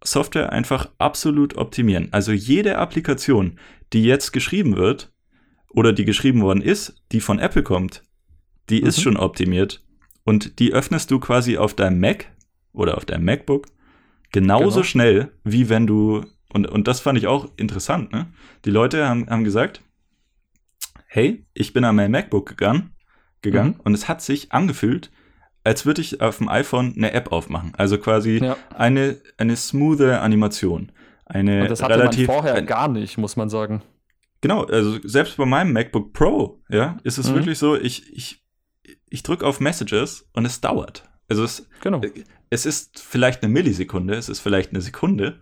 Software 0.04 0.52
einfach 0.52 0.90
absolut 1.00 1.58
optimieren. 1.58 2.10
Also 2.12 2.32
jede 2.32 2.78
Applikation, 2.78 3.60
die 3.94 4.04
jetzt 4.04 4.32
geschrieben 4.32 4.78
wird 4.78 5.12
oder 5.70 5.92
die 5.92 6.06
geschrieben 6.06 6.42
worden 6.42 6.62
ist, 6.62 7.04
die 7.12 7.20
von 7.20 7.40
Apple 7.40 7.64
kommt, 7.64 8.04
die 8.70 8.82
mhm. 8.82 8.88
ist 8.88 9.02
schon 9.02 9.18
optimiert. 9.18 9.84
Und 10.24 10.60
die 10.60 10.74
öffnest 10.74 11.10
du 11.10 11.20
quasi 11.20 11.58
auf 11.58 11.74
deinem 11.74 12.00
Mac 12.00 12.28
oder 12.74 12.98
auf 12.98 13.06
deinem 13.06 13.26
MacBook 13.26 13.68
genauso 14.32 14.82
genau. 14.82 14.84
schnell, 14.84 15.32
wie 15.44 15.70
wenn 15.70 15.88
du 15.88 16.26
und, 16.54 16.68
und 16.68 16.88
das 16.88 17.00
fand 17.00 17.18
ich 17.18 17.28
auch 17.28 17.50
interessant, 17.58 18.12
ne? 18.12 18.28
Die 18.66 18.72
Leute 18.72 19.08
haben, 19.08 19.30
haben 19.30 19.44
gesagt, 19.44 19.82
hey, 21.08 21.46
ich 21.54 21.74
bin 21.74 21.84
an 21.84 21.96
mein 21.96 22.12
MacBook 22.12 22.48
gegangen, 22.48 22.96
gegangen 23.42 23.76
mhm. 23.76 23.82
und 23.84 23.94
es 23.94 24.08
hat 24.08 24.22
sich 24.22 24.52
angefühlt, 24.52 25.12
als 25.64 25.86
würde 25.86 26.02
ich 26.02 26.22
auf 26.22 26.38
dem 26.38 26.48
iPhone 26.48 26.94
eine 26.96 27.12
App 27.12 27.32
aufmachen. 27.32 27.74
Also 27.76 27.98
quasi 27.98 28.40
ja. 28.42 28.56
eine, 28.74 29.18
eine 29.38 29.56
smoothe 29.56 30.22
Animation. 30.22 30.92
Eine 31.26 31.64
und 31.64 31.72
das 31.72 31.84
hatte 31.84 31.96
relativ, 31.96 32.28
man 32.28 32.38
vorher 32.38 32.56
ein, 32.56 32.66
gar 32.66 32.88
nicht, 32.88 33.18
muss 33.18 33.36
man 33.36 33.50
sagen. 33.50 33.84
Genau, 34.40 34.64
also 34.64 34.98
selbst 35.04 35.36
bei 35.36 35.46
meinem 35.46 35.74
MacBook 35.74 36.14
Pro, 36.14 36.62
ja, 36.70 36.98
ist 37.04 37.18
es 37.18 37.30
mhm. 37.30 37.36
wirklich 37.36 37.60
so, 37.60 37.76
ich, 37.76 38.14
ich, 38.16 38.46
ich 39.10 39.24
drücke 39.24 39.46
auf 39.46 39.60
Messages 39.60 40.30
und 40.34 40.46
es 40.46 40.62
dauert. 40.62 41.04
Also 41.28 41.44
es, 41.44 41.68
genau. 41.82 42.02
es 42.50 42.66
ist 42.66 43.00
vielleicht 43.00 43.44
eine 43.44 43.52
Millisekunde, 43.52 44.14
es 44.14 44.30
ist 44.30 44.40
vielleicht 44.40 44.70
eine 44.72 44.82
Sekunde, 44.82 45.42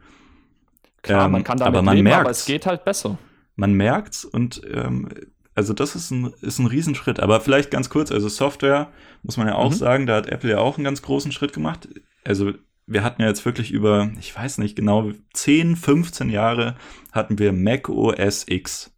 Klar, 1.05 1.25
ähm, 1.25 1.31
man 1.31 1.43
kann 1.43 1.59
damit 1.59 1.73
aber 1.75 1.81
man 1.83 1.95
leben, 1.95 2.05
merkt's. 2.05 2.21
aber 2.21 2.31
es 2.31 2.45
geht 2.45 2.65
halt 2.65 2.83
besser. 2.83 3.17
Man 3.55 3.73
merkt's 3.73 4.25
und 4.25 4.61
ähm, 4.69 5.07
also 5.53 5.73
das 5.73 5.95
ist 5.95 6.11
ein, 6.11 6.33
ist 6.41 6.59
ein 6.59 6.65
Riesenschritt. 6.65 7.19
Aber 7.21 7.39
vielleicht 7.39 7.71
ganz 7.71 7.89
kurz, 7.89 8.11
also 8.11 8.27
Software, 8.27 8.91
muss 9.23 9.37
man 9.37 9.47
ja 9.47 9.55
auch 9.55 9.71
mhm. 9.71 9.75
sagen, 9.75 10.05
da 10.05 10.17
hat 10.17 10.27
Apple 10.27 10.49
ja 10.49 10.57
auch 10.59 10.77
einen 10.77 10.83
ganz 10.83 11.01
großen 11.01 11.31
Schritt 11.31 11.53
gemacht. 11.53 11.87
Also 12.25 12.53
wir 12.87 13.03
hatten 13.03 13.21
ja 13.21 13.29
jetzt 13.29 13.45
wirklich 13.45 13.71
über, 13.71 14.11
ich 14.19 14.35
weiß 14.35 14.57
nicht 14.57 14.75
genau, 14.75 15.11
10, 15.33 15.75
15 15.75 16.29
Jahre 16.29 16.75
hatten 17.11 17.39
wir 17.39 17.53
Mac 17.53 17.87
OS 17.87 18.45
X. 18.47 18.91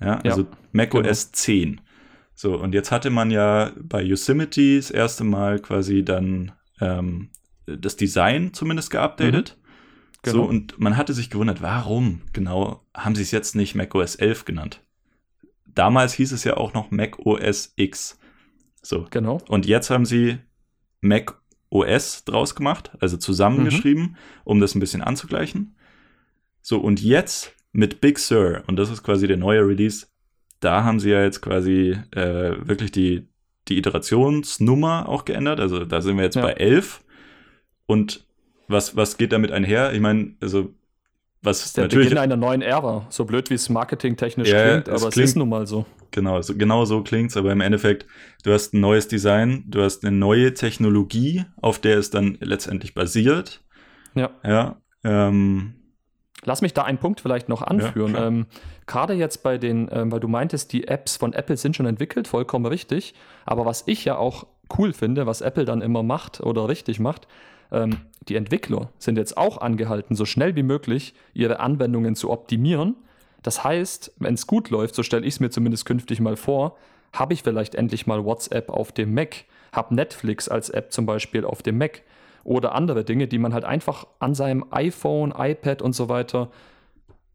Ja, 0.00 0.20
also 0.20 0.42
ja, 0.42 0.48
Mac 0.72 0.92
genau. 0.92 1.08
OS 1.08 1.32
10. 1.32 1.80
So, 2.34 2.56
und 2.56 2.72
jetzt 2.72 2.92
hatte 2.92 3.10
man 3.10 3.32
ja 3.32 3.72
bei 3.82 4.00
Yosemite 4.00 4.76
das 4.76 4.92
erste 4.92 5.24
Mal 5.24 5.58
quasi 5.58 6.04
dann 6.04 6.52
ähm, 6.80 7.30
das 7.66 7.96
Design 7.96 8.54
zumindest 8.54 8.90
geupdatet. 8.90 9.57
Genau. 10.22 10.36
So, 10.36 10.44
und 10.44 10.78
man 10.78 10.96
hatte 10.96 11.14
sich 11.14 11.30
gewundert, 11.30 11.62
warum 11.62 12.22
genau 12.32 12.84
haben 12.94 13.14
sie 13.14 13.22
es 13.22 13.30
jetzt 13.30 13.54
nicht 13.54 13.74
Mac 13.74 13.94
OS 13.94 14.16
11 14.16 14.44
genannt? 14.44 14.82
Damals 15.66 16.12
hieß 16.14 16.32
es 16.32 16.44
ja 16.44 16.56
auch 16.56 16.74
noch 16.74 16.90
Mac 16.90 17.18
OS 17.20 17.72
X. 17.76 18.18
So. 18.82 19.06
Genau. 19.10 19.40
Und 19.48 19.66
jetzt 19.66 19.90
haben 19.90 20.04
sie 20.04 20.38
Mac 21.00 21.40
OS 21.70 22.24
draus 22.24 22.54
gemacht, 22.54 22.90
also 23.00 23.16
zusammengeschrieben, 23.16 24.02
mhm. 24.02 24.16
um 24.44 24.60
das 24.60 24.74
ein 24.74 24.80
bisschen 24.80 25.02
anzugleichen. 25.02 25.76
So, 26.62 26.78
und 26.78 27.02
jetzt 27.02 27.54
mit 27.72 28.00
Big 28.00 28.18
Sur, 28.18 28.64
und 28.66 28.76
das 28.76 28.90
ist 28.90 29.02
quasi 29.02 29.26
der 29.26 29.36
neue 29.36 29.66
Release, 29.66 30.06
da 30.60 30.82
haben 30.82 30.98
sie 30.98 31.10
ja 31.10 31.22
jetzt 31.22 31.40
quasi 31.40 31.96
äh, 32.10 32.66
wirklich 32.66 32.90
die, 32.90 33.28
die 33.68 33.78
Iterationsnummer 33.78 35.08
auch 35.08 35.24
geändert. 35.24 35.60
Also 35.60 35.84
da 35.84 36.00
sind 36.00 36.16
wir 36.16 36.24
jetzt 36.24 36.36
ja. 36.36 36.42
bei 36.42 36.52
11. 36.52 37.04
Und 37.86 38.26
was, 38.68 38.96
was 38.96 39.16
geht 39.16 39.32
damit 39.32 39.50
einher? 39.50 39.92
Ich 39.92 40.00
meine, 40.00 40.34
also 40.40 40.74
was 41.42 41.72
der 41.72 41.84
natürlich. 41.84 42.08
Beginn 42.08 42.18
einer 42.18 42.36
neuen 42.36 42.62
Ära, 42.62 43.06
so 43.10 43.24
blöd 43.24 43.50
wie 43.50 43.54
es 43.54 43.68
marketingtechnisch 43.68 44.48
ja, 44.48 44.68
klingt, 44.68 44.88
aber 44.88 44.96
es, 44.96 45.14
klingt, 45.14 45.16
es 45.24 45.30
ist 45.30 45.36
nun 45.36 45.48
mal 45.48 45.66
so. 45.66 45.86
Genau, 46.10 46.40
so, 46.42 46.54
genau 46.56 46.84
so 46.84 47.02
klingt's, 47.02 47.36
aber 47.36 47.52
im 47.52 47.60
Endeffekt, 47.60 48.06
du 48.42 48.52
hast 48.52 48.74
ein 48.74 48.80
neues 48.80 49.08
Design, 49.08 49.64
du 49.66 49.82
hast 49.82 50.04
eine 50.04 50.16
neue 50.16 50.54
Technologie, 50.54 51.44
auf 51.60 51.78
der 51.78 51.98
es 51.98 52.10
dann 52.10 52.38
letztendlich 52.40 52.94
basiert. 52.94 53.62
Ja. 54.14 54.30
Ja. 54.44 54.80
Ähm, 55.04 55.74
Lass 56.44 56.62
mich 56.62 56.72
da 56.72 56.84
einen 56.84 56.98
Punkt 56.98 57.20
vielleicht 57.20 57.48
noch 57.48 57.62
anführen. 57.62 58.12
klar. 58.12 58.26
ähm, 58.26 58.46
Gerade 58.86 59.14
jetzt 59.14 59.42
bei 59.42 59.58
den, 59.58 59.88
ähm, 59.92 60.10
weil 60.10 60.20
du 60.20 60.28
meintest, 60.28 60.72
die 60.72 60.88
Apps 60.88 61.16
von 61.16 61.34
Apple 61.34 61.56
sind 61.56 61.76
schon 61.76 61.86
entwickelt, 61.86 62.26
vollkommen 62.26 62.66
richtig. 62.66 63.14
Aber 63.44 63.66
was 63.66 63.84
ich 63.86 64.04
ja 64.04 64.16
auch 64.16 64.46
cool 64.78 64.92
finde, 64.92 65.26
was 65.26 65.40
Apple 65.40 65.64
dann 65.64 65.82
immer 65.82 66.02
macht 66.02 66.40
oder 66.40 66.68
richtig 66.68 67.00
macht, 67.00 67.28
ähm, 67.72 67.98
die 68.28 68.36
Entwickler 68.36 68.90
sind 68.98 69.16
jetzt 69.16 69.36
auch 69.36 69.58
angehalten, 69.58 70.14
so 70.14 70.24
schnell 70.24 70.54
wie 70.56 70.62
möglich 70.62 71.14
ihre 71.34 71.60
Anwendungen 71.60 72.14
zu 72.14 72.30
optimieren. 72.30 72.94
Das 73.42 73.64
heißt, 73.64 74.12
wenn 74.18 74.34
es 74.34 74.46
gut 74.46 74.70
läuft, 74.70 74.94
so 74.94 75.02
stelle 75.02 75.24
ich 75.24 75.34
es 75.34 75.40
mir 75.40 75.50
zumindest 75.50 75.86
künftig 75.86 76.20
mal 76.20 76.36
vor, 76.36 76.76
habe 77.12 77.32
ich 77.32 77.42
vielleicht 77.42 77.74
endlich 77.74 78.06
mal 78.06 78.24
WhatsApp 78.24 78.68
auf 78.68 78.92
dem 78.92 79.14
Mac, 79.14 79.44
habe 79.72 79.94
Netflix 79.94 80.48
als 80.48 80.70
App 80.70 80.92
zum 80.92 81.06
Beispiel 81.06 81.44
auf 81.44 81.62
dem 81.62 81.78
Mac 81.78 82.02
oder 82.44 82.74
andere 82.74 83.04
Dinge, 83.04 83.28
die 83.28 83.38
man 83.38 83.54
halt 83.54 83.64
einfach 83.64 84.06
an 84.18 84.34
seinem 84.34 84.64
iPhone, 84.70 85.32
iPad 85.36 85.82
und 85.82 85.94
so 85.94 86.08
weiter 86.08 86.50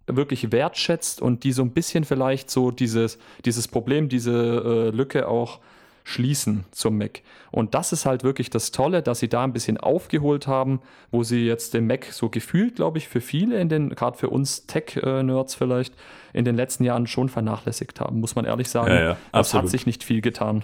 wirklich 0.05 0.51
wertschätzt 0.51 1.21
und 1.21 1.43
die 1.43 1.53
so 1.53 1.61
ein 1.61 1.71
bisschen 1.71 2.03
vielleicht 2.03 2.49
so 2.49 2.71
dieses, 2.71 3.17
dieses 3.45 3.67
Problem, 3.67 4.09
diese 4.09 4.31
äh, 4.33 4.89
Lücke 4.89 5.27
auch 5.27 5.59
schließen 6.03 6.65
zum 6.71 6.97
Mac. 6.97 7.21
Und 7.51 7.73
das 7.73 7.93
ist 7.93 8.05
halt 8.05 8.23
wirklich 8.23 8.49
das 8.49 8.71
Tolle, 8.71 9.01
dass 9.01 9.19
sie 9.19 9.29
da 9.29 9.43
ein 9.43 9.53
bisschen 9.53 9.77
aufgeholt 9.77 10.47
haben, 10.47 10.81
wo 11.11 11.23
sie 11.23 11.45
jetzt 11.45 11.73
den 11.73 11.87
Mac 11.87 12.05
so 12.05 12.29
gefühlt, 12.29 12.75
glaube 12.75 12.97
ich, 12.97 13.07
für 13.07 13.21
viele 13.21 13.59
in 13.59 13.69
den, 13.69 13.89
gerade 13.89 14.17
für 14.17 14.29
uns 14.29 14.65
Tech-Nerds 14.67 15.55
vielleicht, 15.55 15.95
in 16.33 16.45
den 16.45 16.55
letzten 16.55 16.83
Jahren 16.83 17.07
schon 17.07 17.29
vernachlässigt 17.29 17.99
haben, 18.01 18.19
muss 18.19 18.35
man 18.35 18.45
ehrlich 18.45 18.69
sagen. 18.69 18.91
Ja, 18.91 19.01
ja, 19.01 19.17
das 19.31 19.53
hat 19.53 19.69
sich 19.69 19.85
nicht 19.85 20.03
viel 20.03 20.21
getan. 20.21 20.63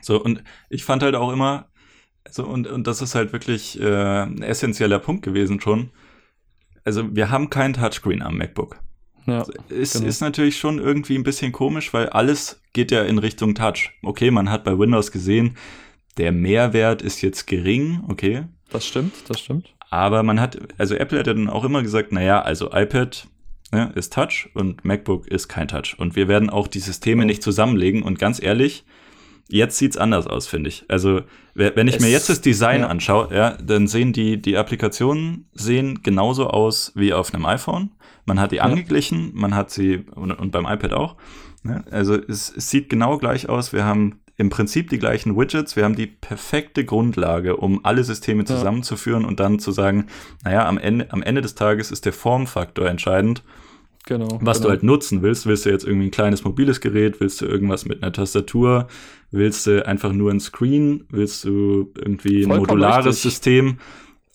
So, 0.00 0.22
und 0.22 0.42
ich 0.68 0.84
fand 0.84 1.02
halt 1.02 1.14
auch 1.14 1.32
immer, 1.32 1.66
so, 2.28 2.44
und, 2.44 2.66
und 2.66 2.86
das 2.86 3.02
ist 3.02 3.14
halt 3.14 3.32
wirklich 3.32 3.80
äh, 3.80 4.22
ein 4.22 4.42
essentieller 4.42 4.98
Punkt 4.98 5.24
gewesen 5.24 5.60
schon. 5.60 5.90
Also, 6.84 7.14
wir 7.14 7.30
haben 7.30 7.50
kein 7.50 7.74
Touchscreen 7.74 8.22
am 8.22 8.38
MacBook. 8.38 8.78
Ja, 9.26 9.44
Ist, 9.68 9.94
genau. 9.94 10.06
ist 10.06 10.20
natürlich 10.20 10.58
schon 10.58 10.78
irgendwie 10.78 11.16
ein 11.16 11.22
bisschen 11.22 11.52
komisch, 11.52 11.92
weil 11.92 12.08
alles 12.08 12.60
geht 12.72 12.90
ja 12.90 13.02
in 13.02 13.18
Richtung 13.18 13.54
Touch. 13.54 13.90
Okay, 14.02 14.30
man 14.30 14.50
hat 14.50 14.64
bei 14.64 14.78
Windows 14.78 15.12
gesehen, 15.12 15.56
der 16.16 16.32
Mehrwert 16.32 17.02
ist 17.02 17.22
jetzt 17.22 17.46
gering, 17.46 18.02
okay. 18.08 18.44
das 18.70 18.86
stimmt, 18.86 19.12
das 19.28 19.40
stimmt. 19.40 19.74
Aber 19.90 20.22
man 20.22 20.40
hat, 20.40 20.58
also 20.78 20.94
Apple 20.94 21.18
hat 21.18 21.26
ja 21.26 21.34
dann 21.34 21.48
auch 21.48 21.64
immer 21.64 21.82
gesagt, 21.82 22.12
naja, 22.12 22.40
also 22.40 22.70
iPad 22.72 23.26
ne, 23.72 23.92
ist 23.94 24.12
Touch 24.12 24.48
und 24.54 24.84
MacBook 24.84 25.26
ist 25.28 25.48
kein 25.48 25.68
Touch. 25.68 25.96
Und 25.98 26.16
wir 26.16 26.28
werden 26.28 26.50
auch 26.50 26.66
die 26.66 26.78
Systeme 26.80 27.24
Oh. 27.24 27.26
nicht 27.26 27.42
zusammenlegen. 27.42 28.02
Und 28.02 28.18
ganz 28.18 28.42
ehrlich, 28.42 28.84
jetzt 29.48 29.76
sieht's 29.78 29.96
anders 29.96 30.26
aus, 30.26 30.46
finde 30.46 30.68
ich. 30.68 30.84
Also, 30.88 31.22
we- 31.54 31.72
wenn 31.74 31.88
ich 31.88 32.00
mir 32.00 32.06
Es- 32.06 32.12
jetzt 32.12 32.28
das 32.28 32.40
Design 32.40 32.80
ja. 32.80 32.88
anschaue, 32.88 33.28
ja, 33.34 33.56
dann 33.62 33.86
sehen 33.86 34.12
die, 34.12 34.40
die 34.40 34.56
Applikationen 34.56 35.46
sehen 35.52 36.02
genauso 36.02 36.48
aus 36.48 36.92
wie 36.94 37.12
auf 37.12 37.32
einem 37.34 37.46
iPhone. 37.46 37.90
Man 38.24 38.38
hat 38.40 38.52
die 38.52 38.60
angeglichen, 38.60 39.32
man 39.34 39.54
hat 39.54 39.70
sie, 39.70 40.04
und, 40.14 40.30
und 40.32 40.52
beim 40.52 40.64
iPad 40.66 40.92
auch. 40.92 41.16
Ne? 41.62 41.84
Also, 41.90 42.14
es, 42.14 42.52
es 42.56 42.70
sieht 42.70 42.88
genau 42.88 43.18
gleich 43.18 43.48
aus. 43.48 43.72
Wir 43.72 43.84
haben 43.84 44.20
im 44.38 44.48
Prinzip 44.48 44.88
die 44.90 44.98
gleichen 44.98 45.36
Widgets. 45.36 45.76
Wir 45.76 45.84
haben 45.84 45.94
die 45.94 46.06
perfekte 46.06 46.84
Grundlage, 46.84 47.56
um 47.58 47.84
alle 47.84 48.02
Systeme 48.02 48.44
zusammenzuführen 48.44 49.24
und 49.24 49.38
dann 49.40 49.58
zu 49.58 49.70
sagen, 49.72 50.06
naja, 50.42 50.66
am 50.66 50.78
Ende, 50.78 51.12
am 51.12 51.22
Ende 51.22 51.42
des 51.42 51.54
Tages 51.54 51.90
ist 51.90 52.06
der 52.06 52.12
Formfaktor 52.14 52.88
entscheidend 52.88 53.42
Genau. 54.04 54.26
was 54.40 54.58
genau. 54.58 54.66
du 54.66 54.70
halt 54.70 54.82
nutzen 54.82 55.22
willst. 55.22 55.46
Willst 55.46 55.64
du 55.64 55.70
jetzt 55.70 55.84
irgendwie 55.84 56.08
ein 56.08 56.10
kleines 56.10 56.44
mobiles 56.44 56.80
Gerät? 56.80 57.20
Willst 57.20 57.40
du 57.40 57.46
irgendwas 57.46 57.84
mit 57.84 58.02
einer 58.02 58.12
Tastatur? 58.12 58.88
Willst 59.30 59.66
du 59.66 59.86
einfach 59.86 60.12
nur 60.12 60.30
ein 60.30 60.40
Screen? 60.40 61.04
Willst 61.10 61.44
du 61.44 61.92
irgendwie 61.96 62.42
ein 62.42 62.48
Vollkommen 62.48 62.80
modulares 62.80 63.06
richtig. 63.06 63.22
System? 63.22 63.78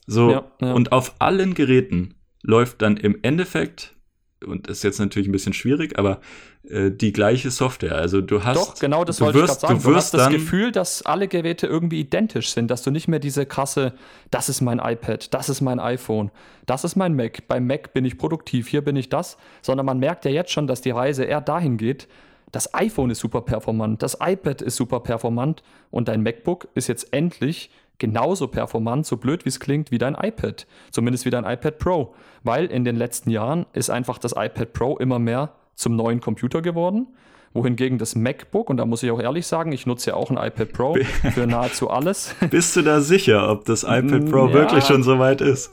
So, 0.06 0.32
Ja, 0.32 0.52
ja. 0.62 0.74
und 0.74 0.94
auf 0.94 1.16
allen 1.20 1.54
Geräten 1.54 2.16
läuft 2.44 2.82
dann 2.82 2.96
im 2.96 3.18
Endeffekt, 3.24 3.97
und 4.46 4.70
das 4.70 4.78
ist 4.78 4.84
jetzt 4.84 5.00
natürlich 5.00 5.28
ein 5.28 5.32
bisschen 5.32 5.54
schwierig, 5.54 5.98
aber 5.98 6.22
äh, 6.70 6.92
die 6.92 7.12
gleiche 7.12 7.50
Software. 7.50 7.96
Also 7.96 8.22
du 8.22 8.44
hast. 8.44 8.56
Doch, 8.58 8.80
genau 8.80 9.04
das 9.04 9.20
wollte 9.22 9.40
wirst, 9.40 9.56
ich 9.56 9.60
gerade 9.62 9.74
sagen. 9.74 9.84
Du 9.84 9.90
Du, 9.90 9.96
wirst 9.96 10.14
hast 10.14 10.14
das 10.14 10.30
Gefühl, 10.30 10.72
dass 10.72 11.02
alle 11.06 11.28
Geräte 11.28 11.68
irgendwie 11.68 12.00
identisch 12.00 12.52
sind, 12.52 12.70
dass 12.70 12.84
du 12.84 12.92
nicht 12.92 13.08
mehr 13.08 13.20
diese 13.20 13.46
krasse, 13.46 13.94
das 14.32 14.50
ist 14.50 14.62
mein 14.62 14.80
iPad, 14.80 15.34
das 15.34 15.50
ist 15.50 15.62
mein 15.62 15.80
iPhone, 15.80 16.32
das 16.66 16.84
ist 16.84 16.96
mein 16.96 17.16
Mac, 17.16 17.48
beim 17.48 17.66
Mac 17.66 17.94
bin 17.94 18.06
ich 18.06 18.18
produktiv, 18.18 18.68
hier 18.68 18.84
bin 18.84 18.96
ich 18.96 19.10
das, 19.10 19.38
sondern 19.62 19.86
man 19.86 20.00
merkt 20.00 20.26
ja 20.26 20.32
jetzt 20.32 20.52
schon, 20.52 20.68
dass 20.68 20.82
die 20.82 20.92
Reise 20.92 21.24
eher 21.24 21.42
dahin 21.42 21.78
geht, 21.78 22.08
das 22.52 22.74
iPhone 22.74 23.10
ist 23.10 23.20
super 23.20 23.42
performant, 23.42 24.02
das 24.04 24.18
iPad 24.22 24.62
ist 24.62 24.76
super 24.76 25.00
performant 25.02 25.64
und 25.92 26.08
dein 26.08 26.24
MacBook 26.24 26.68
ist 26.76 26.88
jetzt 26.88 27.12
endlich 27.12 27.70
genauso 28.00 28.48
performant, 28.48 29.06
so 29.06 29.18
blöd 29.18 29.46
wie 29.46 29.50
es 29.50 29.60
klingt, 29.60 29.92
wie 29.92 29.98
dein 29.98 30.16
iPad. 30.16 30.68
Zumindest 30.92 31.26
wie 31.26 31.30
dein 31.30 31.46
iPad 31.46 31.78
Pro. 31.80 32.14
Weil 32.44 32.66
in 32.68 32.84
den 32.86 32.96
letzten 32.96 33.30
Jahren 33.30 33.66
ist 33.74 33.90
einfach 33.90 34.18
das 34.18 34.34
iPad 34.34 34.74
Pro 34.74 34.98
immer 34.98 35.20
mehr 35.20 35.52
zum 35.76 35.96
neuen 35.96 36.22
Computer 36.22 36.62
geworden. 36.62 37.08
Wohingegen 37.54 37.98
das 37.98 38.16
MacBook, 38.16 38.70
und 38.70 38.78
da 38.78 38.86
muss 38.86 39.02
ich 39.02 39.10
auch 39.10 39.20
ehrlich 39.20 39.48
sagen, 39.48 39.72
ich 39.72 39.88
nutze 39.88 40.12
ja 40.12 40.16
auch 40.16 40.30
ein 40.30 40.38
iPad 40.38 40.74
Pro 40.74 40.98
für 41.34 41.48
nahezu 41.48 41.90
alles. 41.90 42.36
bist 42.52 42.76
du 42.76 42.82
da 42.84 43.02
sicher, 43.02 43.50
ob 43.50 43.66
das 43.66 43.84
iPad 43.84 44.30
Pro 44.30 44.48
Ja. 44.48 44.54
wirklich 44.54 44.84
schon 44.84 45.02
so 45.02 45.18
weit 45.18 45.42
ist? 45.42 45.72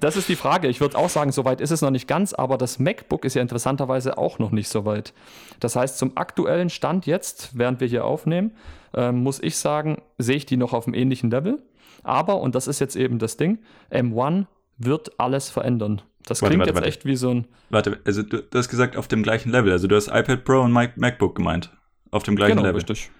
Das 0.00 0.16
ist 0.16 0.28
die 0.28 0.36
Frage. 0.36 0.68
Ich 0.68 0.80
würde 0.80 0.98
auch 0.98 1.08
sagen, 1.08 1.32
so 1.32 1.44
weit 1.44 1.60
ist 1.60 1.70
es 1.70 1.80
noch 1.80 1.90
nicht 1.90 2.06
ganz, 2.06 2.34
aber 2.34 2.58
das 2.58 2.78
MacBook 2.78 3.24
ist 3.24 3.34
ja 3.34 3.42
interessanterweise 3.42 4.18
auch 4.18 4.38
noch 4.38 4.50
nicht 4.50 4.68
so 4.68 4.84
weit. 4.84 5.14
Das 5.60 5.76
heißt, 5.76 5.96
zum 5.98 6.16
aktuellen 6.16 6.68
Stand 6.70 7.06
jetzt, 7.06 7.50
während 7.56 7.80
wir 7.80 7.88
hier 7.88 8.04
aufnehmen, 8.04 8.52
ähm, 8.94 9.22
muss 9.22 9.42
ich 9.42 9.56
sagen, 9.56 10.02
sehe 10.18 10.36
ich 10.36 10.46
die 10.46 10.56
noch 10.58 10.72
auf 10.74 10.86
einem 10.86 10.94
ähnlichen 10.94 11.30
Level. 11.30 11.62
Aber, 12.02 12.40
und 12.40 12.54
das 12.54 12.66
ist 12.68 12.80
jetzt 12.80 12.96
eben 12.96 13.18
das 13.18 13.36
Ding, 13.38 13.58
M1 13.90 14.46
wird 14.76 15.18
alles 15.18 15.48
verändern. 15.48 16.02
Das 16.26 16.42
Warte, 16.42 16.50
klingt 16.50 16.60
warte, 16.60 16.70
jetzt 16.70 16.76
warte. 16.76 16.88
echt 16.88 17.04
wie 17.04 17.16
so 17.16 17.30
ein. 17.30 17.46
Warte, 17.70 17.98
also 18.04 18.22
du, 18.22 18.42
hast 18.54 18.68
gesagt 18.68 18.96
auf 18.96 19.08
dem 19.08 19.22
gleichen 19.22 19.50
Level. 19.50 19.72
Also 19.72 19.88
du 19.88 19.96
hast 19.96 20.08
iPad 20.08 20.44
Pro 20.44 20.60
und 20.60 20.72
Mac 20.72 20.96
MacBook 20.96 21.34
gemeint. 21.34 21.70
Auf 22.10 22.22
dem 22.24 22.36
gleichen 22.36 22.52
Genau, 22.56 22.62
Level. 22.66 22.76
richtig. 22.76 23.10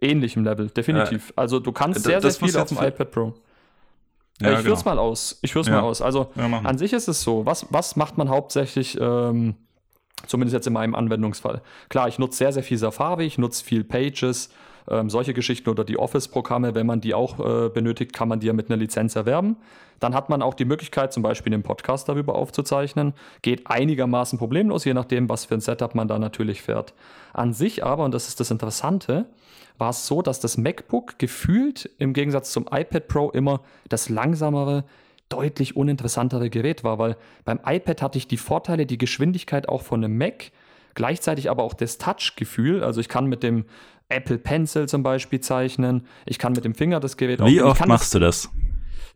Ähnlichem 0.00 0.44
Level, 0.44 0.68
definitiv. 0.68 1.32
also 1.36 1.60
du 1.60 1.72
kannst 1.72 1.98
d- 2.00 2.08
sehr, 2.08 2.20
sehr 2.20 2.28
das 2.30 2.38
viel 2.38 2.56
auf 2.56 2.68
dem 2.68 2.78
iPad 2.78 3.10
Pro. 3.10 3.34
Ja, 4.40 4.58
ich 4.58 4.64
genau. 4.64 4.80
mal 4.84 4.98
aus. 4.98 5.38
Ich 5.42 5.52
führe 5.52 5.62
es 5.62 5.68
Ja. 5.68 5.74
mal 5.80 5.82
aus. 5.88 6.02
Also 6.02 6.28
Ja, 6.34 6.46
an 6.46 6.78
sich 6.78 6.92
ist 6.92 7.08
es 7.08 7.22
so. 7.22 7.46
Was, 7.46 7.66
was 7.70 7.96
macht 7.96 8.16
man 8.18 8.28
hauptsächlich, 8.28 8.98
ähm, 9.00 9.54
zumindest 10.26 10.54
jetzt 10.54 10.66
in 10.66 10.72
meinem 10.72 10.94
Anwendungsfall? 10.94 11.62
Klar, 11.88 12.08
ich 12.08 12.18
nutze 12.18 12.38
sehr, 12.38 12.52
sehr 12.52 12.62
viel 12.62 12.78
Safari, 12.78 13.26
ich 13.26 13.38
nutze 13.38 13.64
viel 13.64 13.84
Pages, 13.84 14.50
ähm, 14.88 15.10
solche 15.10 15.34
Geschichten 15.34 15.68
oder 15.68 15.84
die 15.84 15.98
Office-Programme. 15.98 16.74
Wenn 16.74 16.86
man 16.86 17.00
die 17.00 17.14
auch 17.14 17.38
äh, 17.38 17.68
benötigt, 17.68 18.12
kann 18.12 18.28
man 18.28 18.40
die 18.40 18.46
ja 18.46 18.52
mit 18.52 18.70
einer 18.70 18.76
Lizenz 18.78 19.14
erwerben. 19.14 19.56
Dann 20.00 20.14
hat 20.14 20.30
man 20.30 20.40
auch 20.40 20.54
die 20.54 20.64
Möglichkeit, 20.64 21.12
zum 21.12 21.22
Beispiel 21.22 21.50
den 21.50 21.62
Podcast 21.62 22.08
darüber 22.08 22.34
aufzuzeichnen. 22.34 23.12
Geht 23.42 23.66
einigermaßen 23.66 24.38
problemlos, 24.38 24.86
je 24.86 24.94
nachdem, 24.94 25.28
was 25.28 25.44
für 25.44 25.54
ein 25.54 25.60
Setup 25.60 25.94
man 25.94 26.08
da 26.08 26.18
natürlich 26.18 26.62
fährt. 26.62 26.94
An 27.34 27.52
sich 27.52 27.84
aber, 27.84 28.04
und 28.04 28.14
das 28.14 28.26
ist 28.28 28.40
das 28.40 28.50
Interessante, 28.50 29.26
war 29.80 29.90
es 29.90 30.06
so, 30.06 30.22
dass 30.22 30.40
das 30.40 30.56
MacBook 30.56 31.18
gefühlt 31.18 31.90
im 31.98 32.12
Gegensatz 32.12 32.52
zum 32.52 32.66
iPad 32.70 33.08
Pro 33.08 33.30
immer 33.30 33.62
das 33.88 34.08
langsamere, 34.08 34.84
deutlich 35.28 35.76
uninteressantere 35.76 36.50
Gerät 36.50 36.84
war, 36.84 36.98
weil 36.98 37.16
beim 37.44 37.60
iPad 37.64 38.02
hatte 38.02 38.18
ich 38.18 38.28
die 38.28 38.36
Vorteile, 38.36 38.84
die 38.84 38.98
Geschwindigkeit 38.98 39.68
auch 39.68 39.82
von 39.82 40.04
einem 40.04 40.18
Mac, 40.18 40.50
gleichzeitig 40.94 41.50
aber 41.50 41.62
auch 41.62 41.74
das 41.74 41.98
Touch-Gefühl. 41.98 42.82
Also 42.82 43.00
ich 43.00 43.08
kann 43.08 43.26
mit 43.26 43.42
dem 43.42 43.64
Apple 44.08 44.38
Pencil 44.38 44.88
zum 44.88 45.02
Beispiel 45.02 45.40
zeichnen, 45.40 46.06
ich 46.26 46.38
kann 46.38 46.52
mit 46.52 46.64
dem 46.64 46.74
Finger 46.74 47.00
das 47.00 47.16
Gerät 47.16 47.40
Wie 47.44 47.62
oft 47.62 47.86
machst 47.86 48.12
du 48.14 48.18
das? 48.18 48.50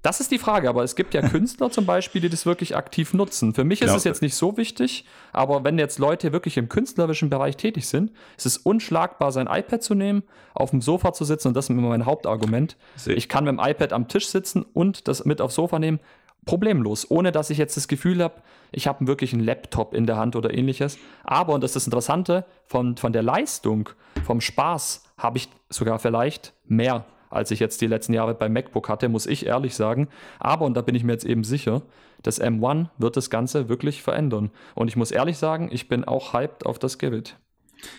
Das 0.02 0.20
ist 0.20 0.30
die 0.30 0.38
Frage, 0.38 0.68
aber 0.68 0.82
es 0.82 0.96
gibt 0.96 1.14
ja 1.14 1.22
Künstler 1.28 1.70
zum 1.70 1.86
Beispiel, 1.86 2.20
die 2.20 2.28
das 2.28 2.46
wirklich 2.46 2.76
aktiv 2.76 3.14
nutzen. 3.14 3.54
Für 3.54 3.64
mich 3.64 3.80
ist 3.82 3.90
Ja. 3.90 3.96
es 3.96 4.04
jetzt 4.04 4.22
nicht 4.22 4.34
so 4.34 4.56
wichtig, 4.56 5.04
aber 5.32 5.64
wenn 5.64 5.78
jetzt 5.78 5.98
Leute 5.98 6.32
wirklich 6.32 6.56
im 6.56 6.68
künstlerischen 6.68 7.30
Bereich 7.30 7.56
tätig 7.56 7.86
sind, 7.88 8.10
ist 8.36 8.46
es 8.46 8.56
unschlagbar, 8.58 9.32
sein 9.32 9.46
iPad 9.50 9.82
zu 9.82 9.94
nehmen, 9.94 10.22
auf 10.54 10.70
dem 10.70 10.80
Sofa 10.80 11.12
zu 11.12 11.24
sitzen 11.24 11.48
und 11.48 11.54
das 11.54 11.66
ist 11.66 11.70
immer 11.70 11.88
mein 11.88 12.06
Hauptargument. 12.06 12.76
Seh- 12.96 13.12
Ich 13.14 13.28
kann 13.28 13.44
mit 13.44 13.52
dem 13.52 13.60
iPad 13.60 13.92
am 13.92 14.08
Tisch 14.08 14.28
sitzen 14.28 14.64
und 14.72 15.08
das 15.08 15.24
mit 15.24 15.40
aufs 15.40 15.54
Sofa 15.54 15.78
nehmen, 15.78 16.00
problemlos, 16.46 17.10
ohne 17.10 17.32
dass 17.32 17.48
ich 17.50 17.56
jetzt 17.58 17.76
das 17.76 17.88
Gefühl 17.88 18.22
habe, 18.22 18.34
ich 18.70 18.86
habe 18.86 19.06
wirklich 19.06 19.32
einen 19.32 19.42
Laptop 19.44 19.94
in 19.94 20.06
der 20.06 20.16
Hand 20.16 20.36
oder 20.36 20.52
ähnliches. 20.52 20.98
Aber, 21.22 21.54
und 21.54 21.62
das 21.62 21.70
ist 21.70 21.76
das 21.76 21.86
Interessante, 21.86 22.44
von, 22.66 22.96
von 22.98 23.12
der 23.14 23.22
Leistung, 23.22 23.88
vom 24.26 24.40
Spaß 24.42 25.04
habe 25.16 25.38
ich 25.38 25.48
sogar 25.70 25.98
vielleicht 25.98 26.52
mehr 26.66 27.06
als 27.34 27.50
ich 27.50 27.60
jetzt 27.60 27.80
die 27.80 27.86
letzten 27.86 28.12
Jahre 28.14 28.34
beim 28.34 28.52
MacBook 28.52 28.88
hatte, 28.88 29.08
muss 29.08 29.26
ich 29.26 29.46
ehrlich 29.46 29.74
sagen. 29.74 30.08
Aber, 30.38 30.64
und 30.64 30.74
da 30.74 30.82
bin 30.82 30.94
ich 30.94 31.04
mir 31.04 31.12
jetzt 31.12 31.24
eben 31.26 31.44
sicher, 31.44 31.82
das 32.22 32.40
M1 32.40 32.88
wird 32.98 33.16
das 33.16 33.28
Ganze 33.30 33.68
wirklich 33.68 34.02
verändern. 34.02 34.50
Und 34.74 34.88
ich 34.88 34.96
muss 34.96 35.10
ehrlich 35.10 35.36
sagen, 35.36 35.68
ich 35.72 35.88
bin 35.88 36.04
auch 36.04 36.32
hyped 36.32 36.64
auf 36.66 36.78
das 36.78 36.98
Gerät. 36.98 37.36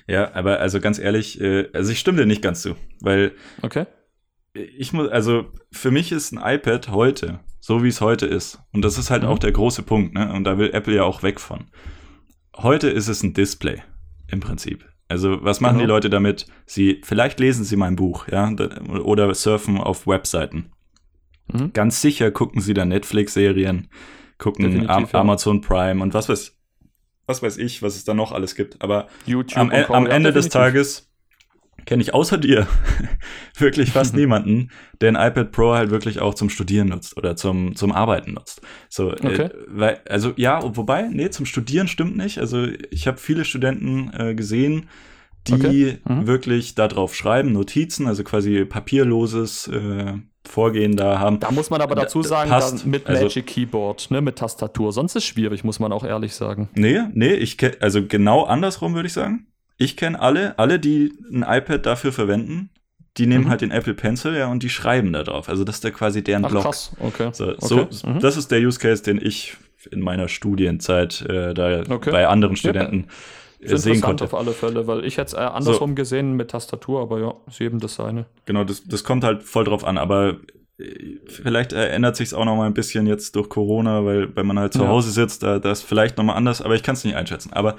Ja, 0.07 0.33
aber 0.33 0.59
also 0.59 0.79
ganz 0.79 0.97
ehrlich, 0.97 1.39
äh, 1.39 1.69
also 1.73 1.91
ich 1.91 1.99
stimme 1.99 2.17
dir 2.17 2.25
nicht 2.25 2.41
ganz 2.41 2.61
zu, 2.63 2.75
weil 3.01 3.33
Okay? 3.61 3.85
ich 4.53 4.93
muss, 4.93 5.09
also 5.09 5.45
für 5.71 5.91
mich 5.91 6.11
ist 6.11 6.31
ein 6.31 6.41
iPad 6.55 6.89
heute, 6.89 7.39
so 7.59 7.83
wie 7.83 7.89
es 7.89 8.01
heute 8.01 8.25
ist, 8.25 8.59
und 8.73 8.83
das 8.83 8.97
ist 8.97 9.11
halt 9.11 9.23
Mhm. 9.23 9.29
auch 9.29 9.37
der 9.39 9.51
große 9.51 9.83
Punkt, 9.83 10.13
ne? 10.15 10.31
Und 10.33 10.43
da 10.45 10.57
will 10.57 10.71
Apple 10.73 10.95
ja 10.95 11.03
auch 11.03 11.21
weg 11.23 11.39
von. 11.39 11.65
Heute 12.55 12.89
ist 12.89 13.09
es 13.09 13.21
ein 13.21 13.33
Display 13.33 13.83
im 14.27 14.39
Prinzip. 14.39 14.85
Also 15.07 15.43
was 15.43 15.61
machen 15.61 15.77
Genau. 15.77 15.85
die 15.85 15.89
Leute 15.89 16.09
damit? 16.09 16.47
Sie, 16.65 17.01
vielleicht 17.03 17.39
lesen 17.39 17.63
sie 17.63 17.75
mein 17.75 17.95
Buch, 17.95 18.27
ja, 18.27 18.51
oder 19.03 19.33
surfen 19.35 19.77
auf 19.77 20.07
Webseiten. 20.07 20.71
Mhm. 21.51 21.73
Ganz 21.73 22.01
sicher 22.01 22.31
gucken 22.31 22.61
sie 22.61 22.73
dann 22.73 22.89
Netflix-Serien, 22.89 23.87
gucken 24.39 24.65
Definitiv, 24.65 25.13
ja. 25.13 25.19
Amazon 25.19 25.61
Prime 25.61 26.01
und 26.01 26.13
was 26.15 26.27
weiß, 26.27 26.57
was 27.27 27.43
weiß 27.43 27.57
ich, 27.57 27.83
was 27.83 27.95
es 27.95 28.03
da 28.03 28.13
noch 28.15 28.31
alles 28.31 28.55
gibt. 28.55 28.81
Aber 28.81 29.07
YouTube 29.27 29.59
am, 29.59 29.71
am 29.71 30.05
Ende 30.07 30.31
des 30.33 30.45
definitiv. 30.45 30.51
Tages 30.51 31.11
kenne 31.85 32.01
ich 32.01 32.13
außer 32.13 32.37
dir 32.37 32.67
wirklich 33.57 33.91
fast 33.91 34.15
niemanden, 34.15 34.69
der 35.01 35.09
ein 35.15 35.29
iPad 35.31 35.51
Pro 35.51 35.73
halt 35.73 35.89
wirklich 35.91 36.19
auch 36.19 36.33
zum 36.33 36.49
Studieren 36.49 36.89
nutzt 36.89 37.17
oder 37.17 37.35
zum, 37.35 37.75
zum 37.75 37.91
Arbeiten 37.91 38.33
nutzt. 38.33 38.61
So, 38.89 39.11
Okay. 39.11 39.43
äh, 39.43 39.49
weil, 39.67 39.99
also 40.09 40.33
ja, 40.35 40.59
wobei, 40.75 41.03
nee, 41.03 41.29
zum 41.29 41.45
Studieren 41.45 41.87
stimmt 41.87 42.17
nicht. 42.17 42.39
Also 42.39 42.67
ich 42.91 43.07
habe 43.07 43.17
viele 43.17 43.45
Studenten 43.45 44.11
äh, 44.17 44.35
gesehen, 44.35 44.89
die 45.47 45.53
Okay. 45.53 45.97
Mhm. 46.07 46.25
wirklich 46.25 46.73
darauf 46.73 47.13
schreiben, 47.13 47.51
Notizen, 47.53 48.07
also 48.07 48.23
quasi 48.23 48.65
papierloses 48.65 49.67
äh, 49.67 50.13
Vorgehen 50.47 50.95
da 50.95 51.19
haben. 51.19 51.39
Da 51.39 51.49
muss 51.51 51.69
man 51.71 51.81
aber 51.81 51.95
dazu 51.95 52.21
Da- 52.21 52.27
sagen, 52.29 52.49
passt. 52.51 52.85
mit 52.85 53.07
Also- 53.07 53.23
Magic 53.23 53.47
Keyboard, 53.47 54.09
ne, 54.11 54.21
mit 54.21 54.35
Tastatur. 54.37 54.91
Sonst 54.91 55.11
ist 55.15 55.23
es 55.23 55.25
schwierig, 55.27 55.63
muss 55.63 55.79
man 55.79 55.91
auch 55.91 56.03
ehrlich 56.03 56.33
sagen. 56.35 56.69
Nee, 56.75 56.99
nee, 57.13 57.33
ich 57.33 57.57
also 57.81 58.05
genau 58.05 58.43
andersrum 58.43 58.93
würde 58.95 59.07
ich 59.07 59.13
sagen. 59.13 59.47
Ich 59.77 59.97
kenne 59.97 60.19
alle, 60.19 60.57
alle, 60.57 60.79
die 60.79 61.13
ein 61.31 61.43
iPad 61.47 61.85
dafür 61.85 62.11
verwenden, 62.11 62.69
die 63.17 63.27
nehmen 63.27 63.45
Mhm. 63.45 63.49
halt 63.49 63.61
den 63.61 63.71
Apple 63.71 63.93
Pencil, 63.93 64.35
ja, 64.35 64.47
und 64.47 64.61
die 64.63 64.69
schreiben 64.69 65.13
da 65.13 65.23
drauf. 65.23 65.47
Also 65.49 65.63
das 65.63 65.75
ist 65.75 65.85
da 65.85 65.91
quasi 65.91 66.23
deren 66.23 66.45
Ach 66.45 66.49
Block. 66.49 66.63
krass, 66.63 66.91
okay. 66.99 67.29
So, 67.33 67.47
okay. 67.49 67.87
so 67.91 68.09
mhm. 68.09 68.19
das 68.19 68.37
ist 68.37 68.51
der 68.51 68.59
Use 68.59 68.79
Case, 68.79 69.03
den 69.03 69.19
ich 69.21 69.55
in 69.91 70.01
meiner 70.01 70.27
Studienzeit 70.27 71.21
äh, 71.21 71.53
da 71.53 71.83
Okay. 71.89 72.11
bei 72.11 72.27
anderen 72.27 72.55
Studenten 72.55 73.07
Ist 73.59 73.71
äh, 73.71 73.77
sehen 73.77 74.01
konnte. 74.01 74.23
auf 74.25 74.33
alle 74.33 74.51
Fälle, 74.51 74.87
weil 74.87 75.05
ich 75.05 75.17
hätte 75.17 75.27
es 75.27 75.33
äh, 75.33 75.37
andersrum 75.37 75.95
gesehen 75.95 76.33
mit 76.35 76.51
Tastatur, 76.51 77.01
aber 77.01 77.19
ja, 77.19 77.33
ist 77.47 77.59
jedem 77.59 77.79
das 77.79 77.95
seine. 77.95 78.25
Genau, 78.45 78.63
das, 78.63 78.83
das 78.83 79.03
kommt 79.03 79.23
halt 79.23 79.43
voll 79.43 79.63
drauf 79.65 79.83
an, 79.85 79.97
aber 79.97 80.37
vielleicht 81.27 81.71
ändert 81.73 82.15
sich 82.17 82.27
es 82.27 82.33
auch 82.33 82.43
noch 82.45 82.55
mal 82.57 82.65
ein 82.67 82.73
bisschen 82.73 83.07
jetzt 83.07 83.35
durch 83.35 83.47
Corona, 83.49 84.03
weil 84.03 84.35
wenn 84.35 84.45
man 84.45 84.59
halt 84.59 84.73
zu 84.73 84.83
Ja. 84.83 84.89
Hause 84.89 85.11
sitzt, 85.11 85.41
da 85.43 85.59
das 85.59 85.79
ist 85.79 85.87
vielleicht 85.87 86.17
noch 86.17 86.23
mal 86.25 86.33
anders, 86.33 86.61
aber 86.61 86.75
ich 86.75 86.83
kann 86.83 86.95
es 86.95 87.03
nicht 87.05 87.15
einschätzen. 87.15 87.53
Aber 87.53 87.77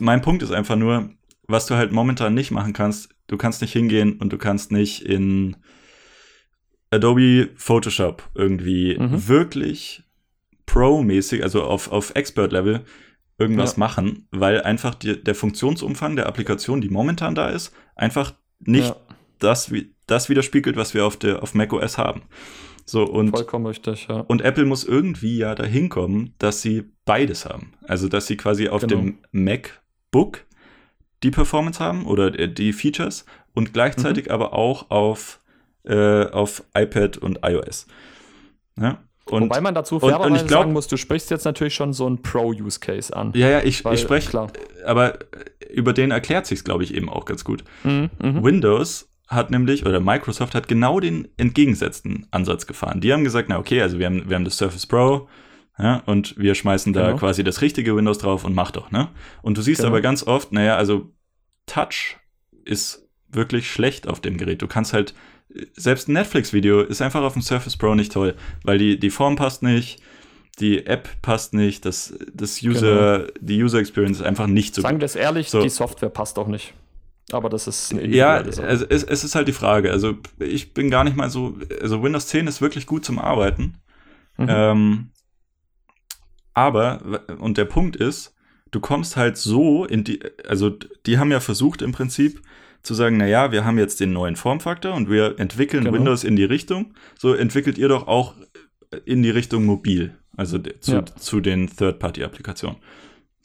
mein 0.00 0.20
Punkt 0.20 0.42
ist 0.42 0.50
einfach 0.50 0.76
nur, 0.76 1.10
was 1.46 1.66
du 1.66 1.76
halt 1.76 1.92
momentan 1.92 2.34
nicht 2.34 2.50
machen 2.50 2.72
kannst, 2.72 3.10
du 3.28 3.36
kannst 3.36 3.60
nicht 3.62 3.72
hingehen 3.72 4.14
und 4.18 4.32
du 4.32 4.38
kannst 4.38 4.72
nicht 4.72 5.02
in 5.06 5.56
Adobe 6.90 7.50
Photoshop 7.56 8.28
irgendwie 8.34 8.96
Mhm. 8.98 9.28
wirklich 9.28 10.02
Pro-mäßig, 10.66 11.42
also 11.42 11.62
auf, 11.62 11.90
auf 11.92 12.14
Expert-Level 12.14 12.84
irgendwas 13.38 13.72
Ja. 13.76 13.78
machen, 13.78 14.26
weil 14.32 14.62
einfach 14.62 14.94
die, 14.94 15.22
der 15.22 15.34
Funktionsumfang 15.34 16.16
der 16.16 16.26
Applikation, 16.26 16.80
die 16.80 16.88
momentan 16.90 17.34
da 17.34 17.48
ist, 17.48 17.72
einfach 17.94 18.34
nicht 18.60 18.88
ja, 18.88 18.96
das, 19.38 19.72
das 20.06 20.28
widerspiegelt, 20.28 20.76
was 20.76 20.94
wir 20.94 21.04
auf, 21.06 21.16
der, 21.16 21.42
auf 21.42 21.54
macOS 21.54 21.98
haben. 21.98 22.22
So, 22.84 23.04
und, 23.04 23.30
vollkommen 23.30 23.66
richtig, 23.66 24.06
ja. 24.08 24.20
und 24.20 24.40
Apple 24.40 24.64
muss 24.64 24.82
irgendwie 24.84 25.36
ja 25.38 25.54
dahin 25.54 25.90
kommen, 25.90 26.34
dass 26.38 26.62
sie 26.62 26.84
beides 27.04 27.44
haben. 27.44 27.72
Also, 27.86 28.08
dass 28.08 28.26
sie 28.26 28.36
quasi 28.38 28.68
auf 28.68 28.80
Genau. 28.82 28.94
dem 28.96 29.18
MacBook 29.32 30.46
die 31.22 31.30
Performance 31.30 31.80
haben 31.80 32.06
oder 32.06 32.38
äh, 32.38 32.48
die 32.52 32.72
Features 32.72 33.26
und 33.54 33.72
gleichzeitig 33.74 34.26
Mhm. 34.26 34.30
aber 34.32 34.52
auch 34.54 34.90
auf, 34.90 35.40
äh, 35.84 36.24
auf 36.26 36.62
iPad 36.76 37.18
und 37.18 37.40
iOS. 37.42 37.86
Ja? 38.80 39.02
Und, 39.26 39.42
Wobei 39.42 39.60
man 39.60 39.74
dazu 39.74 39.96
und- 39.96 40.04
und 40.04 40.10
fairerweise 40.10 40.36
ich 40.36 40.46
glaub- 40.48 40.60
sagen 40.62 40.72
muss, 40.72 40.86
du 40.88 40.96
sprichst 40.96 41.30
jetzt 41.30 41.44
natürlich 41.44 41.74
schon 41.74 41.92
so 41.92 42.06
einen 42.06 42.22
Pro-Use-Case 42.22 43.14
an. 43.14 43.32
ja, 43.34 43.50
ja, 43.50 43.60
ich, 43.62 43.84
Weil, 43.84 43.94
ich 43.96 44.00
spreche, 44.00 44.46
aber 44.86 45.18
über 45.70 45.92
den 45.92 46.10
erklärt 46.10 46.46
sich 46.46 46.64
glaube 46.64 46.84
ich, 46.84 46.94
eben 46.94 47.10
auch 47.10 47.26
ganz 47.26 47.44
gut. 47.44 47.64
Mhm, 47.84 48.08
mhm. 48.22 48.42
Windows 48.42 49.10
hat 49.28 49.50
nämlich, 49.50 49.84
oder 49.86 50.00
Microsoft 50.00 50.54
hat 50.54 50.66
genau 50.68 51.00
den 51.00 51.28
entgegengesetzten 51.36 52.26
Ansatz 52.30 52.66
gefahren. 52.66 53.00
Die 53.00 53.12
haben 53.12 53.24
gesagt, 53.24 53.48
na 53.48 53.58
okay, 53.58 53.80
also 53.82 53.98
wir 53.98 54.06
haben, 54.06 54.28
wir 54.28 54.34
haben 54.36 54.44
das 54.44 54.56
Surface 54.56 54.86
Pro, 54.86 55.28
ja, 55.78 56.02
und 56.06 56.36
wir 56.38 56.54
schmeißen 56.56 56.92
da 56.92 57.06
Genau. 57.08 57.18
quasi 57.18 57.44
das 57.44 57.60
richtige 57.60 57.94
Windows 57.94 58.18
drauf 58.18 58.44
und 58.44 58.54
mach 58.54 58.70
doch, 58.72 58.90
ne? 58.90 59.08
Und 59.42 59.56
du 59.58 59.62
siehst 59.62 59.78
Genau. 59.80 59.90
aber 59.90 60.00
ganz 60.00 60.26
oft, 60.26 60.50
naja, 60.50 60.76
also 60.76 61.12
Touch 61.66 62.16
ist 62.64 63.06
wirklich 63.30 63.70
schlecht 63.70 64.08
auf 64.08 64.20
dem 64.20 64.38
Gerät. 64.38 64.62
Du 64.62 64.66
kannst 64.66 64.92
halt, 64.94 65.14
selbst 65.74 66.08
ein 66.08 66.14
Netflix-Video 66.14 66.80
ist 66.80 67.00
einfach 67.02 67.22
auf 67.22 67.34
dem 67.34 67.42
Surface 67.42 67.76
Pro 67.76 67.94
nicht 67.94 68.12
toll, 68.12 68.34
weil 68.64 68.78
die, 68.78 68.98
die 68.98 69.10
Form 69.10 69.36
passt 69.36 69.62
nicht, 69.62 70.00
die 70.58 70.86
App 70.86 71.08
passt 71.22 71.54
nicht, 71.54 71.84
das, 71.84 72.14
das 72.32 72.62
User, 72.62 73.28
die 73.40 73.62
User 73.62 73.78
Experience 73.78 74.18
ist 74.20 74.26
einfach 74.26 74.46
nicht 74.48 74.74
so 74.74 74.82
Sagen 74.82 74.96
gut. 74.96 75.02
wir 75.02 75.06
es 75.06 75.14
ehrlich, 75.16 75.50
So. 75.50 75.62
die 75.62 75.68
Software 75.68 76.08
passt 76.08 76.38
auch 76.38 76.48
nicht. 76.48 76.72
Aber 77.32 77.48
das 77.50 77.66
ist 77.66 77.92
eine 77.92 78.06
Ja, 78.06 78.36
also 78.36 78.62
es, 78.62 79.02
es 79.02 79.24
ist 79.24 79.34
halt 79.34 79.48
die 79.48 79.52
Frage. 79.52 79.90
Also 79.90 80.14
ich 80.38 80.72
bin 80.72 80.90
gar 80.90 81.04
nicht 81.04 81.16
mal 81.16 81.28
so, 81.30 81.58
also 81.80 82.02
Windows 82.02 82.26
10 82.28 82.46
ist 82.46 82.60
wirklich 82.62 82.86
gut 82.86 83.04
zum 83.04 83.18
Arbeiten. 83.18 83.74
Mhm. 84.38 84.46
Ähm, 84.48 85.10
aber, 86.54 87.22
und 87.38 87.58
der 87.58 87.66
Punkt 87.66 87.96
ist, 87.96 88.34
du 88.70 88.80
kommst 88.80 89.16
halt 89.16 89.36
so 89.36 89.84
in 89.84 90.04
die, 90.04 90.20
also 90.46 90.70
die 91.06 91.18
haben 91.18 91.30
ja 91.30 91.40
versucht 91.40 91.82
im 91.82 91.92
Prinzip 91.92 92.40
zu 92.82 92.94
sagen, 92.94 93.16
na 93.18 93.26
ja, 93.26 93.52
wir 93.52 93.64
haben 93.64 93.78
jetzt 93.78 94.00
den 94.00 94.12
neuen 94.12 94.36
Formfaktor 94.36 94.94
und 94.94 95.10
wir 95.10 95.38
entwickeln 95.38 95.84
Genau. 95.84 95.96
Windows 95.96 96.24
in 96.24 96.36
die 96.36 96.44
Richtung. 96.44 96.94
So 97.18 97.34
entwickelt 97.34 97.76
ihr 97.78 97.88
doch 97.88 98.06
auch 98.06 98.34
in 99.04 99.22
die 99.22 99.30
Richtung 99.30 99.64
mobil, 99.64 100.16
also 100.36 100.58
zu, 100.58 100.92
Ja. 100.92 101.04
zu 101.04 101.40
den 101.40 101.68
Third-Party-Applikationen. 101.68 102.78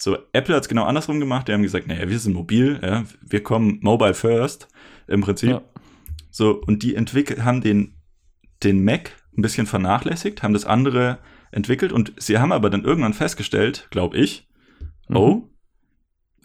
So, 0.03 0.17
Apple 0.33 0.53
hat 0.53 0.63
es 0.63 0.67
genau 0.67 0.83
andersrum 0.83 1.21
gemacht. 1.21 1.47
Die 1.47 1.53
haben 1.53 1.63
gesagt, 1.63 1.87
naja, 1.87 2.09
wir 2.09 2.19
sind 2.19 2.33
mobil, 2.33 2.77
ja, 2.83 3.05
wir 3.21 3.41
kommen 3.41 3.79
mobile 3.81 4.13
first 4.13 4.67
im 5.07 5.21
Prinzip. 5.21 5.49
Ja. 5.51 5.61
So, 6.29 6.61
und 6.61 6.83
die 6.83 6.95
entwickelt, 6.95 7.45
haben 7.45 7.61
den, 7.61 7.95
den 8.63 8.83
Mac 8.83 9.15
ein 9.37 9.41
bisschen 9.41 9.65
vernachlässigt, 9.65 10.43
haben 10.43 10.53
das 10.53 10.65
andere 10.65 11.19
entwickelt 11.51 11.93
und 11.93 12.11
sie 12.17 12.37
haben 12.37 12.51
aber 12.51 12.69
dann 12.69 12.83
irgendwann 12.83 13.13
festgestellt, 13.13 13.87
glaube 13.91 14.17
ich, 14.17 14.49
Mhm. 15.07 15.15
oh, 15.15 15.49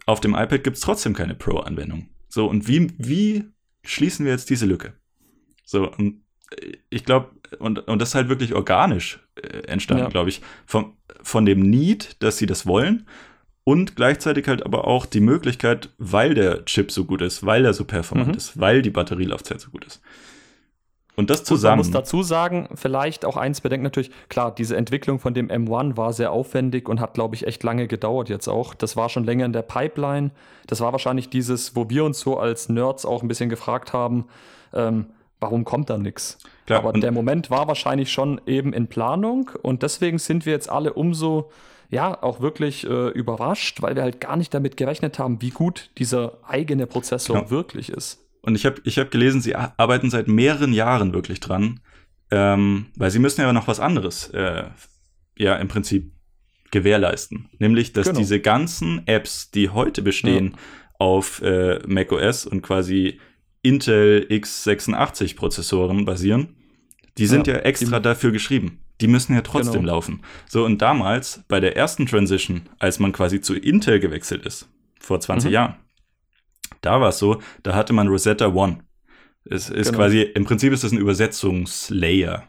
auf 0.07 0.21
dem 0.21 0.35
iPad 0.35 0.63
gibt 0.63 0.77
es 0.77 0.83
trotzdem 0.83 1.15
keine 1.15 1.35
Pro-Anwendung. 1.35 2.11
So, 2.29 2.47
und 2.47 2.69
wie, 2.69 2.93
wie 2.97 3.45
schließen 3.83 4.25
wir 4.25 4.31
jetzt 4.31 4.51
diese 4.51 4.67
Lücke? 4.67 4.93
So, 5.65 5.91
und 5.91 6.23
äh, 6.61 6.75
ich 6.91 7.05
glaube, 7.05 7.31
und, 7.59 7.81
und 7.89 7.99
das 8.01 8.11
ist 8.11 8.15
halt 8.15 8.29
wirklich 8.29 8.55
organisch 8.55 9.19
äh, 9.35 9.65
entstanden, 9.67 10.05
Ja. 10.05 10.11
glaube 10.11 10.29
ich, 10.29 10.43
von, 10.65 10.93
von 11.23 11.45
dem 11.45 11.59
Need, 11.59 12.23
dass 12.23 12.37
sie 12.39 12.47
das 12.47 12.65
wollen 12.65 13.05
und 13.73 13.97
gleichzeitig 13.97 14.49
halt 14.49 14.65
aber 14.65 14.87
auch 14.87 15.05
die 15.05 15.21
Möglichkeit, 15.21 15.91
weil 15.99 16.33
der 16.35 16.65
Chip 16.65 16.91
so 16.91 17.05
gut 17.05 17.21
ist, 17.23 17.45
weil 17.45 17.65
er 17.67 17.75
so 17.75 17.85
performant 17.85 18.29
Mhm. 18.31 18.35
ist, 18.35 18.59
weil 18.59 18.81
die 18.83 18.91
Batterielaufzeit 18.91 19.61
so 19.61 19.71
gut 19.71 19.85
ist. 19.85 20.01
Und 21.17 21.29
das 21.31 21.41
Gut, 21.41 21.51
man 21.51 21.57
zusammen. 21.57 21.77
muss 21.79 21.91
dazu 21.91 22.23
sagen, 22.23 22.69
vielleicht 22.77 23.25
auch 23.25 23.37
eins 23.37 23.61
bedenken 23.61 23.83
natürlich, 23.85 24.11
klar, 24.31 24.55
diese 24.55 24.77
Entwicklung 24.77 25.19
von 25.19 25.35
dem 25.35 25.49
M1 25.51 25.97
war 25.97 26.13
sehr 26.13 26.31
aufwendig 26.31 26.89
und 26.89 27.01
hat, 27.01 27.13
glaube 27.15 27.35
ich, 27.35 27.47
echt 27.47 27.63
lange 27.65 27.89
gedauert 27.89 28.29
jetzt 28.29 28.49
auch. 28.49 28.73
Das 28.73 28.97
war 28.97 29.09
schon 29.09 29.25
länger 29.25 29.45
in 29.45 29.53
der 29.53 29.63
Pipeline. 29.63 30.31
Das 30.69 30.81
war 30.81 30.93
wahrscheinlich 30.93 31.29
dieses, 31.29 31.75
wo 31.77 31.91
wir 31.91 32.05
uns 32.05 32.21
so 32.21 32.39
als 32.39 32.69
Nerds 32.71 33.05
auch 33.05 33.21
ein 33.23 33.29
bisschen 33.29 33.49
gefragt 33.51 33.93
haben, 33.93 34.27
ähm, 34.73 35.07
warum 35.41 35.65
kommt 35.65 35.91
da 35.91 35.99
nichts? 35.99 36.39
Aber 36.71 36.95
und- 36.95 37.03
der 37.03 37.13
Moment 37.13 37.51
war 37.51 37.67
wahrscheinlich 37.69 38.13
schon 38.13 38.41
eben 38.47 38.73
in 38.73 38.87
Planung 38.87 39.51
und 39.63 39.83
deswegen 39.83 40.19
sind 40.19 40.47
wir 40.47 40.53
jetzt 40.53 40.71
alle 40.71 40.93
umso, 40.95 41.51
ja, 41.91 42.23
auch 42.23 42.41
wirklich 42.41 42.85
äh, 42.85 43.09
überrascht, 43.11 43.81
weil 43.83 43.95
wir 43.97 44.03
halt 44.03 44.21
gar 44.21 44.37
nicht 44.37 44.53
damit 44.53 44.77
gerechnet 44.77 45.19
haben, 45.19 45.41
wie 45.43 45.51
gut 45.51 45.91
dieser 45.99 46.39
eigene 46.47 46.87
Prozessor 46.87 47.37
Genau. 47.37 47.51
wirklich 47.51 47.89
ist. 47.91 48.25
Und 48.43 48.55
ich 48.55 48.67
habe 48.67 48.81
ich 48.85 48.99
hab 48.99 49.11
gelesen, 49.11 49.41
sie 49.41 49.55
arbeiten 49.57 50.11
seit 50.11 50.29
mehreren 50.29 50.73
Jahren 50.73 51.13
wirklich 51.13 51.41
dran, 51.41 51.81
ähm, 52.31 52.87
weil 52.97 53.11
sie 53.11 53.19
müssen 53.19 53.41
ja 53.41 53.53
noch 53.53 53.69
was 53.69 53.81
anderes, 53.81 54.29
äh, 54.31 54.65
ja, 55.37 55.57
im 55.57 55.69
Prinzip 55.69 56.13
gewährleisten. 56.71 57.49
Nämlich, 57.59 57.93
dass 57.93 58.07
Genau. 58.09 58.19
diese 58.19 58.41
ganzen 58.41 59.07
Apps, 59.07 59.51
die 59.51 59.71
heute 59.71 60.03
bestehen 60.03 60.57
auf 60.99 61.41
äh, 61.43 61.79
macOS 61.87 62.45
und 62.47 62.61
quasi 62.63 63.19
Intel 63.63 64.27
x86 64.31 65.37
Prozessoren 65.37 66.05
basieren, 66.05 66.57
die 67.17 67.27
sind 67.27 67.47
ja, 67.47 67.55
Ja, 67.55 67.61
extra 67.61 67.99
dafür 68.01 68.31
geschrieben. 68.33 68.81
Die 69.01 69.07
müssen 69.09 69.35
ja 69.35 69.43
trotzdem 69.43 69.83
Genau. 69.83 69.95
laufen. 69.95 70.23
So, 70.49 70.65
und 70.65 70.83
damals, 70.83 71.43
bei 71.49 71.61
der 71.61 71.77
ersten 71.77 72.07
Transition, 72.07 72.63
als 72.79 72.99
man 72.99 73.13
quasi 73.13 73.41
zu 73.41 73.55
Intel 73.55 74.01
gewechselt 74.01 74.45
ist, 74.45 74.69
vor 75.01 75.21
20 75.21 75.51
Mhm. 75.51 75.55
Jahren, 75.55 75.75
da 76.81 77.01
war 77.01 77.11
es 77.11 77.19
so, 77.19 77.41
da 77.63 77.75
hatte 77.75 77.93
man 77.93 78.09
Rosetta 78.09 78.49
One. 78.49 78.81
Es 79.45 79.71
ist 79.71 79.87
Genau. 79.89 79.99
quasi, 79.99 80.23
im 80.23 80.45
Prinzip 80.45 80.73
ist 80.73 80.85
das 80.85 80.93
ein 80.93 80.99
Übersetzungslayer 80.99 82.45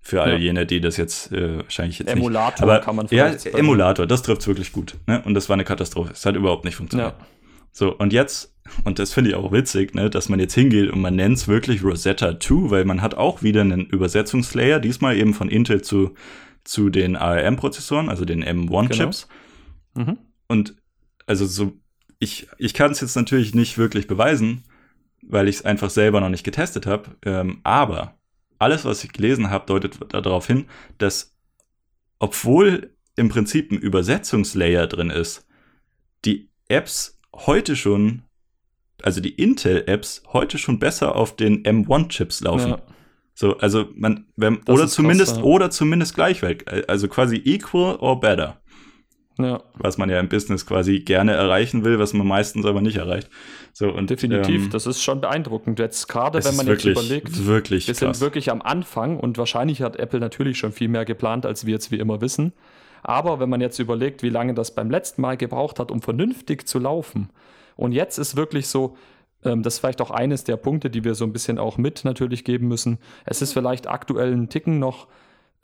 für 0.00 0.22
all 0.22 0.32
Ja. 0.32 0.38
jene, 0.38 0.66
die 0.66 0.80
das 0.80 0.96
jetzt 0.96 1.32
äh, 1.32 1.58
wahrscheinlich 1.58 1.98
jetzt 1.98 2.08
Emulator 2.10 2.50
nicht. 2.52 2.62
Aber, 2.62 2.80
kann 2.80 2.96
man 2.96 3.06
Ja. 3.10 3.26
Emulator, 3.52 4.06
das 4.06 4.22
trifft 4.22 4.46
wirklich 4.46 4.72
gut. 4.72 4.96
Ne? 5.06 5.22
Und 5.24 5.34
das 5.34 5.48
war 5.48 5.54
eine 5.54 5.64
Katastrophe. 5.64 6.12
Es 6.12 6.24
hat 6.26 6.34
überhaupt 6.36 6.64
nicht 6.64 6.76
funktioniert. 6.76 7.14
Ja. 7.18 7.26
So, 7.72 7.96
und 7.96 8.12
jetzt, 8.12 8.53
und 8.84 8.98
das 8.98 9.12
finde 9.12 9.30
ich 9.30 9.36
auch 9.36 9.52
witzig, 9.52 9.94
ne, 9.94 10.10
dass 10.10 10.28
man 10.28 10.40
jetzt 10.40 10.54
hingeht 10.54 10.90
und 10.90 11.00
man 11.00 11.16
nennt 11.16 11.36
es 11.36 11.48
wirklich 11.48 11.84
Rosetta 11.84 12.38
2, 12.40 12.70
weil 12.70 12.84
man 12.84 13.02
hat 13.02 13.14
auch 13.14 13.42
wieder 13.42 13.60
einen 13.60 13.86
Übersetzungslayer, 13.86 14.80
diesmal 14.80 15.16
eben 15.16 15.34
von 15.34 15.48
Intel 15.48 15.82
zu, 15.82 16.14
zu 16.64 16.90
den 16.90 17.16
ARM-Prozessoren, 17.16 18.08
also 18.08 18.24
den 18.24 18.42
M1-Chips. 18.44 19.28
Mhm. 19.94 20.18
Und 20.48 20.76
also 21.26 21.46
so, 21.46 21.72
ich, 22.18 22.48
ich 22.58 22.74
kann 22.74 22.90
es 22.90 23.00
jetzt 23.00 23.16
natürlich 23.16 23.54
nicht 23.54 23.78
wirklich 23.78 24.06
beweisen, 24.06 24.64
weil 25.22 25.48
ich 25.48 25.56
es 25.56 25.64
einfach 25.64 25.90
selber 25.90 26.20
noch 26.20 26.28
nicht 26.28 26.44
getestet 26.44 26.86
habe. 26.86 27.16
Ähm, 27.24 27.60
aber 27.64 28.14
alles, 28.58 28.84
was 28.84 29.04
ich 29.04 29.12
gelesen 29.12 29.50
habe, 29.50 29.66
deutet 29.66 29.98
darauf 30.12 30.46
hin, 30.46 30.66
dass 30.98 31.34
obwohl 32.18 32.94
im 33.16 33.28
Prinzip 33.28 33.70
ein 33.70 33.78
Übersetzungslayer 33.78 34.86
drin 34.86 35.10
ist, 35.10 35.46
die 36.24 36.48
Apps 36.68 37.20
heute 37.34 37.76
schon, 37.76 38.22
also 39.04 39.20
die 39.20 39.34
Intel-Apps 39.34 40.22
heute 40.32 40.56
schon 40.58 40.78
besser 40.78 41.14
auf 41.14 41.36
den 41.36 41.62
M1-Chips 41.62 42.40
laufen. 42.40 42.70
Ja. 42.70 42.78
So, 43.34 43.58
also 43.58 43.86
man, 43.94 44.26
wenn, 44.36 44.62
oder 44.66 44.86
zumindest, 44.86 45.34
krass, 45.34 45.38
ja. 45.38 45.44
oder 45.44 45.70
zumindest 45.70 46.14
gleichwertig, 46.14 46.88
also 46.88 47.08
quasi 47.08 47.36
equal 47.44 47.96
or 47.96 48.20
better. 48.20 48.60
Ja. 49.36 49.62
Was 49.74 49.98
man 49.98 50.08
ja 50.08 50.20
im 50.20 50.28
Business 50.28 50.64
quasi 50.64 51.00
gerne 51.00 51.32
erreichen 51.32 51.84
will, 51.84 51.98
was 51.98 52.12
man 52.12 52.26
meistens 52.26 52.64
aber 52.64 52.80
nicht 52.80 52.96
erreicht. 52.96 53.28
So, 53.72 53.92
und, 53.92 54.08
Definitiv, 54.08 54.64
ähm, 54.64 54.70
das 54.70 54.86
ist 54.86 55.02
schon 55.02 55.20
beeindruckend. 55.20 55.80
Jetzt 55.80 56.06
gerade, 56.06 56.42
wenn 56.44 56.54
man 56.54 56.66
wirklich, 56.66 56.94
jetzt 56.94 57.04
überlegt, 57.04 57.46
wirklich 57.46 57.88
wir 57.88 57.94
krass. 57.94 58.18
sind 58.18 58.24
wirklich 58.24 58.52
am 58.52 58.62
Anfang 58.62 59.18
und 59.18 59.36
wahrscheinlich 59.36 59.82
hat 59.82 59.96
Apple 59.96 60.20
natürlich 60.20 60.56
schon 60.56 60.70
viel 60.72 60.88
mehr 60.88 61.04
geplant, 61.04 61.44
als 61.44 61.66
wir 61.66 61.72
jetzt 61.72 61.90
wie 61.90 61.98
immer 61.98 62.20
wissen. 62.20 62.52
Aber 63.02 63.40
wenn 63.40 63.50
man 63.50 63.60
jetzt 63.60 63.80
überlegt, 63.80 64.22
wie 64.22 64.30
lange 64.30 64.54
das 64.54 64.74
beim 64.74 64.88
letzten 64.88 65.20
Mal 65.20 65.36
gebraucht 65.36 65.80
hat, 65.80 65.90
um 65.90 66.00
vernünftig 66.00 66.68
zu 66.68 66.78
laufen, 66.78 67.28
und 67.76 67.92
jetzt 67.92 68.18
ist 68.18 68.36
wirklich 68.36 68.68
so, 68.68 68.96
ähm, 69.44 69.62
das 69.62 69.74
ist 69.74 69.80
vielleicht 69.80 70.00
auch 70.00 70.10
eines 70.10 70.44
der 70.44 70.56
Punkte, 70.56 70.90
die 70.90 71.04
wir 71.04 71.14
so 71.14 71.24
ein 71.24 71.32
bisschen 71.32 71.58
auch 71.58 71.78
mit 71.78 72.04
natürlich 72.04 72.44
geben 72.44 72.68
müssen. 72.68 72.98
Es 73.24 73.42
ist 73.42 73.52
vielleicht 73.52 73.88
aktuell 73.88 74.32
ein 74.32 74.48
Ticken 74.48 74.78
noch 74.78 75.06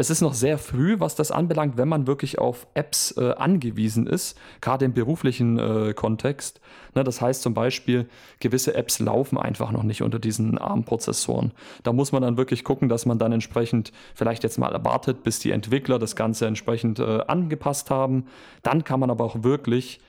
es 0.01 0.09
ist 0.09 0.23
noch 0.23 0.33
sehr 0.33 0.57
früh, 0.57 0.99
was 0.99 1.15
das 1.15 1.31
anbelangt, 1.31 1.77
wenn 1.77 1.87
man 1.87 2.07
wirklich 2.07 2.39
auf 2.39 2.67
Apps 2.73 3.15
äh, 3.19 3.33
angewiesen 3.33 4.07
ist, 4.07 4.35
gerade 4.63 4.87
im 4.87 4.95
beruflichen 4.95 5.59
äh, 5.59 5.93
Kontext. 5.93 6.63
Ne, 6.95 7.05
das 7.05 7.21
heißt 7.21 7.43
zum 7.43 7.53
Beispiel, 7.53 8.09
gewisse 8.39 8.75
Apps 8.75 8.99
laufen 8.99 9.37
einfach 9.37 9.73
noch 9.73 9.83
nicht 9.83 10.01
unter 10.01 10.19
diesen 10.19 10.57
ARM-Prozessoren. 10.57 11.53
Da 11.83 11.93
muss 11.93 12.13
man 12.13 12.23
dann 12.23 12.39
wirklich 12.39 12.65
gucken, 12.65 12.89
dass 12.89 13.05
man 13.05 13.19
dann 13.19 13.33
entsprechend 13.33 13.93
vielleicht 14.15 14.43
jetzt 14.43 14.59
mal 14.59 14.73
erwartet, 14.73 15.23
bis 15.23 15.39
die 15.39 15.51
Entwickler 15.51 15.99
das 15.99 16.17
Ganze 16.17 16.47
entsprechend 16.47 16.99
äh, 16.99 17.21
angepasst 17.27 17.91
haben. 17.91 18.25
Dann 18.63 18.85
kann 18.85 19.01
man 19.01 19.11
aber 19.11 19.25
auch 19.25 19.43
wirklich 19.43 20.01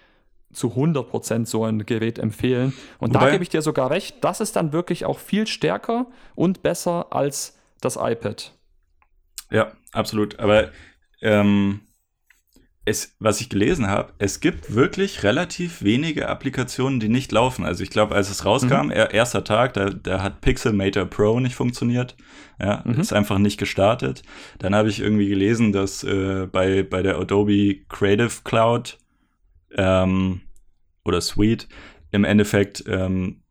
zu 0.54 0.70
100% 0.70 1.46
so 1.46 1.64
ein 1.66 1.86
Gerät 1.86 2.20
empfehlen. 2.20 2.74
Und 3.00 3.14
Wobei, 3.14 3.26
da 3.26 3.32
gebe 3.32 3.44
ich 3.44 3.50
dir 3.50 3.62
sogar 3.62 3.90
recht, 3.90 4.24
das 4.24 4.42
ist 4.42 4.56
dann 4.56 4.74
wirklich 4.74 5.06
auch 5.06 5.20
viel 5.20 5.48
stärker 5.48 6.08
und 6.36 6.62
besser 6.62 7.08
als 7.12 7.58
das 7.82 7.96
iPad. 7.96 8.54
Ja, 9.50 9.72
absolut. 9.92 10.40
Aber 10.40 10.70
ähm, 11.22 11.82
es, 12.84 13.16
was 13.20 13.42
ich 13.42 13.50
gelesen 13.50 13.88
habe, 13.88 14.14
es 14.18 14.40
gibt 14.40 14.74
wirklich 14.74 15.24
relativ 15.24 15.84
wenige 15.84 16.28
Applikationen, 16.30 17.00
die 17.00 17.10
nicht 17.10 17.32
laufen. 17.32 17.64
Also 17.64 17.84
ich 17.84 17.92
glaube, 17.92 18.16
als 18.16 18.32
es 18.32 18.44
rauskam, 18.44 18.88
mhm. 18.88 18.92
erster 18.92 19.44
Tag, 19.44 19.74
da, 19.74 19.92
da 19.92 20.24
hat 20.24 20.42
Pixelmator 20.42 21.06
Pro 21.06 21.40
nicht 21.40 21.56
funktioniert. 21.56 22.16
Ja, 22.60 22.82
mhm. 22.84 23.00
ist 23.00 23.14
einfach 23.14 23.38
nicht 23.38 23.60
gestartet. 23.60 24.24
Dann 24.58 24.74
habe 24.74 24.90
ich 24.90 25.00
irgendwie 25.00 25.30
gelesen, 25.30 25.72
dass 25.72 26.04
äh, 26.04 26.48
bei, 26.52 26.82
bei 26.82 27.04
der 27.04 27.18
Adobe 27.20 27.76
Creative 27.88 28.42
Cloud 28.44 28.98
ähm, 29.76 30.42
oder 31.04 31.22
Suite 31.22 31.68
im 32.12 32.24
Endeffekt 32.24 32.84
ähm, 32.88 33.42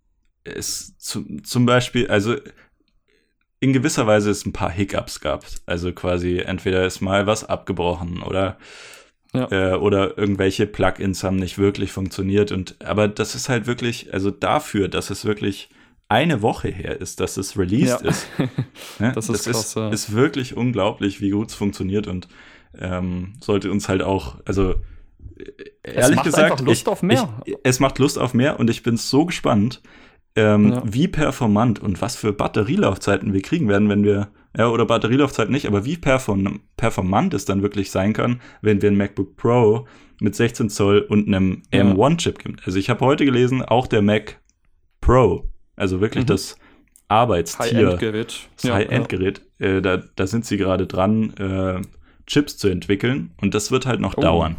es 0.45 0.97
zu, 0.99 1.25
zum 1.43 1.67
Beispiel, 1.67 2.09
also 2.09 2.37
in 3.61 3.73
gewisser 3.73 4.07
Weise 4.07 4.31
es 4.31 4.47
ein 4.47 4.53
paar 4.53 4.71
Hiccups 4.71 5.21
gab. 5.21 5.45
Also 5.67 5.93
quasi 5.93 6.39
entweder 6.39 6.87
ist 6.87 7.01
mal 7.01 7.27
was 7.27 7.45
abgebrochen 7.45 8.23
oder 8.23 8.59
ja. 9.35 9.49
äh, 9.51 9.75
oder 9.77 10.19
irgendwelche 10.19 10.67
Plugins 10.67 11.23
haben 11.23 11.37
nicht 11.37 11.59
wirklich 11.59 11.93
funktioniert. 11.93 12.53
Und 12.53 12.77
aber 12.85 13.07
das 13.07 13.35
ist 13.35 13.49
halt 13.49 13.67
wirklich, 13.67 14.13
also 14.13 14.31
dafür, 14.31 14.89
dass 14.89 15.11
es 15.11 15.25
wirklich 15.25 15.69
eine 16.09 16.43
Woche 16.43 16.69
her 16.69 17.01
ist, 17.01 17.21
dass 17.21 17.37
es 17.37 17.57
released 17.57 18.03
ja. 18.03 18.09
ist. 18.09 18.27
Ne? 18.99 19.13
das 19.15 19.29
ist, 19.29 19.47
das 19.47 19.53
krass, 19.53 19.65
ist, 19.67 19.77
ja. 19.77 19.89
ist 19.91 20.13
wirklich 20.13 20.57
unglaublich, 20.57 21.21
wie 21.21 21.31
gut 21.31 21.49
es 21.49 21.55
funktioniert 21.55 22.07
und 22.07 22.29
ähm, 22.79 23.35
sollte 23.41 23.71
uns 23.71 23.89
halt 23.89 24.03
auch, 24.03 24.39
also 24.45 24.75
ehrlich 25.83 26.23
gesagt, 26.23 26.61
Lust 26.61 26.83
ich, 26.83 26.89
auf 26.89 27.03
mehr. 27.03 27.41
Ich, 27.45 27.57
es 27.63 27.81
macht 27.81 27.99
Lust 27.99 28.19
auf 28.19 28.35
mehr 28.35 28.59
und 28.59 28.71
ich 28.71 28.83
bin 28.83 28.97
so 28.97 29.27
gespannt, 29.27 29.83
ähm, 30.37 30.73
ja. 30.73 30.83
wie 30.85 31.09
performant 31.09 31.81
und 31.81 32.01
was 32.01 32.17
für 32.17 32.33
Batterielaufzeiten 32.33 33.33
wir 33.33 33.43
kriegen 33.43 33.69
werden, 33.69 33.89
wenn 33.89 34.05
wir, 34.05 34.29
ja, 34.57 34.69
oder 34.69 34.87
Batterielaufzeit 34.87 35.51
nicht, 35.51 35.67
aber 35.67 35.85
wie 35.85 35.97
perform 35.97 36.61
performant 36.77 37.35
es 37.35 37.45
dann 37.45 37.63
wirklich 37.63 37.91
sein 37.91 38.13
kann, 38.13 38.41
wenn 38.63 38.83
wir 38.83 38.91
ein 38.91 38.97
MacBook 38.97 39.37
Pro 39.37 39.87
mit 40.21 40.35
16 40.35 40.71
Zoll 40.71 41.01
und 41.01 41.27
einem 41.27 41.63
ja. 41.73 41.83
M1-Chip 41.83 42.39
gibt. 42.39 42.67
Also 42.67 42.79
ich 42.79 42.91
habe 42.91 43.05
heute 43.05 43.25
gelesen, 43.25 43.63
auch 43.63 43.87
der 43.87 44.03
Mac 44.03 44.41
Pro, 45.01 45.49
also 45.77 46.01
wirklich 46.01 46.25
mhm. 46.25 46.29
das 46.29 46.57
Arbeitstier, 47.09 47.89
High-End-Gerät, 47.89 48.49
High-End-Gerät, 48.63 49.43
äh, 49.59 49.81
da, 49.83 50.03
da 50.15 50.27
sind 50.27 50.45
sie 50.45 50.59
gerade 50.59 50.87
dran, 50.87 51.35
äh, 51.37 51.81
Chips 52.27 52.57
zu 52.57 52.69
entwickeln 52.69 53.33
und 53.41 53.55
das 53.55 53.73
wird 53.73 53.87
halt 53.87 53.99
noch 54.01 54.17
oh. 54.17 54.21
dauern. 54.21 54.57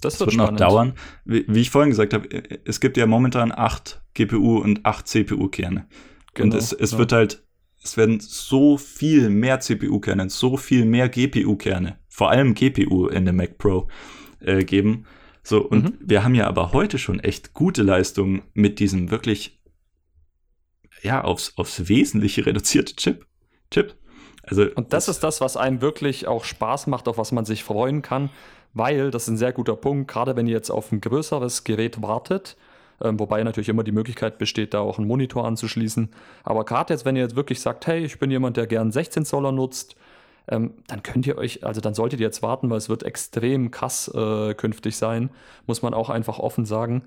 Das 0.00 0.18
wird, 0.18 0.30
das 0.30 0.38
wird 0.38 0.50
noch 0.50 0.56
dauern. 0.56 0.94
Wie, 1.24 1.44
wie, 1.46 1.60
ich 1.60 1.70
vorhin 1.70 1.90
gesagt 1.90 2.14
habe, 2.14 2.28
es 2.64 2.80
gibt 2.80 2.96
ja 2.96 3.06
momentan 3.06 3.52
acht 3.52 4.02
GPU 4.14 4.58
und 4.58 4.84
acht 4.84 5.06
CPU-Kerne. 5.06 5.86
Genau, 6.34 6.54
und 6.54 6.58
es, 6.58 6.72
es 6.72 6.92
ja. 6.92 6.98
wird 6.98 7.12
halt, 7.12 7.44
es 7.82 7.96
werden 7.96 8.20
so 8.20 8.78
viel 8.78 9.30
mehr 9.30 9.60
CPU-Kerne, 9.60 10.30
so 10.30 10.56
viel 10.56 10.84
mehr 10.84 11.08
GPU-Kerne, 11.08 11.98
vor 12.08 12.30
allem 12.30 12.54
GPU 12.54 13.08
in 13.08 13.26
dem 13.26 13.36
Mac 13.36 13.58
Pro 13.58 13.88
äh, 14.40 14.64
geben. 14.64 15.06
So, 15.42 15.62
und 15.62 15.84
mhm. 15.84 15.98
wir 16.00 16.24
haben 16.24 16.34
ja 16.34 16.46
aber 16.46 16.72
heute 16.72 16.98
schon 16.98 17.20
echt 17.20 17.52
gute 17.52 17.82
Leistungen 17.82 18.42
mit 18.54 18.78
diesem 18.78 19.10
wirklich, 19.10 19.60
ja, 21.02 21.22
aufs, 21.22 21.56
aufs 21.56 21.88
Wesentliche 21.88 22.46
reduzierte 22.46 22.96
Chip. 22.96 23.26
Chip. 23.70 23.94
Also, 24.42 24.64
und 24.74 24.92
das, 24.92 25.06
das 25.06 25.16
ist 25.16 25.24
das, 25.24 25.40
was 25.40 25.56
einem 25.56 25.80
wirklich 25.80 26.26
auch 26.26 26.44
Spaß 26.44 26.86
macht, 26.86 27.08
auf 27.08 27.18
was 27.18 27.32
man 27.32 27.44
sich 27.44 27.64
freuen 27.64 28.02
kann 28.02 28.30
weil, 28.74 29.10
das 29.10 29.24
ist 29.24 29.28
ein 29.28 29.36
sehr 29.36 29.52
guter 29.52 29.76
Punkt, 29.76 30.10
gerade 30.10 30.36
wenn 30.36 30.46
ihr 30.46 30.54
jetzt 30.54 30.70
auf 30.70 30.92
ein 30.92 31.00
größeres 31.00 31.64
Gerät 31.64 32.02
wartet, 32.02 32.56
ähm, 33.02 33.18
wobei 33.18 33.42
natürlich 33.42 33.68
immer 33.68 33.82
die 33.82 33.92
Möglichkeit 33.92 34.38
besteht, 34.38 34.74
da 34.74 34.80
auch 34.80 34.98
einen 34.98 35.08
Monitor 35.08 35.46
anzuschließen. 35.46 36.10
Aber 36.44 36.64
gerade 36.64 36.92
jetzt, 36.92 37.04
wenn 37.04 37.16
ihr 37.16 37.22
jetzt 37.22 37.36
wirklich 37.36 37.60
sagt, 37.60 37.86
hey, 37.86 38.04
ich 38.04 38.18
bin 38.18 38.30
jemand, 38.30 38.56
der 38.56 38.66
gern 38.66 38.92
16 38.92 39.24
Zoller 39.24 39.52
nutzt, 39.52 39.96
ähm, 40.48 40.74
dann 40.86 41.02
könnt 41.02 41.26
ihr 41.26 41.38
euch, 41.38 41.64
also 41.64 41.80
dann 41.80 41.94
solltet 41.94 42.20
ihr 42.20 42.26
jetzt 42.26 42.42
warten, 42.42 42.70
weil 42.70 42.78
es 42.78 42.88
wird 42.88 43.02
extrem 43.02 43.70
krass 43.70 44.08
äh, 44.14 44.54
künftig 44.54 44.96
sein, 44.96 45.30
muss 45.66 45.82
man 45.82 45.94
auch 45.94 46.10
einfach 46.10 46.38
offen 46.38 46.66
sagen. 46.66 47.02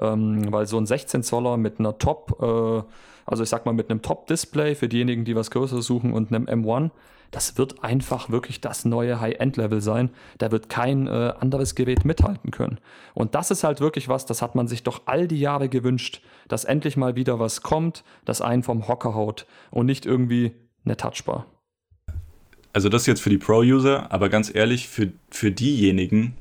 Ähm, 0.00 0.52
weil 0.52 0.66
so 0.66 0.78
ein 0.78 0.86
16 0.86 1.22
Zoller 1.22 1.56
mit 1.56 1.80
einer 1.80 1.98
Top, 1.98 2.38
äh, 2.40 2.82
also 3.26 3.42
ich 3.42 3.48
sag 3.48 3.66
mal 3.66 3.72
mit 3.72 3.90
einem 3.90 4.02
Top-Display 4.02 4.74
für 4.74 4.88
diejenigen, 4.88 5.24
die 5.24 5.34
was 5.34 5.50
Größeres 5.50 5.86
suchen 5.86 6.12
und 6.12 6.32
einem 6.32 6.46
M1, 6.46 6.90
das 7.30 7.58
wird 7.58 7.84
einfach 7.84 8.30
wirklich 8.30 8.60
das 8.60 8.84
neue 8.84 9.20
High-End-Level 9.20 9.80
sein. 9.80 10.10
Da 10.38 10.50
wird 10.50 10.68
kein 10.68 11.06
äh, 11.06 11.34
anderes 11.38 11.74
Gerät 11.74 12.04
mithalten 12.04 12.50
können. 12.50 12.78
Und 13.14 13.34
das 13.34 13.50
ist 13.50 13.64
halt 13.64 13.80
wirklich 13.80 14.08
was, 14.08 14.26
das 14.26 14.42
hat 14.42 14.54
man 14.54 14.68
sich 14.68 14.82
doch 14.82 15.02
all 15.06 15.28
die 15.28 15.40
Jahre 15.40 15.68
gewünscht, 15.68 16.22
dass 16.48 16.64
endlich 16.64 16.96
mal 16.96 17.16
wieder 17.16 17.38
was 17.38 17.62
kommt, 17.62 18.04
das 18.24 18.40
einen 18.40 18.62
vom 18.62 18.88
Hocker 18.88 19.14
haut 19.14 19.46
und 19.70 19.86
nicht 19.86 20.06
irgendwie 20.06 20.52
eine 20.84 20.96
Touchbar. 20.96 21.46
Also 22.72 22.88
das 22.88 23.06
jetzt 23.06 23.20
für 23.20 23.30
die 23.30 23.38
Pro-User, 23.38 24.10
aber 24.12 24.28
ganz 24.28 24.54
ehrlich, 24.54 24.88
für, 24.88 25.12
für 25.30 25.50
diejenigen, 25.50 26.36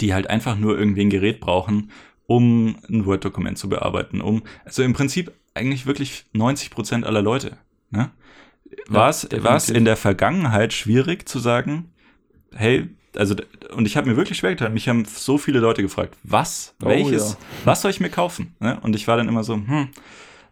die 0.00 0.14
halt 0.14 0.30
einfach 0.30 0.56
nur 0.56 0.78
irgendwie 0.78 1.02
ein 1.02 1.10
Gerät 1.10 1.40
brauchen, 1.40 1.90
um 2.26 2.76
ein 2.88 3.04
Word-Dokument 3.04 3.58
zu 3.58 3.68
bearbeiten, 3.68 4.20
um, 4.20 4.42
also 4.64 4.82
im 4.82 4.92
Prinzip 4.92 5.32
eigentlich 5.54 5.86
wirklich 5.86 6.24
90 6.32 6.70
Prozent 6.70 7.04
aller 7.04 7.22
Leute. 7.22 7.58
Ne? 7.90 8.10
War 8.88 9.08
es 9.08 9.28
ja, 9.30 9.74
in 9.74 9.84
der 9.84 9.96
Vergangenheit 9.96 10.72
schwierig 10.72 11.28
zu 11.28 11.38
sagen, 11.38 11.90
hey, 12.54 12.88
also 13.16 13.34
und 13.74 13.86
ich 13.86 13.96
habe 13.96 14.08
mir 14.08 14.16
wirklich 14.16 14.38
schwer 14.38 14.50
getan. 14.50 14.74
Mich 14.74 14.88
haben 14.88 15.04
so 15.04 15.38
viele 15.38 15.60
Leute 15.60 15.82
gefragt, 15.82 16.16
was, 16.22 16.74
oh, 16.82 16.88
welches, 16.88 17.32
ja. 17.32 17.38
was 17.64 17.82
soll 17.82 17.90
ich 17.90 18.00
mir 18.00 18.10
kaufen? 18.10 18.54
Ne? 18.60 18.78
Und 18.82 18.96
ich 18.96 19.06
war 19.08 19.16
dann 19.16 19.28
immer 19.28 19.44
so, 19.44 19.54
hm, 19.54 19.88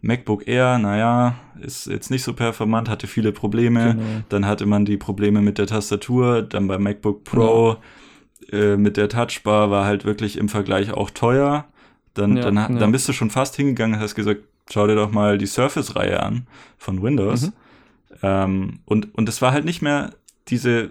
MacBook 0.01 0.49
Air, 0.49 0.79
naja, 0.79 1.37
ist 1.61 1.87
jetzt 1.87 2.11
nicht 2.11 2.25
so 2.25 2.35
performant, 2.35 2.89
hatte 2.89 3.07
viele 3.07 3.33
Probleme. 3.33 3.95
Genau. 3.95 4.05
Dann 4.29 4.47
hatte 4.47 4.67
man 4.67 4.85
die 4.85 4.97
Probleme 4.97 5.41
mit 5.41 5.59
der 5.59 5.67
Tastatur, 5.67 6.43
dann 6.43 6.67
beim 6.67 6.83
MacBook 6.83 7.25
Pro 7.25 7.77
ja. 8.51 8.59
äh, 8.59 8.77
mit 8.77 8.97
der 8.97 9.09
Touchbar 9.09 9.71
war 9.71 9.85
halt 9.85 10.05
wirklich 10.05 10.37
im 10.37 10.49
Vergleich 10.49 10.93
auch 10.93 11.11
teuer. 11.11 11.67
Dann, 12.15 12.37
ja, 12.37 12.43
dann, 12.51 12.79
dann 12.79 12.93
bist 12.93 13.09
du 13.09 13.13
schon 13.13 13.31
fast 13.31 13.57
hingegangen 13.57 13.97
und 13.97 14.03
hast 14.03 14.15
gesagt, 14.15 14.43
schau 14.71 14.87
dir 14.87 14.97
doch 14.97 15.13
mal 15.13 15.39
die 15.39 15.47
Surface-Reihe 15.47 16.23
an 16.23 16.47
von 16.77 17.03
Windows. 17.03 17.47
Mhm. 17.47 17.53
Ähm, 18.23 18.81
und, 18.85 19.15
und 19.15 19.29
es 19.29 19.43
war 19.43 19.53
halt 19.53 19.65
nicht 19.65 19.83
mehr 19.83 20.11
diese 20.49 20.91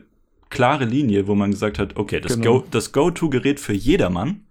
klare 0.50 0.86
Linie, 0.86 1.28
wo 1.28 1.36
man 1.36 1.52
gesagt 1.52 1.80
hat, 1.80 1.98
okay, 1.98 2.20
das 2.20 2.36
genau. 2.36 2.62
Go, 2.62 2.80
Go-To-Gerät 2.92 3.60
für 3.60 3.74
jedermann 3.74 4.46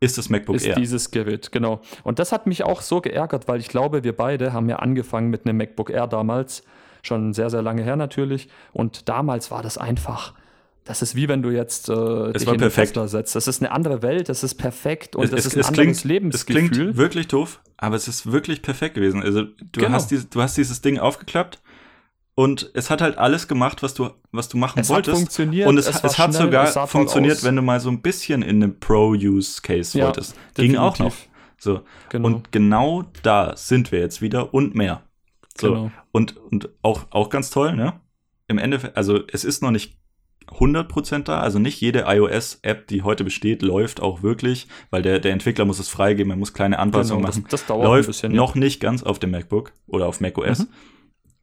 ist 0.00 0.18
das 0.18 0.28
MacBook 0.30 0.56
ist 0.56 0.64
Air. 0.64 0.72
Ist 0.72 0.78
dieses 0.80 1.10
Gerät, 1.10 1.52
genau. 1.52 1.80
Und 2.02 2.18
das 2.18 2.32
hat 2.32 2.46
mich 2.46 2.64
auch 2.64 2.80
so 2.82 3.00
geärgert, 3.00 3.46
weil 3.48 3.60
ich 3.60 3.68
glaube, 3.68 4.02
wir 4.02 4.16
beide 4.16 4.52
haben 4.52 4.68
ja 4.68 4.76
angefangen 4.76 5.30
mit 5.30 5.46
einem 5.46 5.58
MacBook 5.58 5.90
Air 5.90 6.08
damals, 6.08 6.64
schon 7.02 7.34
sehr, 7.34 7.50
sehr 7.50 7.62
lange 7.62 7.82
her 7.82 7.96
natürlich. 7.96 8.48
Und 8.72 9.08
damals 9.08 9.50
war 9.50 9.62
das 9.62 9.78
einfach 9.78 10.34
das 10.84 11.00
ist 11.00 11.14
wie 11.14 11.28
wenn 11.28 11.42
du 11.42 11.50
jetzt 11.50 11.88
äh, 11.88 11.92
Es 11.92 12.32
dich 12.38 12.46
war 12.46 12.54
in 12.54 12.60
den 12.60 12.70
perfekt. 12.72 12.98
Setzt. 13.08 13.36
Das 13.36 13.46
ist 13.46 13.62
eine 13.62 13.70
andere 13.70 14.02
Welt, 14.02 14.28
das 14.28 14.42
ist 14.42 14.54
perfekt 14.54 15.14
und 15.14 15.24
Es, 15.24 15.30
das 15.30 15.40
es, 15.40 15.46
ist 15.46 15.54
ein 15.54 15.60
es, 15.60 15.68
anderes 15.68 15.84
klingt, 15.84 15.96
es 15.96 16.04
Lebensgefühl. 16.04 16.68
klingt 16.70 16.96
wirklich 16.96 17.28
doof, 17.28 17.60
aber 17.76 17.94
es 17.94 18.08
ist 18.08 18.32
wirklich 18.32 18.62
perfekt 18.62 18.96
gewesen. 18.96 19.22
Also 19.22 19.42
du, 19.44 19.52
Genau. 19.74 19.90
hast, 19.90 20.10
dieses, 20.10 20.28
du 20.28 20.42
hast 20.42 20.56
dieses 20.56 20.80
Ding 20.80 20.98
aufgeklappt 20.98 21.62
und 22.34 22.70
es 22.74 22.88
hat 22.90 23.00
halt 23.02 23.18
alles 23.18 23.46
gemacht, 23.48 23.82
was 23.82 23.94
du, 23.94 24.10
was 24.30 24.48
du 24.48 24.56
machen 24.56 24.80
es 24.80 24.88
hat 24.88 24.96
wolltest. 24.96 25.16
funktioniert. 25.16 25.68
und 25.68 25.76
es, 25.78 25.86
es 25.86 26.02
es, 26.02 26.18
hat 26.18 26.30
schnell, 26.34 26.44
sogar 26.46 26.64
es 26.64 26.90
funktioniert, 26.90 27.36
aus. 27.38 27.44
wenn 27.44 27.56
du 27.56 27.62
mal 27.62 27.80
so 27.80 27.90
ein 27.90 28.00
bisschen 28.02 28.42
in 28.42 28.62
einem 28.62 28.78
Pro-Use-Case 28.80 29.98
Ja, 29.98 30.06
wolltest. 30.06 30.34
Ging 30.54 30.76
auch 30.76 30.98
noch. 30.98 31.06
definitiv. 31.10 31.28
So. 31.58 31.80
Genau. 32.08 32.26
Und 32.28 32.50
genau 32.52 33.04
da 33.22 33.54
sind 33.56 33.92
wir 33.92 34.00
jetzt 34.00 34.20
wieder 34.22 34.52
und 34.54 34.74
mehr. 34.74 35.02
So. 35.60 35.68
Genau. 35.68 35.90
Und, 36.10 36.36
und 36.36 36.70
auch, 36.82 37.06
auch 37.10 37.28
ganz 37.28 37.50
toll, 37.50 37.74
ne? 37.76 38.00
Im 38.48 38.58
Endeffekt, 38.58 38.96
also 38.96 39.20
es 39.32 39.44
ist 39.44 39.62
noch 39.62 39.70
nicht 39.70 39.96
100% 40.48 41.22
da, 41.24 41.40
also 41.40 41.58
nicht 41.58 41.80
jede 41.80 42.04
iOS-App, 42.08 42.88
die 42.88 43.02
heute 43.02 43.24
besteht, 43.24 43.62
läuft 43.62 44.00
auch 44.00 44.22
wirklich, 44.22 44.66
weil 44.90 45.02
der, 45.02 45.20
der 45.20 45.32
Entwickler 45.32 45.64
muss 45.64 45.78
es 45.78 45.88
freigeben, 45.88 46.30
er 46.32 46.36
muss 46.36 46.52
kleine 46.52 46.78
Anpassungen 46.78 47.20
Genau, 47.22 47.28
das, 47.28 47.36
machen. 47.38 47.46
das 47.50 47.66
dauert 47.66 47.84
läuft 47.84 48.08
ein 48.08 48.12
bisschen. 48.12 48.32
noch 48.32 48.54
nicht 48.54 48.80
ganz 48.80 49.02
auf 49.02 49.18
dem 49.18 49.30
MacBook 49.30 49.72
oder 49.86 50.06
auf 50.08 50.20
macOS, 50.20 50.60
Mhm. 50.60 50.68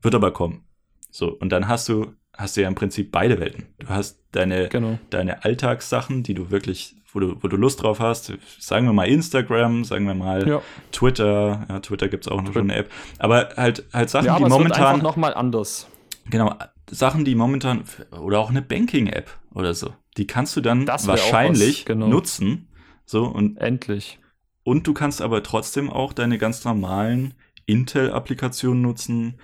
wird 0.02 0.16
aber 0.16 0.32
kommen. 0.32 0.66
So, 1.10 1.30
und 1.30 1.50
dann 1.50 1.68
hast 1.68 1.90
du, 1.90 2.14
hast 2.36 2.58
du 2.58 2.62
ja 2.62 2.68
im 2.68 2.76
Prinzip 2.76 3.12
beide 3.12 3.40
Welten. 3.40 3.68
Du 3.80 3.90
hast 3.90 4.20
deine. 4.32 4.70
Genau. 4.70 5.00
deine 5.10 5.44
Alltagssachen, 5.44 6.24
die 6.24 6.34
du 6.34 6.52
wirklich, 6.52 6.96
wo 7.12 7.20
du, 7.20 7.36
wo 7.42 7.48
du 7.48 7.58
Lust 7.58 7.82
drauf 7.82 8.00
hast, 8.00 8.34
sagen 8.60 8.86
wir 8.86 8.94
mal 8.94 9.08
Instagram, 9.08 9.84
sagen 9.84 10.06
wir 10.06 10.14
mal 10.14 10.48
Ja. 10.48 10.62
Twitter, 10.92 11.66
ja, 11.68 11.80
Twitter 11.80 12.08
gibt's 12.08 12.28
auch 12.28 12.42
noch 12.42 12.54
schon 12.54 12.70
eine 12.70 12.76
App, 12.76 12.92
aber 13.18 13.50
halt, 13.58 13.86
halt 13.92 14.10
Sachen, 14.10 14.28
ja, 14.28 14.38
die 14.38 14.44
es 14.44 14.50
momentan, 14.50 15.02
nochmal 15.02 15.34
anders. 15.34 15.88
genau, 16.30 16.54
Sachen, 16.92 17.26
die 17.26 17.36
momentan, 17.36 17.84
oder 18.12 18.40
auch 18.40 18.50
eine 18.50 18.62
Banking-App 18.62 19.30
oder 19.54 19.74
so, 19.74 19.94
die 20.18 20.28
kannst 20.28 20.56
du 20.56 20.62
dann 20.62 20.88
wahrscheinlich 20.88 21.80
was, 21.80 21.86
genau. 21.86 22.08
nutzen, 22.08 22.68
so, 23.06 23.26
und, 23.26 23.58
Endlich. 23.58 24.20
und 24.64 24.86
du 24.86 24.94
kannst 24.94 25.22
aber 25.22 25.42
trotzdem 25.42 25.90
auch 25.90 26.14
deine 26.14 26.38
ganz 26.38 26.64
normalen 26.64 27.34
Intel-Applikationen 27.66 28.82
nutzen, 28.82 29.40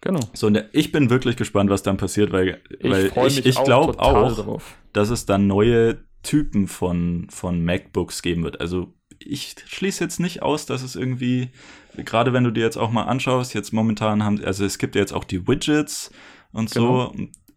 Genau. 0.00 0.20
so, 0.34 0.48
der- 0.50 0.68
ich 0.72 0.92
bin 0.92 1.10
wirklich 1.10 1.36
gespannt, 1.36 1.70
was 1.70 1.82
dann 1.82 1.96
passiert, 1.96 2.32
weil 2.32 2.60
Ich 2.80 2.90
weil 2.90 3.26
ich, 3.28 3.44
ich 3.46 3.56
auch 3.58 3.64
glaube 3.64 3.98
auch, 3.98 4.34
drauf. 4.36 4.76
dass 4.92 5.10
es 5.10 5.26
dann 5.26 5.46
neue 5.46 6.04
Typen 6.22 6.68
von, 6.68 7.28
von 7.30 7.64
MacBooks 7.64 8.22
geben 8.22 8.42
wird. 8.44 8.60
Also 8.60 8.92
ich 9.18 9.54
schließe 9.66 10.04
jetzt 10.04 10.20
nicht 10.20 10.42
aus, 10.42 10.66
dass 10.66 10.82
es 10.82 10.94
irgendwie, 10.96 11.48
gerade 11.96 12.32
wenn 12.32 12.44
du 12.44 12.50
dir 12.50 12.62
jetzt 12.64 12.76
auch 12.76 12.90
mal 12.90 13.04
anschaust, 13.04 13.54
jetzt 13.54 13.72
momentan 13.72 14.22
haben, 14.24 14.42
also 14.44 14.64
es 14.64 14.78
gibt 14.78 14.94
ja 14.94 15.00
jetzt 15.00 15.12
auch 15.12 15.24
die 15.24 15.46
Widgets 15.48 16.10
und 16.52 16.68
so. 16.70 17.14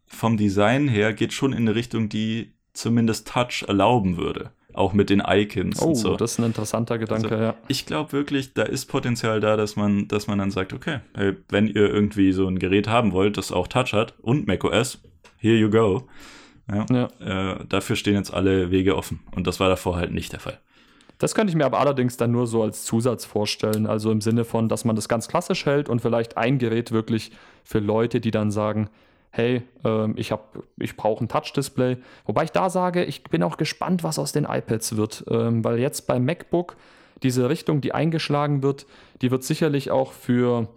Vom 0.08 0.38
Design 0.38 0.88
her 0.88 1.14
geht 1.14 1.34
schon 1.34 1.52
in 1.54 1.60
eine 1.60 1.76
Richtung, 1.76 2.10
die 2.10 2.54
zumindest 2.74 3.28
Touch 3.28 3.64
erlauben 3.68 4.18
würde. 4.18 4.52
Auch 4.74 4.94
mit 4.94 5.10
den 5.10 5.22
Icons 5.26 5.82
Oh, 5.82 5.88
und 5.90 5.96
so. 5.96 6.16
das 6.16 6.34
ist 6.34 6.40
ein 6.40 6.46
interessanter 6.46 6.98
Gedanke, 7.00 7.30
Also, 7.32 7.44
ja. 7.44 7.56
Ich 7.68 7.86
glaube 7.86 8.12
wirklich, 8.12 8.54
da 8.54 8.64
ist 8.64 8.86
Potenzial 8.86 9.40
da, 9.40 9.58
dass 9.58 9.76
man, 9.76 10.08
dass 10.08 10.28
man 10.28 10.38
dann 10.38 10.52
sagt, 10.52 10.74
okay, 10.74 11.00
hey, 11.16 11.36
wenn 11.50 11.68
ihr 11.68 11.90
irgendwie 11.90 12.32
so 12.32 12.48
ein 12.48 12.60
Gerät 12.60 12.88
haben 12.88 13.12
wollt, 13.12 13.38
das 13.38 13.52
auch 13.52 13.68
Touch 13.68 13.94
hat 13.94 14.14
und 14.22 14.48
macOS, 14.48 15.02
here 15.38 15.56
you 15.58 15.70
go. 15.70 16.08
Ja, 16.72 16.86
Ja. 17.20 17.54
Äh, 17.54 17.66
dafür 17.68 17.96
stehen 17.96 18.14
jetzt 18.16 18.32
alle 18.34 18.70
Wege 18.70 18.96
offen. 18.96 19.22
Und 19.36 19.48
das 19.48 19.60
war 19.60 19.70
davor 19.70 19.96
halt 19.96 20.12
nicht 20.12 20.34
der 20.34 20.40
Fall. 20.40 20.60
Das 21.18 21.34
könnte 21.36 21.50
ich 21.52 21.58
mir 21.58 21.66
aber 21.66 21.80
allerdings 21.80 22.16
dann 22.16 22.32
nur 22.32 22.46
so 22.48 22.62
als 22.64 22.86
Zusatz 22.86 23.26
vorstellen. 23.26 23.88
Also 23.88 24.12
im 24.12 24.22
Sinne 24.22 24.46
von, 24.46 24.70
dass 24.70 24.86
man 24.86 24.96
das 24.96 25.10
ganz 25.10 25.28
klassisch 25.28 25.66
hält 25.66 25.90
und 25.90 26.00
vielleicht 26.02 26.38
ein 26.38 26.60
Gerät 26.60 26.92
wirklich 26.92 27.32
für 27.66 27.80
Leute, 27.80 28.22
die 28.22 28.32
dann 28.32 28.52
sagen, 28.52 28.90
hey, 29.32 29.64
ähm, 29.86 30.16
ich, 30.18 30.34
ich 30.78 30.98
brauche 30.98 31.24
ein 31.24 31.28
Touch-Display. 31.28 31.98
Wobei 32.26 32.44
ich 32.46 32.52
da 32.52 32.70
sage, 32.70 33.04
ich 33.04 33.24
bin 33.24 33.44
auch 33.44 33.58
gespannt, 33.58 34.04
was 34.04 34.20
aus 34.20 34.32
den 34.32 34.46
iPads 34.46 34.96
wird. 34.98 35.26
Ähm, 35.30 35.64
weil 35.64 35.80
jetzt 35.80 36.08
beim 36.08 36.26
MacBook 36.26 36.76
diese 37.24 37.50
Richtung, 37.50 37.82
die 37.82 37.94
eingeschlagen 37.94 38.64
wird, 38.64 38.86
die 39.22 39.32
wird 39.32 39.44
sicherlich 39.44 39.92
auch 39.92 40.14
für, 40.14 40.68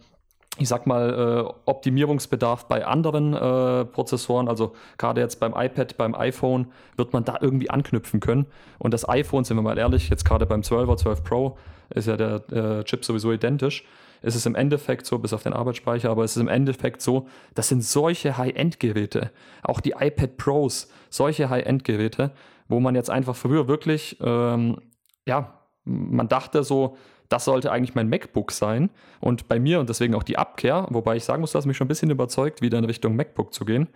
ich 0.59 0.69
sag 0.69 0.87
mal, 0.87 1.47
äh, 1.47 1.53
Optimierungsbedarf 1.67 2.67
bei 2.67 2.85
anderen 2.85 3.33
äh, 3.33 3.85
Prozessoren, 3.85 4.49
also 4.49 4.75
gerade 4.99 5.21
jetzt 5.21 5.41
beim 5.41 5.55
iPad, 5.57 5.97
beim 5.97 6.15
iPhone, 6.15 6.67
wird 6.97 7.13
man 7.13 7.25
da 7.25 7.39
irgendwie 7.41 7.71
anknüpfen 7.71 8.21
können. 8.21 8.47
Und 8.79 8.93
das 8.93 9.09
iPhone, 9.09 9.45
sind 9.45 9.57
wir 9.57 9.63
mal 9.63 9.79
ehrlich, 9.79 10.09
jetzt 10.09 10.25
gerade 10.25 10.47
beim 10.47 10.63
12er, 10.63 10.97
12 10.97 11.25
Pro, 11.25 11.59
ist 11.91 12.09
ja 12.09 12.17
der 12.17 12.53
äh, 12.53 12.85
Chip 12.85 13.05
sowieso 13.05 13.33
identisch. 13.33 13.85
Es 14.23 14.37
ist 14.37 14.47
im 14.47 14.55
Endeffekt 14.55 15.07
so, 15.07 15.19
bis 15.19 15.33
auf 15.33 15.43
den 15.43 15.53
Arbeitsspeicher, 15.53 16.11
aber 16.11 16.25
es 16.25 16.37
ist 16.37 16.41
im 16.43 16.49
Endeffekt 16.49 17.03
so, 17.03 17.27
das 17.55 17.69
sind 17.69 17.85
solche 17.85 18.39
High-End-Geräte, 18.39 19.31
auch 19.63 19.81
die 19.81 19.95
iPad 19.99 20.37
Pros, 20.37 20.89
solche 21.11 21.51
High-End-Geräte, 21.51 22.33
wo 22.69 22.81
man 22.81 22.95
jetzt 22.95 23.11
einfach 23.11 23.37
früher 23.37 23.69
wirklich, 23.69 24.19
ähm, 24.21 24.79
ja, 25.27 25.59
man 25.85 26.29
dachte 26.29 26.63
so, 26.63 26.97
das 27.29 27.45
sollte 27.47 27.73
eigentlich 27.73 27.95
mein 27.95 28.09
MacBook 28.09 28.53
sein. 28.53 28.91
Und 29.21 29.49
bei 29.49 29.59
mir 29.59 29.81
und 29.81 29.89
deswegen 29.89 30.15
auch 30.15 30.23
die 30.23 30.37
Abkehr, 30.37 30.87
wobei 30.91 31.17
ich 31.17 31.25
sagen 31.25 31.41
muss, 31.41 31.53
das 31.53 31.63
hat 31.63 31.67
mich 31.67 31.77
schon 31.77 31.87
ein 31.87 31.89
bisschen 31.89 32.11
überzeugt, 32.11 32.61
wieder 32.61 32.79
in 32.79 32.85
Richtung 32.85 33.17
MacBook 33.17 33.55
zu 33.55 33.65
gehen, 33.65 33.89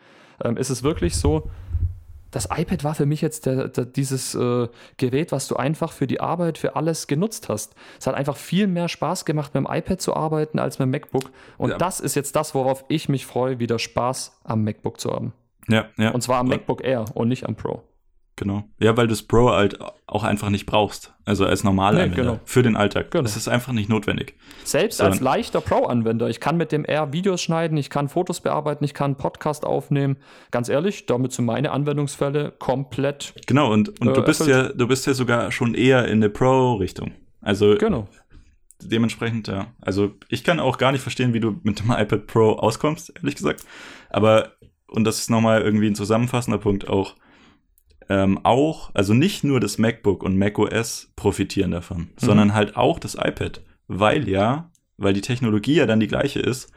ähm, 0.43 0.57
ist 0.57 0.71
es 0.71 0.83
wirklich 0.83 1.17
so, 1.17 1.51
das 2.31 2.49
iPad 2.55 2.85
war 2.85 2.95
für 2.95 3.07
mich 3.07 3.21
jetzt 3.21 3.47
der, 3.47 3.69
der, 3.69 3.85
dieses 3.87 4.35
äh, 4.35 4.69
Gerät, 4.97 5.33
was 5.33 5.49
du 5.49 5.57
einfach 5.57 5.93
für 5.93 6.07
die 6.07 6.21
Arbeit, 6.21 6.59
für 6.59 6.77
alles 6.77 7.07
genutzt 7.07 7.49
hast. 7.49 7.75
Es 7.99 8.07
hat 8.07 8.15
einfach 8.15 8.37
viel 8.37 8.67
mehr 8.67 8.89
Spaß 8.89 9.25
gemacht, 9.25 9.55
mit 9.55 9.65
dem 9.65 9.73
iPad 9.73 10.01
zu 10.01 10.15
arbeiten 10.15 10.59
als 10.59 10.79
mit 10.79 10.87
dem 10.87 10.91
MacBook. 10.91 11.31
Und 11.57 11.71
Ja. 11.71 11.79
das 11.79 12.01
ist 12.01 12.15
jetzt 12.15 12.37
das, 12.37 12.55
worauf 12.55 12.85
ich 12.89 13.09
mich 13.09 13.27
freue, 13.27 13.59
wieder 13.59 13.79
Spaß 13.79 14.41
am 14.45 14.65
MacBook 14.65 15.01
zu 15.01 15.13
haben. 15.13 15.33
Ja, 15.69 15.87
ja. 15.97 16.11
Und 16.11 16.21
zwar 16.23 16.39
am 16.41 16.49
MacBook 16.49 16.85
Air 16.85 17.05
und 17.15 17.29
nicht 17.29 17.45
am 17.47 17.55
Pro. 17.57 17.83
Genau. 18.39 18.65
Ja, 18.79 18.95
weil 18.99 19.07
du 19.07 19.13
das 19.13 19.23
Pro 19.23 19.51
halt 19.51 19.79
auch 20.07 20.23
einfach 20.23 20.51
nicht 20.51 20.67
brauchst. 20.67 21.15
Also 21.25 21.47
als 21.47 21.65
normaler 21.65 22.07
Nee, 22.07 22.15
genau. 22.15 22.39
Für 22.45 22.63
den 22.63 22.77
Alltag. 22.77 23.11
Genau. 23.11 23.23
Das 23.23 23.35
ist 23.35 23.49
einfach 23.49 23.73
nicht 23.73 23.89
notwendig. 23.89 24.35
Selbst 24.63 24.99
So. 24.99 25.05
als 25.05 25.21
leichter 25.21 25.63
Pro-Anwender. 25.63 26.29
Ich 26.29 26.39
kann 26.39 26.59
mit 26.59 26.71
dem 26.71 26.85
Air 26.87 27.15
Videos 27.15 27.41
schneiden, 27.41 27.79
ich 27.79 27.89
kann 27.89 28.09
Fotos 28.11 28.41
bearbeiten, 28.43 28.85
ich 28.85 28.93
kann 28.93 29.17
Podcast 29.17 29.65
aufnehmen. 29.65 30.19
Ganz 30.51 30.69
ehrlich, 30.69 31.07
damit 31.07 31.33
sind 31.33 31.47
meine 31.47 31.71
Anwendungsfälle 31.71 32.53
komplett. 32.59 33.33
Genau, 33.47 33.73
und, 33.73 33.99
und 34.01 34.09
Äh, 34.09 34.13
du 34.13 34.23
bist 34.23 34.41
erfüllt. 34.43 34.69
ja, 34.69 34.73
du 34.75 34.87
bist 34.87 35.07
ja 35.07 35.15
sogar 35.15 35.51
schon 35.51 35.73
eher 35.75 36.07
in 36.07 36.21
der 36.21 36.29
Pro-Richtung. 36.29 37.13
Also 37.41 37.75
Genau. 37.79 38.07
dementsprechend, 38.83 39.49
ja. 39.49 39.69
Also 39.81 40.11
ich 40.29 40.45
kann 40.45 40.61
auch 40.61 40.77
gar 40.79 40.93
nicht 40.93 41.01
verstehen, 41.01 41.33
wie 41.33 41.41
du 41.41 41.59
mit 41.63 41.81
dem 41.81 41.91
iPad 41.97 42.27
Pro 42.27 42.53
auskommst, 42.53 43.15
ehrlich 43.17 43.37
gesagt. 43.37 43.65
Aber, 44.11 44.53
und 44.89 45.05
das 45.05 45.19
ist 45.21 45.31
nochmal 45.31 45.63
irgendwie 45.63 45.87
ein 45.87 45.95
zusammenfassender 45.95 46.59
Punkt 46.59 46.87
auch, 46.89 47.15
ähm, 48.09 48.39
auch, 48.45 48.91
also 48.95 49.15
nicht 49.15 49.45
nur 49.45 49.61
das 49.61 49.79
MacBook 49.79 50.23
und 50.23 50.37
macOS 50.39 51.13
profitieren 51.17 51.71
davon, 51.73 52.09
sondern 52.17 52.55
halt 52.55 52.77
auch 52.77 52.99
das 52.99 53.15
iPad. 53.15 53.63
Weil 53.89 54.29
ja, 54.29 54.71
weil 54.97 55.13
die 55.13 55.21
Technologie 55.21 55.75
ja 55.75 55.87
dann 55.87 56.01
die 56.01 56.07
gleiche 56.07 56.41
ist, 56.41 56.71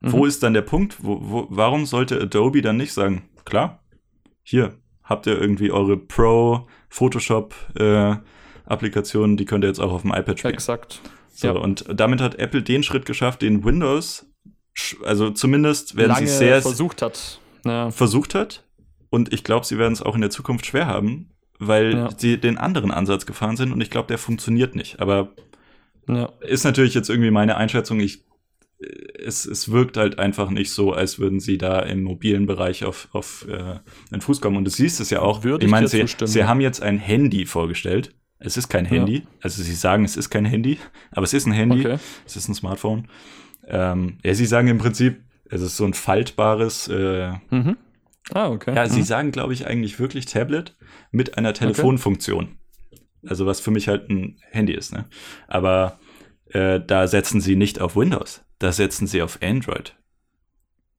wo 0.00 0.18
Mhm. 0.18 0.26
ist 0.26 0.42
dann 0.42 0.54
der 0.54 0.62
Punkt, 0.62 0.96
wo, 1.02 1.18
wo, 1.22 1.46
warum 1.50 1.86
sollte 1.86 2.20
Adobe 2.20 2.62
dann 2.62 2.76
nicht 2.78 2.92
sagen, 2.92 3.28
klar, 3.44 3.82
hier 4.42 4.74
habt 5.04 5.26
ihr 5.26 5.40
irgendwie 5.40 5.70
eure 5.70 5.96
Pro 5.96 6.66
Photoshop 6.88 7.54
äh, 7.78 8.16
Applikationen, 8.66 9.36
die 9.36 9.44
könnt 9.44 9.64
ihr 9.64 9.68
jetzt 9.68 9.80
auch 9.80 9.92
auf 9.92 10.02
dem 10.02 10.12
iPad 10.12 10.38
spielen. 10.38 10.54
Exakt. 10.54 11.00
So, 11.32 11.48
Ja. 11.48 11.52
und 11.54 11.84
damit 11.94 12.20
hat 12.20 12.34
Apple 12.36 12.62
den 12.62 12.82
Schritt 12.82 13.06
geschafft, 13.06 13.42
den 13.42 13.64
Windows, 13.64 14.26
also 15.04 15.30
zumindest 15.30 15.96
werden 15.96 16.10
Lange 16.12 16.26
sie 16.26 16.36
sehr 16.36 16.60
versucht 16.62 17.02
hat. 17.02 17.40
Ja. 17.64 17.90
versucht 17.90 18.34
hat. 18.34 18.64
Und 19.10 19.32
ich 19.32 19.44
glaube, 19.44 19.64
sie 19.66 19.78
werden 19.78 19.92
es 19.92 20.02
auch 20.02 20.14
in 20.14 20.20
der 20.20 20.30
Zukunft 20.30 20.66
schwer 20.66 20.86
haben, 20.86 21.30
weil 21.58 21.94
Ja. 21.94 22.08
sie 22.16 22.38
den 22.38 22.58
anderen 22.58 22.90
Ansatz 22.90 23.26
gefahren 23.26 23.56
sind 23.56 23.72
und 23.72 23.80
ich 23.80 23.90
glaube, 23.90 24.08
der 24.08 24.18
funktioniert 24.18 24.74
nicht. 24.76 25.00
Aber 25.00 25.32
Ja. 26.08 26.32
ist 26.40 26.64
natürlich 26.64 26.94
jetzt 26.94 27.08
irgendwie 27.10 27.30
meine 27.30 27.56
Einschätzung. 27.56 28.00
Ich, 28.00 28.24
es, 29.18 29.44
es 29.44 29.70
wirkt 29.72 29.96
halt 29.96 30.18
einfach 30.18 30.50
nicht 30.50 30.70
so, 30.72 30.92
als 30.92 31.18
würden 31.18 31.40
sie 31.40 31.58
da 31.58 31.80
im 31.80 32.02
mobilen 32.02 32.46
Bereich 32.46 32.84
auf, 32.84 33.08
auf 33.12 33.46
äh, 33.48 33.80
den 34.12 34.20
Fuß 34.20 34.40
kommen. 34.40 34.56
Und 34.56 34.64
du 34.66 34.70
siehst 34.70 35.00
es 35.00 35.10
ja 35.10 35.20
auch. 35.20 35.42
Würde 35.42 35.64
ich 35.64 35.70
meine, 35.70 35.88
sie, 35.88 36.00
zustimmen, 36.00 36.28
sie 36.28 36.38
ja. 36.40 36.46
haben 36.46 36.60
jetzt 36.60 36.80
ein 36.82 36.98
Handy 36.98 37.44
vorgestellt. 37.44 38.14
Es 38.38 38.56
ist 38.56 38.68
kein 38.68 38.84
Handy. 38.84 39.24
Also 39.42 39.62
sie 39.64 39.74
sagen, 39.74 40.04
es 40.04 40.16
ist 40.16 40.30
kein 40.30 40.44
Handy, 40.44 40.78
aber 41.10 41.24
es 41.24 41.34
ist 41.34 41.46
ein 41.46 41.52
Handy. 41.52 41.80
Okay. 41.80 41.98
Es 42.24 42.36
ist 42.36 42.46
ein 42.48 42.54
Smartphone. 42.54 43.08
Ähm, 43.66 44.18
ja, 44.24 44.32
sie 44.34 44.46
sagen 44.46 44.68
im 44.68 44.78
Prinzip, 44.78 45.20
es 45.50 45.60
ist 45.60 45.76
so 45.76 45.84
ein 45.84 45.92
faltbares, 45.94 46.86
äh, 46.88 47.32
Mhm. 47.50 47.76
Ah, 48.34 48.50
okay. 48.50 48.74
ja, 48.74 48.86
sie 48.88 49.00
mhm. 49.00 49.04
sagen, 49.04 49.30
glaube 49.32 49.52
ich, 49.54 49.66
eigentlich 49.66 49.98
wirklich 49.98 50.26
Tablet 50.26 50.74
mit 51.10 51.38
einer 51.38 51.54
Telefonfunktion. 51.54 52.58
Also 53.26 53.46
was 53.46 53.60
für 53.60 53.70
mich 53.70 53.88
halt 53.88 54.08
ein 54.10 54.38
Handy 54.50 54.74
ist, 54.74 54.92
ne? 54.92 55.06
Aber 55.48 55.98
äh, 56.50 56.80
da 56.80 57.06
setzen 57.08 57.40
sie 57.40 57.56
nicht 57.56 57.80
auf 57.80 57.96
Windows, 57.96 58.44
da 58.58 58.70
setzen 58.72 59.06
sie 59.06 59.22
auf 59.22 59.38
Android. 59.42 59.94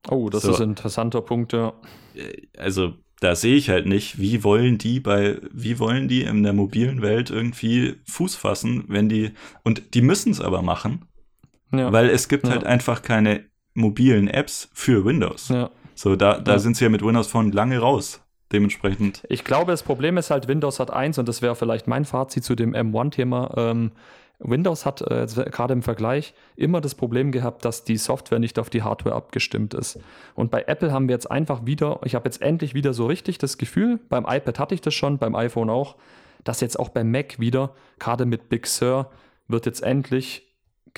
Oh, 0.09 0.29
das 0.29 0.43
So. 0.43 0.51
ist 0.51 0.61
ein 0.61 0.69
interessanter 0.69 1.21
Punkt, 1.21 1.53
ja. 1.53 1.73
Äh, 2.15 2.47
Also 2.57 2.93
da 3.21 3.35
sehe 3.35 3.55
ich 3.55 3.69
halt 3.69 3.85
nicht, 3.85 4.17
wie 4.19 4.43
wollen 4.43 4.77
die 4.77 4.99
bei, 4.99 5.39
wie 5.51 5.77
wollen 5.79 6.07
die 6.07 6.21
in 6.23 6.43
der 6.43 6.53
mobilen 6.53 7.01
Welt 7.01 7.29
irgendwie 7.29 7.95
Fuß 8.05 8.35
fassen, 8.35 8.85
wenn 8.87 9.09
die, 9.09 9.31
und 9.63 9.93
die 9.93 10.01
müssen 10.01 10.31
es 10.31 10.39
aber 10.41 10.61
machen, 10.61 11.05
ja. 11.71 11.91
weil 11.91 12.09
es 12.09 12.27
gibt 12.29 12.45
Ja. 12.45 12.51
halt 12.51 12.63
einfach 12.63 13.01
keine 13.01 13.45
mobilen 13.73 14.27
Apps 14.27 14.69
für 14.73 15.05
Windows. 15.05 15.49
ja. 15.49 15.69
So, 15.99 16.15
da, 16.15 16.39
da 16.39 16.53
Ja. 16.53 16.59
sind 16.59 16.77
sie 16.77 16.85
ja 16.85 16.89
mit 16.89 17.03
Windows 17.03 17.27
Phone 17.27 17.51
lange 17.51 17.77
raus. 17.79 18.21
Dementsprechend. 18.53 19.21
Ich 19.27 19.43
glaube, 19.43 19.73
das 19.73 19.83
Problem 19.83 20.15
ist 20.15 20.31
halt, 20.31 20.47
Windows 20.47 20.79
hat 20.79 20.91
eins, 20.91 21.17
und 21.17 21.27
das 21.27 21.41
wäre 21.41 21.55
vielleicht 21.55 21.87
mein 21.87 22.05
Fazit 22.05 22.45
zu 22.45 22.55
dem 22.55 22.73
M1-Thema. 22.73 23.53
Ähm, 23.57 23.91
Windows 24.39 24.85
hat 24.85 25.01
äh, 25.01 25.27
gerade 25.27 25.73
im 25.73 25.83
Vergleich 25.83 26.33
immer 26.55 26.79
das 26.79 26.95
Problem 26.95 27.33
gehabt, 27.33 27.65
dass 27.65 27.83
die 27.83 27.97
Software 27.97 28.39
nicht 28.39 28.57
auf 28.59 28.69
die 28.69 28.81
Hardware 28.81 29.13
abgestimmt 29.13 29.73
ist. 29.73 29.99
Und 30.35 30.51
bei 30.51 30.63
Apple 30.67 30.93
haben 30.93 31.09
wir 31.09 31.15
jetzt 31.15 31.29
einfach 31.29 31.65
wieder, 31.65 31.99
ich 32.05 32.15
habe 32.15 32.29
jetzt 32.29 32.41
endlich 32.41 32.73
wieder 32.73 32.93
so 32.93 33.05
richtig 33.05 33.37
das 33.37 33.57
Gefühl, 33.57 33.99
beim 34.07 34.25
iPad 34.25 34.57
hatte 34.57 34.73
ich 34.75 34.81
das 34.81 34.93
schon, 34.93 35.17
beim 35.17 35.35
iPhone 35.35 35.69
auch, 35.69 35.97
dass 36.45 36.61
jetzt 36.61 36.79
auch 36.79 36.89
beim 36.89 37.11
Mac 37.11 37.39
wieder, 37.39 37.75
gerade 37.99 38.25
mit 38.25 38.47
Big 38.47 38.67
Sur, 38.67 39.11
wird 39.49 39.65
jetzt 39.65 39.83
endlich 39.83 40.48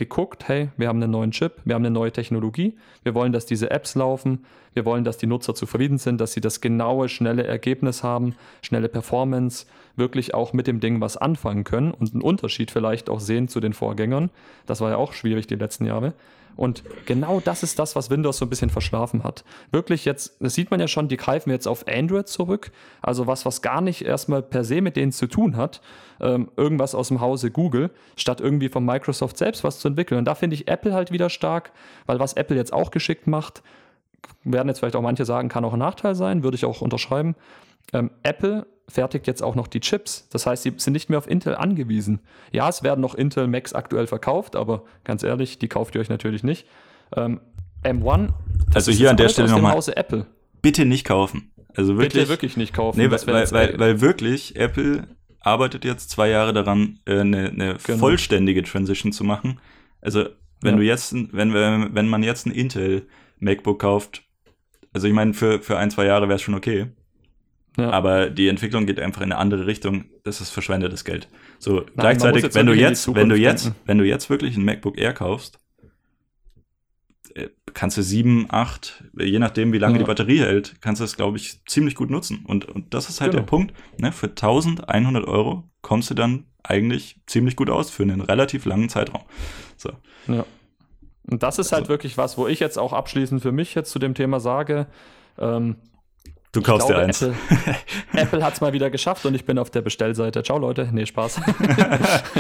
geguckt, 0.02 0.48
hey, 0.48 0.70
wir 0.78 0.88
haben 0.88 1.02
einen 1.02 1.12
neuen 1.12 1.30
Chip, 1.30 1.62
wir 1.64 1.76
haben 1.76 1.86
eine 1.86 1.94
neue 1.94 2.12
Technologie, 2.12 2.76
wir 3.04 3.14
wollen, 3.14 3.32
dass 3.32 3.46
diese 3.46 3.70
Apps 3.70 3.94
laufen, 3.94 4.46
wir 4.74 4.84
wollen, 4.84 5.04
dass 5.04 5.18
die 5.18 5.28
Nutzer 5.28 5.54
zufrieden 5.54 6.00
sind, 6.00 6.20
dass 6.20 6.34
sie 6.34 6.42
das 6.42 6.60
genaue, 6.60 7.08
schnelle 7.08 7.44
Ergebnis 7.44 8.02
haben, 8.02 8.34
schnelle 8.64 8.90
Performance, 8.90 9.68
wirklich 9.96 10.34
auch 10.34 10.54
mit 10.54 10.66
dem 10.66 10.80
Ding 10.80 11.02
was 11.02 11.18
anfangen 11.18 11.64
können 11.66 11.92
und 11.92 12.14
einen 12.14 12.24
Unterschied 12.24 12.72
vielleicht 12.72 13.12
auch 13.12 13.20
sehen 13.20 13.48
zu 13.48 13.60
den 13.60 13.74
Vorgängern. 13.74 14.32
Das 14.66 14.82
war 14.82 14.90
ja 14.90 14.98
auch 14.98 15.14
schwierig 15.14 15.46
die 15.46 15.56
letzten 15.56 15.86
Jahre. 15.86 16.14
Und 16.56 16.84
genau 17.06 17.40
das 17.40 17.64
ist 17.64 17.80
das, 17.80 17.96
was 17.96 18.10
Windows 18.10 18.38
so 18.38 18.46
ein 18.46 18.50
bisschen 18.50 18.70
verschlafen 18.70 19.24
hat. 19.24 19.44
Wirklich 19.72 20.06
jetzt, 20.06 20.38
das 20.40 20.54
sieht 20.54 20.72
man 20.72 20.80
ja 20.80 20.88
schon, 20.88 21.08
die 21.08 21.18
greifen 21.18 21.50
jetzt 21.50 21.68
auf 21.68 21.88
Android 21.88 22.28
zurück. 22.28 22.72
Also 23.02 23.28
was, 23.28 23.46
was 23.46 23.62
gar 23.62 23.82
nicht 23.82 24.06
erstmal 24.06 24.42
per 24.42 24.64
se 24.64 24.82
mit 24.82 24.96
denen 24.96 25.12
zu 25.12 25.28
tun 25.28 25.58
hat. 25.58 25.82
Ähm, 26.20 26.52
irgendwas 26.58 26.94
aus 26.94 27.08
dem 27.08 27.20
Hause 27.20 27.52
Google, 27.52 27.92
statt 28.16 28.42
irgendwie 28.42 28.70
von 28.70 28.86
Microsoft 28.86 29.38
selbst 29.38 29.64
was 29.64 29.80
zu 29.80 29.88
entwickeln. 29.88 30.20
Und 30.20 30.26
da 30.26 30.36
finde 30.36 30.56
ich 30.56 30.68
Apple 30.68 30.94
halt 30.94 31.12
wieder 31.12 31.30
stark, 31.30 31.72
weil 32.06 32.20
was 32.20 32.34
Apple 32.34 32.56
jetzt 32.56 32.74
auch 32.74 32.92
geschickt 32.92 33.28
macht, 33.28 33.64
werden 34.44 34.68
jetzt 34.68 34.80
vielleicht 34.80 34.96
auch 34.96 35.02
manche 35.02 35.26
sagen, 35.26 35.50
kann 35.50 35.66
auch 35.66 35.74
ein 35.74 35.80
Nachteil 35.80 36.16
sein, 36.16 36.44
würde 36.44 36.56
ich 36.56 36.66
auch 36.66 36.82
unterschreiben. 36.82 37.36
Ähm, 37.94 38.12
Apple 38.24 38.68
fertigt 38.92 39.28
jetzt 39.28 39.42
auch 39.42 39.56
noch 39.56 39.68
die 39.68 39.80
Chips. 39.80 40.28
Das 40.30 40.46
heißt, 40.46 40.64
sie 40.64 40.74
sind 40.78 40.94
nicht 40.94 41.10
mehr 41.10 41.18
auf 41.18 41.30
Intel 41.30 41.56
angewiesen. 41.56 42.20
Ja, 42.52 42.70
es 42.70 42.84
werden 42.84 43.02
noch 43.02 43.16
Intel 43.16 43.48
Macs 43.48 43.74
aktuell 43.74 44.08
verkauft, 44.08 44.56
aber 44.56 44.84
ganz 45.04 45.24
ehrlich, 45.24 45.60
die 45.60 45.68
kauft 45.68 45.96
ihr 45.96 46.02
euch 46.02 46.10
natürlich 46.10 46.44
nicht. 46.44 46.68
Ähm, 47.16 47.42
M1, 47.84 48.30
also 48.74 48.92
hier 48.92 49.10
an 49.10 49.18
der 49.18 49.30
Stelle 49.30 49.50
nochmal. 49.50 49.74
Hause 49.74 49.98
Apple. 49.98 50.28
Bitte 50.62 50.86
nicht 50.86 51.06
kaufen. 51.06 51.52
Also 51.76 51.98
wirklich. 51.98 52.14
Bitte 52.14 52.30
wirklich 52.30 52.58
nicht 52.58 52.74
kaufen. 52.74 53.00
Nee, 53.00 53.10
weil, 53.10 53.26
weil, 53.28 53.52
weil, 53.52 53.80
weil, 53.80 54.02
wirklich 54.02 54.56
Apple 54.56 55.08
arbeitet 55.40 55.86
jetzt 55.86 56.10
zwei 56.10 56.30
Jahre 56.30 56.54
daran, 56.54 57.00
äh, 57.06 57.20
eine, 57.20 57.50
eine 57.50 57.78
genau. 57.84 57.98
vollständige 57.98 58.64
Transition 58.64 59.12
zu 59.12 59.24
machen. 59.24 59.60
Also 60.02 60.26
wenn 60.62 60.76
ja. 60.76 60.78
du 60.78 60.86
jetzt, 60.86 61.14
wenn, 61.14 61.54
wenn 61.54 62.08
man 62.08 62.24
jetzt 62.24 62.46
ein 62.46 62.52
Intel 62.52 63.08
MacBook 63.40 63.80
kauft, 63.80 64.24
also 64.94 65.08
ich 65.08 65.14
meine, 65.14 65.34
für, 65.34 65.62
für 65.62 65.78
ein, 65.78 65.90
zwei 65.90 66.06
Jahre 66.06 66.28
wäre 66.28 66.36
es 66.36 66.42
schon 66.42 66.54
okay. 66.54 66.88
Ja. 67.78 67.90
Aber 67.92 68.30
die 68.30 68.48
Entwicklung 68.48 68.86
geht 68.86 69.00
einfach 69.00 69.22
in 69.22 69.32
eine 69.32 69.38
andere 69.40 69.66
Richtung. 69.66 70.06
Das 70.24 70.42
ist 70.42 70.50
verschwendetes 70.50 71.06
Geld. 71.06 71.30
So 71.58 71.78
Nein, 71.78 71.86
gleichzeitig, 71.96 72.54
wenn 72.54 72.66
du 72.66 72.74
jetzt, 72.74 73.14
wenn 73.16 73.30
du 73.30 73.36
jetzt, 73.36 73.66
denken. 73.66 73.80
wenn 73.86 73.98
du 73.98 74.06
jetzt 74.06 74.30
wirklich 74.30 74.58
ein 74.58 74.66
MacBook 74.66 74.98
Air 74.98 75.14
kaufst, 75.14 75.60
äh, 77.34 77.48
kannst 77.74 77.98
du 77.98 78.04
sieben, 78.04 78.48
acht, 78.50 79.04
je 79.18 79.40
nachdem, 79.40 79.72
wie 79.72 79.78
lange 79.78 79.94
ja. 79.94 80.00
die 80.00 80.06
Batterie 80.06 80.40
hält, 80.40 80.82
kannst 80.82 81.00
du 81.00 81.06
es, 81.06 81.16
glaube 81.16 81.38
ich, 81.38 81.64
ziemlich 81.66 81.96
gut 81.96 82.10
nutzen. 82.10 82.44
Und, 82.46 82.66
und 82.66 82.94
das 82.94 83.08
ist 83.10 83.22
halt 83.22 83.32
genau. 83.32 83.44
der 83.44 83.48
Punkt. 83.48 83.74
Ne? 83.98 84.12
Für 84.12 84.28
1100 84.28 85.26
Euro 85.26 85.70
kommst 85.82 86.10
du 86.10 86.14
dann 86.14 86.46
eigentlich 86.64 87.22
ziemlich 87.26 87.56
gut 87.56 87.70
aus 87.70 87.90
für 87.90 88.04
einen 88.04 88.22
relativ 88.22 88.66
langen 88.66 88.90
Zeitraum. 88.90 89.24
So. 89.78 89.92
Ja. 90.28 90.46
Und 91.24 91.44
das 91.44 91.60
ist 91.60 91.72
halt 91.72 91.84
also, 91.84 91.90
wirklich 91.90 92.18
was, 92.18 92.38
wo 92.38 92.48
ich 92.48 92.60
jetzt 92.60 92.78
auch 92.78 92.94
abschließend 92.94 93.42
für 93.42 93.52
mich 93.52 93.76
jetzt 93.76 93.92
zu 93.92 94.00
dem 94.00 94.14
Thema 94.14 94.40
sage, 94.40 94.88
ähm, 95.38 95.78
Du 96.54 96.62
kaufst 96.62 96.88
glaube, 96.88 97.02
dir 97.02 97.08
eins. 97.08 97.22
Apple, 97.22 97.36
Apple 98.14 98.44
hat 98.44 98.54
es 98.56 98.62
mal 98.62 98.74
wieder 98.74 98.90
geschafft 98.90 99.26
und 99.26 99.34
ich 99.36 99.46
bin 99.46 99.58
auf 99.58 99.70
der 99.70 99.82
Bestellseite. 99.82 100.44
Ciao 100.44 100.58
Leute. 100.58 100.90
Nee, 100.92 101.06
Spaß. 101.06 101.40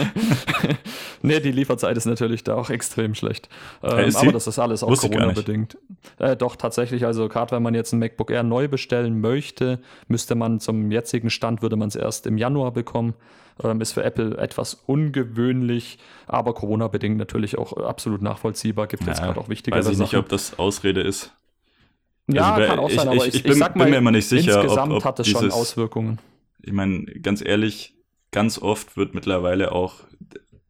nee, 1.22 1.39
die 1.39 1.51
Lieferzeit 1.51 1.95
ist 1.95 2.05
natürlich 2.05 2.43
da 2.43 2.55
auch 2.55 2.70
extrem 2.70 3.16
schlecht. 3.16 3.47
Ähm, 3.82 4.14
aber 4.14 4.34
das 4.34 4.47
ist 4.47 4.59
alles 4.59 4.84
auch 4.84 4.93
Corona-bedingt. 4.97 5.78
Äh, 6.20 6.36
doch, 6.36 6.57
tatsächlich. 6.57 7.05
Also 7.05 7.30
gerade 7.30 7.51
wenn 7.55 7.64
man 7.64 7.74
jetzt 7.74 7.93
ein 7.93 7.99
MacBook 7.99 8.32
Air 8.32 8.43
neu 8.43 8.68
bestellen 8.68 9.22
möchte, 9.22 9.80
müsste 10.09 10.36
man 10.36 10.59
zum 10.59 10.91
jetzigen 10.91 11.30
Stand, 11.30 11.62
würde 11.62 11.78
man 11.78 11.88
es 11.88 11.95
erst 11.95 12.28
im 12.28 12.38
Januar 12.38 12.72
bekommen. 12.72 13.14
Ähm, 13.64 13.80
ist 13.80 13.93
für 13.93 14.03
Apple 14.03 14.38
etwas 14.38 14.74
ungewöhnlich, 14.88 15.99
aber 16.28 16.53
Corona-bedingt 16.53 17.18
natürlich 17.18 17.57
auch 17.57 17.78
absolut 17.78 18.22
nachvollziehbar. 18.22 18.88
Gibt 18.88 19.03
ja, 19.03 19.09
jetzt 19.09 19.22
gerade 19.22 19.39
auch 19.39 19.47
wichtige 19.47 19.78
Weiß 19.78 19.88
ich 19.88 19.97
nicht, 19.97 20.16
ob 20.16 20.28
das 20.28 20.59
Ausrede 20.59 20.99
ist. 20.99 21.32
Ja, 22.34 22.53
also, 22.53 22.67
kann 22.67 22.79
auch 22.79 22.89
sein, 22.89 23.07
aber 23.07 23.27
ich, 23.27 23.36
ich, 23.36 23.43
bin, 23.43 23.53
ich 23.53 23.67
bin, 23.67 23.89
mir 23.89 23.97
immer 23.97 24.11
nicht 24.11 24.27
sicher, 24.27 24.61
insgesamt 24.61 24.91
ob, 24.91 24.97
ob 24.99 25.05
hat 25.05 25.19
es 25.19 25.27
schon 25.27 25.51
Auswirkungen. 25.51 26.19
Ich 26.61 26.73
meine, 26.73 27.05
ganz 27.05 27.43
ehrlich, 27.43 27.95
ganz 28.32 28.59
oft 28.59 28.97
wird 28.97 29.13
mittlerweile 29.13 29.71
auch 29.71 29.95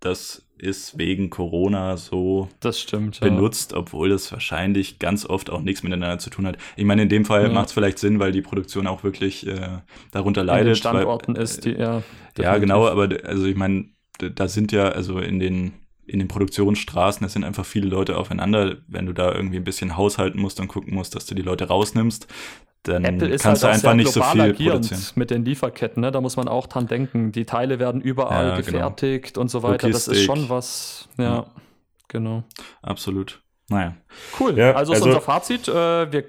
das 0.02 0.44
ist 0.58 0.98
wegen 0.98 1.30
Corona 1.30 1.98
so 1.98 2.50
stimmt, 2.72 3.20
benutzt, 3.20 3.72
ja. 3.72 3.78
obwohl 3.78 4.10
das 4.10 4.32
wahrscheinlich 4.32 5.00
ganz 5.00 5.26
oft 5.26 5.50
auch 5.50 5.62
nichts 5.62 5.82
miteinander 5.82 6.20
zu 6.20 6.30
tun 6.30 6.46
hat. 6.46 6.58
Ich 6.76 6.86
meine, 6.86 7.04
in 7.04 7.10
dem 7.10 7.26
Fall 7.26 7.44
ja. 7.44 7.50
macht 7.50 7.68
es 7.68 7.74
vielleicht 7.74 7.98
Sinn, 7.98 8.20
weil 8.20 8.32
die 8.32 8.42
Produktion 8.42 8.86
auch 8.86 9.04
wirklich 9.04 9.48
äh, 9.48 9.80
darunter 10.12 10.44
leidet. 10.44 10.62
In 10.62 10.68
den 10.68 10.76
Standorten 10.76 11.36
weil, 11.36 11.44
ist 11.44 11.66
die, 11.66 11.72
ja. 11.72 12.04
Ja, 12.38 12.58
genau, 12.58 12.88
aber 12.88 13.10
also 13.24 13.46
ich 13.46 13.56
meine, 13.56 13.86
da 14.20 14.48
sind 14.48 14.72
ja, 14.72 14.90
also 14.90 15.20
in 15.20 15.40
den 15.40 15.74
in 16.12 16.20
den 16.20 16.28
Produktionsstraßen, 16.28 17.26
es 17.26 17.34
sind 17.34 17.46
einfach 17.46 17.66
viele 17.66 17.88
Leute 17.88 18.18
aufeinander. 18.18 18.78
Wenn 18.88 19.06
du 19.06 19.14
da 19.14 19.34
irgendwie 19.34 19.56
ein 19.56 19.64
bisschen 19.64 19.96
haushalten 19.96 20.42
musst 20.42 20.60
und 20.60 20.68
gucken 20.68 20.94
musst, 20.94 21.16
dass 21.16 21.26
du 21.26 21.36
die 21.36 21.42
Leute 21.42 21.70
rausnimmst, 21.70 22.28
dann 22.84 23.04
kannst 23.20 23.46
halt 23.46 23.64
du 23.64 23.68
einfach 23.68 23.94
nicht 23.94 24.12
so 24.12 24.22
viel 24.22 24.54
produzieren. 24.54 25.02
Mit 25.16 25.32
den 25.32 25.46
Lieferketten, 25.46 26.02
ne? 26.02 26.12
da 26.12 26.20
muss 26.20 26.36
man 26.36 26.50
auch 26.50 26.68
dran 26.68 26.88
denken. 26.88 27.32
Die 27.32 27.46
Teile 27.46 27.80
werden 27.80 28.02
überall 28.02 28.48
ja, 28.48 28.56
genau. 28.60 28.66
gefertigt 28.66 29.36
genau. 29.36 29.42
und 29.42 29.52
so 29.52 29.64
weiter. 29.64 29.88
Logistik. 29.88 30.14
Das 30.14 30.20
ist 30.20 30.26
schon 30.26 30.50
was, 30.50 31.08
ja, 31.18 31.24
ja. 31.24 31.46
genau. 32.10 32.44
Absolut. 32.82 33.42
Naja. 33.72 33.96
Cool. 34.38 34.58
Ja, 34.58 34.74
also, 34.74 34.92
also 34.92 34.94
ist 34.94 35.02
unser 35.08 35.22
Fazit. 35.22 35.68
Äh, 35.70 36.12
wir 36.12 36.26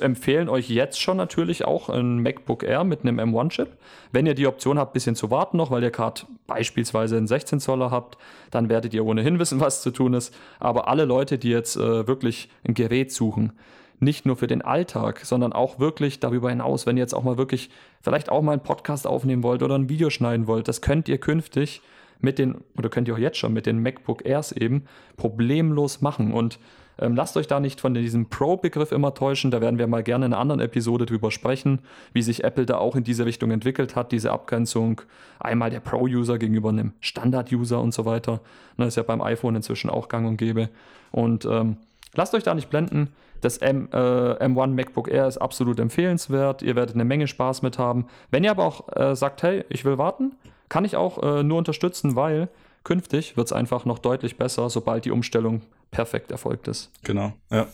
empfehlen 0.00 0.48
euch 0.48 0.70
jetzt 0.70 1.00
schon 1.00 1.18
natürlich 1.18 1.66
auch 1.66 1.90
ein 1.90 2.22
MacBook 2.22 2.62
Air 2.62 2.84
mit 2.84 3.02
einem 3.02 3.20
M1-Chip. 3.20 3.68
Wenn 4.10 4.24
ihr 4.24 4.34
die 4.34 4.46
Option 4.46 4.78
habt, 4.78 4.92
ein 4.92 4.94
bisschen 4.94 5.14
zu 5.14 5.30
warten 5.30 5.58
noch, 5.58 5.70
weil 5.70 5.82
ihr 5.82 5.90
gerade 5.90 6.22
beispielsweise 6.46 7.18
einen 7.18 7.26
16 7.26 7.60
Zoller 7.60 7.90
habt, 7.90 8.16
dann 8.50 8.70
werdet 8.70 8.94
ihr 8.94 9.04
ohnehin 9.04 9.38
wissen, 9.38 9.60
was 9.60 9.82
zu 9.82 9.90
tun 9.90 10.14
ist. 10.14 10.34
Aber 10.60 10.88
alle 10.88 11.04
Leute, 11.04 11.36
die 11.36 11.50
jetzt 11.50 11.76
äh, 11.76 12.06
wirklich 12.06 12.48
ein 12.66 12.72
Gerät 12.72 13.12
suchen, 13.12 13.52
nicht 14.00 14.24
nur 14.24 14.36
für 14.36 14.46
den 14.46 14.62
Alltag, 14.62 15.20
sondern 15.24 15.52
auch 15.52 15.78
wirklich 15.78 16.20
darüber 16.20 16.48
hinaus, 16.48 16.86
wenn 16.86 16.96
ihr 16.96 17.02
jetzt 17.02 17.14
auch 17.14 17.24
mal 17.24 17.36
wirklich 17.36 17.68
vielleicht 18.00 18.30
auch 18.30 18.40
mal 18.40 18.52
einen 18.52 18.62
Podcast 18.62 19.06
aufnehmen 19.06 19.42
wollt 19.42 19.62
oder 19.62 19.74
ein 19.74 19.90
Video 19.90 20.08
schneiden 20.08 20.46
wollt, 20.46 20.68
das 20.68 20.80
könnt 20.80 21.08
ihr 21.08 21.18
künftig 21.18 21.82
mit 22.20 22.38
den, 22.38 22.56
oder 22.76 22.88
könnt 22.88 23.08
ihr 23.08 23.14
auch 23.14 23.18
jetzt 23.18 23.38
schon 23.38 23.52
mit 23.52 23.66
den 23.66 23.80
MacBook 23.80 24.24
Airs 24.24 24.52
eben 24.52 24.84
problemlos 25.16 26.00
machen. 26.00 26.32
Und 26.32 26.58
ähm, 27.00 27.14
lasst 27.14 27.36
euch 27.36 27.46
da 27.46 27.60
nicht 27.60 27.80
von 27.80 27.94
diesem 27.94 28.28
Pro-Begriff 28.28 28.92
immer 28.92 29.14
täuschen. 29.14 29.50
Da 29.50 29.60
werden 29.60 29.78
wir 29.78 29.86
mal 29.86 30.02
gerne 30.02 30.26
in 30.26 30.32
einer 30.32 30.40
anderen 30.40 30.60
Episode 30.60 31.06
drüber 31.06 31.30
sprechen, 31.30 31.80
wie 32.12 32.22
sich 32.22 32.44
Apple 32.44 32.66
da 32.66 32.78
auch 32.78 32.96
in 32.96 33.04
diese 33.04 33.24
Richtung 33.24 33.50
entwickelt 33.50 33.94
hat, 33.94 34.12
diese 34.12 34.32
Abgrenzung. 34.32 35.02
Einmal 35.38 35.70
der 35.70 35.80
Pro-User 35.80 36.38
gegenüber 36.38 36.70
einem 36.70 36.92
Standard-User 37.00 37.80
und 37.80 37.94
so 37.94 38.04
weiter. 38.04 38.40
Das 38.76 38.88
ist 38.88 38.96
ja 38.96 39.02
beim 39.04 39.20
iPhone 39.20 39.54
inzwischen 39.54 39.90
auch 39.90 40.08
gang 40.08 40.26
und 40.26 40.36
gäbe. 40.36 40.70
Und 41.12 41.44
ähm, 41.44 41.76
lasst 42.14 42.34
euch 42.34 42.42
da 42.42 42.54
nicht 42.54 42.70
blenden. 42.70 43.08
Das 43.40 43.58
M, 43.58 43.88
äh, 43.92 43.96
M1 43.96 44.74
MacBook 44.74 45.08
Air 45.08 45.28
ist 45.28 45.38
absolut 45.38 45.78
empfehlenswert. 45.78 46.62
Ihr 46.62 46.74
werdet 46.74 46.96
eine 46.96 47.04
Menge 47.04 47.28
Spaß 47.28 47.62
mit 47.62 47.78
haben. 47.78 48.06
Wenn 48.32 48.42
ihr 48.42 48.50
aber 48.50 48.64
auch 48.64 48.96
äh, 48.96 49.14
sagt, 49.14 49.44
hey, 49.44 49.64
ich 49.68 49.84
will 49.84 49.98
warten, 49.98 50.32
kann 50.68 50.84
ich 50.84 50.96
auch 50.96 51.22
äh, 51.22 51.42
nur 51.42 51.58
unterstützen, 51.58 52.16
weil 52.16 52.48
künftig 52.84 53.36
wird 53.36 53.46
es 53.46 53.52
einfach 53.52 53.84
noch 53.84 53.98
deutlich 53.98 54.36
besser, 54.36 54.70
sobald 54.70 55.04
die 55.04 55.10
Umstellung 55.10 55.62
perfekt 55.90 56.30
erfolgt 56.30 56.68
ist. 56.68 56.90
Genau, 57.02 57.32
ja. 57.50 57.66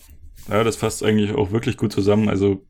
Ja, 0.48 0.64
das 0.64 0.76
fasst 0.76 1.02
eigentlich 1.02 1.32
auch 1.34 1.52
wirklich 1.52 1.76
gut 1.76 1.92
zusammen. 1.92 2.28
Also 2.28 2.66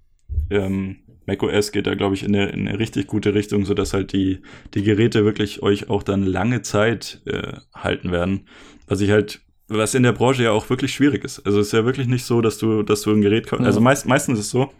ähm, 0.50 0.96
macOS 1.26 1.72
geht 1.72 1.86
da, 1.86 1.94
glaube 1.94 2.14
ich, 2.14 2.22
in 2.22 2.34
eine, 2.34 2.50
in 2.50 2.68
eine 2.68 2.78
richtig 2.78 3.06
gute 3.06 3.34
Richtung, 3.34 3.64
sodass 3.64 3.94
halt 3.94 4.12
die, 4.12 4.42
die 4.74 4.82
Geräte 4.82 5.24
wirklich 5.24 5.62
euch 5.62 5.88
auch 5.88 6.02
dann 6.02 6.24
lange 6.24 6.62
Zeit 6.62 7.22
äh, 7.26 7.54
halten 7.74 8.12
werden. 8.12 8.46
Was 8.86 9.00
ich 9.00 9.10
halt, 9.10 9.40
was 9.68 9.94
in 9.94 10.02
der 10.02 10.12
Branche 10.12 10.44
ja 10.44 10.50
auch 10.52 10.68
wirklich 10.70 10.92
schwierig 10.92 11.24
ist. 11.24 11.44
Also 11.46 11.60
es 11.60 11.68
ist 11.68 11.72
ja 11.72 11.84
wirklich 11.84 12.06
nicht 12.06 12.24
so, 12.24 12.40
dass 12.40 12.58
du, 12.58 12.82
dass 12.82 13.02
du 13.02 13.12
ein 13.12 13.22
Gerät 13.22 13.46
kaufst. 13.46 13.62
Ja. 13.62 13.66
Also 13.66 13.80
meist, 13.80 14.06
meistens 14.06 14.38
ist 14.38 14.46
es 14.46 14.50
so, 14.50 14.70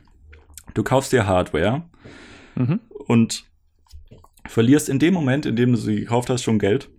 du 0.75 0.83
kaufst 0.83 1.13
dir 1.13 1.27
Hardware 1.27 1.83
mhm. 2.55 2.81
und 3.07 3.45
verlierst 4.47 4.89
in 4.89 4.99
dem 4.99 5.15
Moment, 5.15 5.47
in 5.47 5.57
dem 5.57 5.73
du 5.73 5.77
sie 5.77 6.01
gekauft 6.01 6.31
hast, 6.31 6.43
schon 6.43 6.59
Geld. 6.59 6.91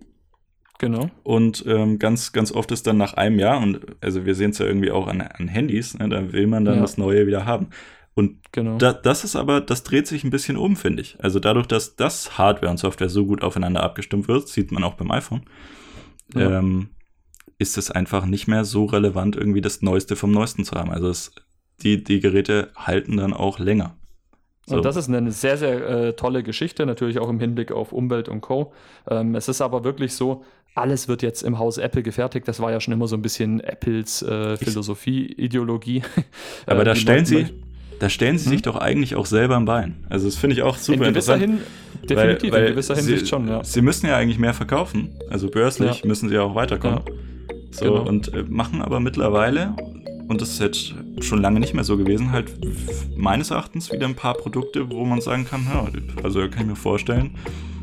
Genau. 0.78 1.10
Und 1.22 1.64
ähm, 1.66 1.98
ganz, 1.98 2.32
ganz 2.32 2.52
oft 2.52 2.70
ist 2.70 2.86
dann 2.86 2.98
nach 2.98 3.14
einem 3.14 3.38
Jahr, 3.38 3.60
und 3.60 3.80
also 4.00 4.26
wir 4.26 4.34
sehen 4.34 4.50
es 4.50 4.58
ja 4.58 4.66
irgendwie 4.66 4.90
auch 4.90 5.06
an, 5.06 5.20
an 5.20 5.48
Handys, 5.48 5.98
ne, 5.98 6.08
da 6.08 6.32
will 6.32 6.46
man 6.46 6.64
dann 6.64 6.76
ja. 6.76 6.80
das 6.82 6.98
Neue 6.98 7.26
wieder 7.26 7.46
haben. 7.46 7.68
Und 8.14 8.38
genau. 8.52 8.78
da, 8.78 8.92
das 8.92 9.24
ist 9.24 9.36
aber, 9.36 9.60
das 9.60 9.82
dreht 9.82 10.06
sich 10.06 10.24
ein 10.24 10.30
bisschen 10.30 10.56
um, 10.56 10.76
finde 10.76 11.02
ich. 11.02 11.16
Also 11.22 11.38
dadurch, 11.38 11.66
dass 11.66 11.96
das 11.96 12.38
Hardware 12.38 12.70
und 12.70 12.78
Software 12.78 13.08
so 13.08 13.26
gut 13.26 13.42
aufeinander 13.42 13.82
abgestimmt 13.82 14.28
wird, 14.28 14.48
sieht 14.48 14.72
man 14.72 14.84
auch 14.84 14.94
beim 14.94 15.10
iPhone, 15.10 15.42
ja. 16.34 16.58
ähm, 16.58 16.88
ist 17.58 17.78
es 17.78 17.90
einfach 17.90 18.26
nicht 18.26 18.46
mehr 18.46 18.64
so 18.64 18.84
relevant, 18.86 19.36
irgendwie 19.36 19.60
das 19.60 19.82
Neueste 19.82 20.16
vom 20.16 20.30
Neuesten 20.30 20.64
zu 20.64 20.76
haben. 20.76 20.90
Also 20.90 21.08
es, 21.08 21.32
die, 21.82 22.02
die 22.02 22.20
Geräte 22.20 22.70
halten 22.74 23.16
dann 23.16 23.32
auch 23.32 23.58
länger. 23.58 23.96
So. 24.68 24.76
Und 24.76 24.84
das 24.84 24.96
ist 24.96 25.08
eine 25.08 25.30
sehr, 25.30 25.56
sehr 25.56 25.88
äh, 25.88 26.12
tolle 26.14 26.42
Geschichte, 26.42 26.86
natürlich 26.86 27.20
auch 27.20 27.28
im 27.28 27.38
Hinblick 27.38 27.70
auf 27.70 27.92
Umwelt 27.92 28.28
und 28.28 28.40
Co. 28.40 28.72
Ähm, 29.08 29.36
es 29.36 29.48
ist 29.48 29.60
aber 29.60 29.84
wirklich 29.84 30.12
so, 30.14 30.44
alles 30.74 31.08
wird 31.08 31.22
jetzt 31.22 31.42
im 31.42 31.58
Haus 31.58 31.78
Apple 31.78 32.02
gefertigt. 32.02 32.46
Das 32.48 32.60
war 32.60 32.70
ja 32.72 32.80
schon 32.80 32.92
immer 32.92 33.06
so 33.06 33.16
ein 33.16 33.22
bisschen 33.22 33.60
Apples 33.60 34.22
äh, 34.22 34.56
Philosophie, 34.56 35.24
Ideologie. 35.24 36.02
Aber 36.66 36.84
da 36.84 36.94
stellen 36.94 37.24
sie, 37.24 37.46
da 37.98 38.10
stellen 38.10 38.36
sie 38.36 38.46
hm? 38.46 38.52
sich 38.52 38.62
doch 38.62 38.76
eigentlich 38.76 39.14
auch 39.14 39.24
selber 39.24 39.56
ein 39.56 39.64
Bein. 39.64 40.04
Also 40.10 40.26
das 40.26 40.36
finde 40.36 40.54
ich 40.56 40.62
auch 40.62 40.76
super 40.76 41.06
in 41.06 41.14
gewisser 41.14 41.36
interessant. 41.36 41.60
Hin, 42.02 42.08
definitiv, 42.08 42.52
weil, 42.52 42.60
weil 42.60 42.66
in 42.66 42.72
gewisser 42.72 42.94
Hinsicht 42.94 43.20
sie, 43.20 43.26
schon, 43.26 43.48
ja. 43.48 43.64
Sie 43.64 43.80
müssen 43.80 44.06
ja 44.06 44.16
eigentlich 44.16 44.38
mehr 44.38 44.52
verkaufen. 44.52 45.18
Also 45.30 45.48
börslich 45.48 46.02
ja. 46.02 46.06
müssen 46.06 46.28
sie 46.28 46.34
ja 46.34 46.42
auch 46.42 46.54
weiterkommen. 46.54 47.00
Ja. 47.06 47.14
So, 47.70 47.84
genau. 47.84 48.06
und 48.06 48.34
äh, 48.34 48.42
machen 48.42 48.82
aber 48.82 49.00
mittlerweile, 49.00 49.74
und 50.28 50.40
das 50.40 50.50
ist 50.50 50.60
jetzt 50.60 50.94
schon 51.20 51.40
lange 51.40 51.60
nicht 51.60 51.74
mehr 51.74 51.84
so 51.84 51.96
gewesen, 51.96 52.32
halt 52.32 52.52
meines 53.16 53.50
Erachtens 53.50 53.92
wieder 53.92 54.06
ein 54.06 54.14
paar 54.14 54.34
Produkte, 54.34 54.90
wo 54.90 55.04
man 55.04 55.20
sagen 55.20 55.44
kann, 55.44 55.66
ja, 55.72 55.86
also 56.22 56.40
kann 56.48 56.62
ich 56.62 56.66
mir 56.66 56.76
vorstellen, 56.76 57.30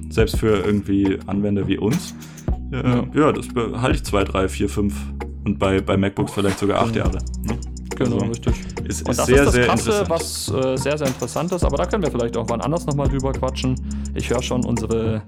selbst 0.09 0.37
für 0.37 0.63
irgendwie 0.63 1.19
Anwender 1.25 1.67
wie 1.67 1.77
uns, 1.77 2.15
äh, 2.71 2.77
ja. 2.77 3.07
ja, 3.13 3.31
das 3.31 3.47
behalte 3.47 3.97
ich 3.97 4.03
zwei, 4.03 4.23
drei, 4.23 4.47
vier, 4.47 4.69
fünf 4.69 4.95
und 5.45 5.59
bei, 5.59 5.81
bei 5.81 5.97
MacBooks 5.97 6.33
vielleicht 6.33 6.59
sogar 6.59 6.81
acht 6.81 6.95
Jahre. 6.95 7.19
Ne? 7.43 7.57
Genau, 7.95 8.15
also, 8.15 8.25
richtig. 8.25 8.53
Ist, 8.85 9.01
ist 9.01 9.09
und 9.09 9.17
das 9.17 9.25
sehr, 9.25 9.43
ist 9.43 9.57
das 9.57 9.65
Krasse, 9.65 10.05
was 10.07 10.49
äh, 10.49 10.77
sehr, 10.77 10.97
sehr 10.97 11.07
interessant 11.07 11.51
ist, 11.51 11.63
aber 11.63 11.77
da 11.77 11.85
können 11.85 12.03
wir 12.03 12.11
vielleicht 12.11 12.35
auch 12.37 12.49
wann 12.49 12.61
anders 12.61 12.85
nochmal 12.85 13.07
drüber 13.07 13.31
quatschen. 13.31 13.75
Ich 14.15 14.29
höre 14.29 14.41
schon 14.41 14.65
unsere 14.65 15.21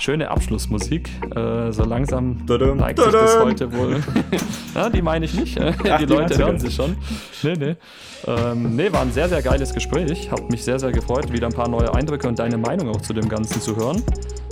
schöne 0.00 0.30
Abschlussmusik. 0.30 1.08
Äh, 1.36 1.72
so 1.72 1.84
langsam 1.84 2.46
Tudum, 2.46 2.78
neigt 2.78 2.98
sich 2.98 3.12
das 3.12 3.38
heute 3.38 3.72
wohl. 3.72 4.00
ja, 4.74 4.88
die 4.88 5.02
meine 5.02 5.26
ich 5.26 5.34
nicht. 5.34 5.60
Ach, 5.60 5.76
die, 5.98 6.06
die 6.06 6.12
Leute 6.12 6.38
hören 6.38 6.58
sie 6.58 6.70
schon. 6.70 6.96
Nee, 7.42 7.54
nee. 7.58 7.76
Ähm, 8.26 8.76
nee, 8.76 8.92
war 8.92 9.02
ein 9.02 9.12
sehr, 9.12 9.28
sehr 9.28 9.42
geiles 9.42 9.72
Gespräch. 9.72 10.30
Hat 10.30 10.50
mich 10.50 10.64
sehr, 10.64 10.78
sehr 10.78 10.92
gefreut, 10.92 11.32
wieder 11.32 11.46
ein 11.46 11.52
paar 11.52 11.68
neue 11.68 11.92
Eindrücke 11.94 12.28
und 12.28 12.38
deine 12.38 12.58
Meinung 12.58 12.88
auch 12.88 13.00
zu 13.00 13.12
dem 13.12 13.28
Ganzen 13.28 13.60
zu 13.60 13.76
hören. 13.76 14.02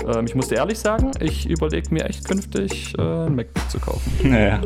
Ähm, 0.07 0.27
ich 0.27 0.35
musste 0.35 0.55
ehrlich 0.55 0.79
sagen, 0.79 1.11
ich 1.21 1.49
überlege 1.49 1.93
mir 1.93 2.05
echt 2.05 2.25
künftig 2.25 2.95
äh, 2.99 3.03
ein 3.03 3.35
MacBook 3.35 3.71
zu 3.71 3.79
kaufen. 3.79 4.13
Naja. 4.29 4.61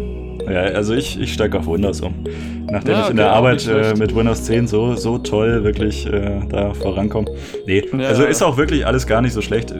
Ja, 0.51 0.63
also 0.75 0.95
ich, 0.95 1.21
ich 1.21 1.35
steige 1.35 1.59
auf 1.59 1.67
Windows 1.67 2.01
um. 2.01 2.25
Nachdem 2.69 2.95
ja, 2.95 3.05
ich 3.05 3.11
in 3.11 3.17
der 3.17 3.33
Arbeit 3.33 3.67
äh, 3.69 3.95
mit 3.95 4.15
Windows 4.15 4.45
10 4.45 4.67
so, 4.67 4.97
so 4.97 5.19
toll 5.19 5.63
wirklich 5.63 6.07
äh, 6.07 6.41
da 6.49 6.75
vorankomme. 6.75 7.31
Nee, 7.67 7.85
ja, 7.93 8.09
also 8.09 8.25
ist 8.25 8.43
auch 8.43 8.57
wirklich 8.57 8.85
alles 8.85 9.07
gar 9.07 9.23
nicht 9.23 9.35
so 9.35 9.41
schlecht. 9.41 9.73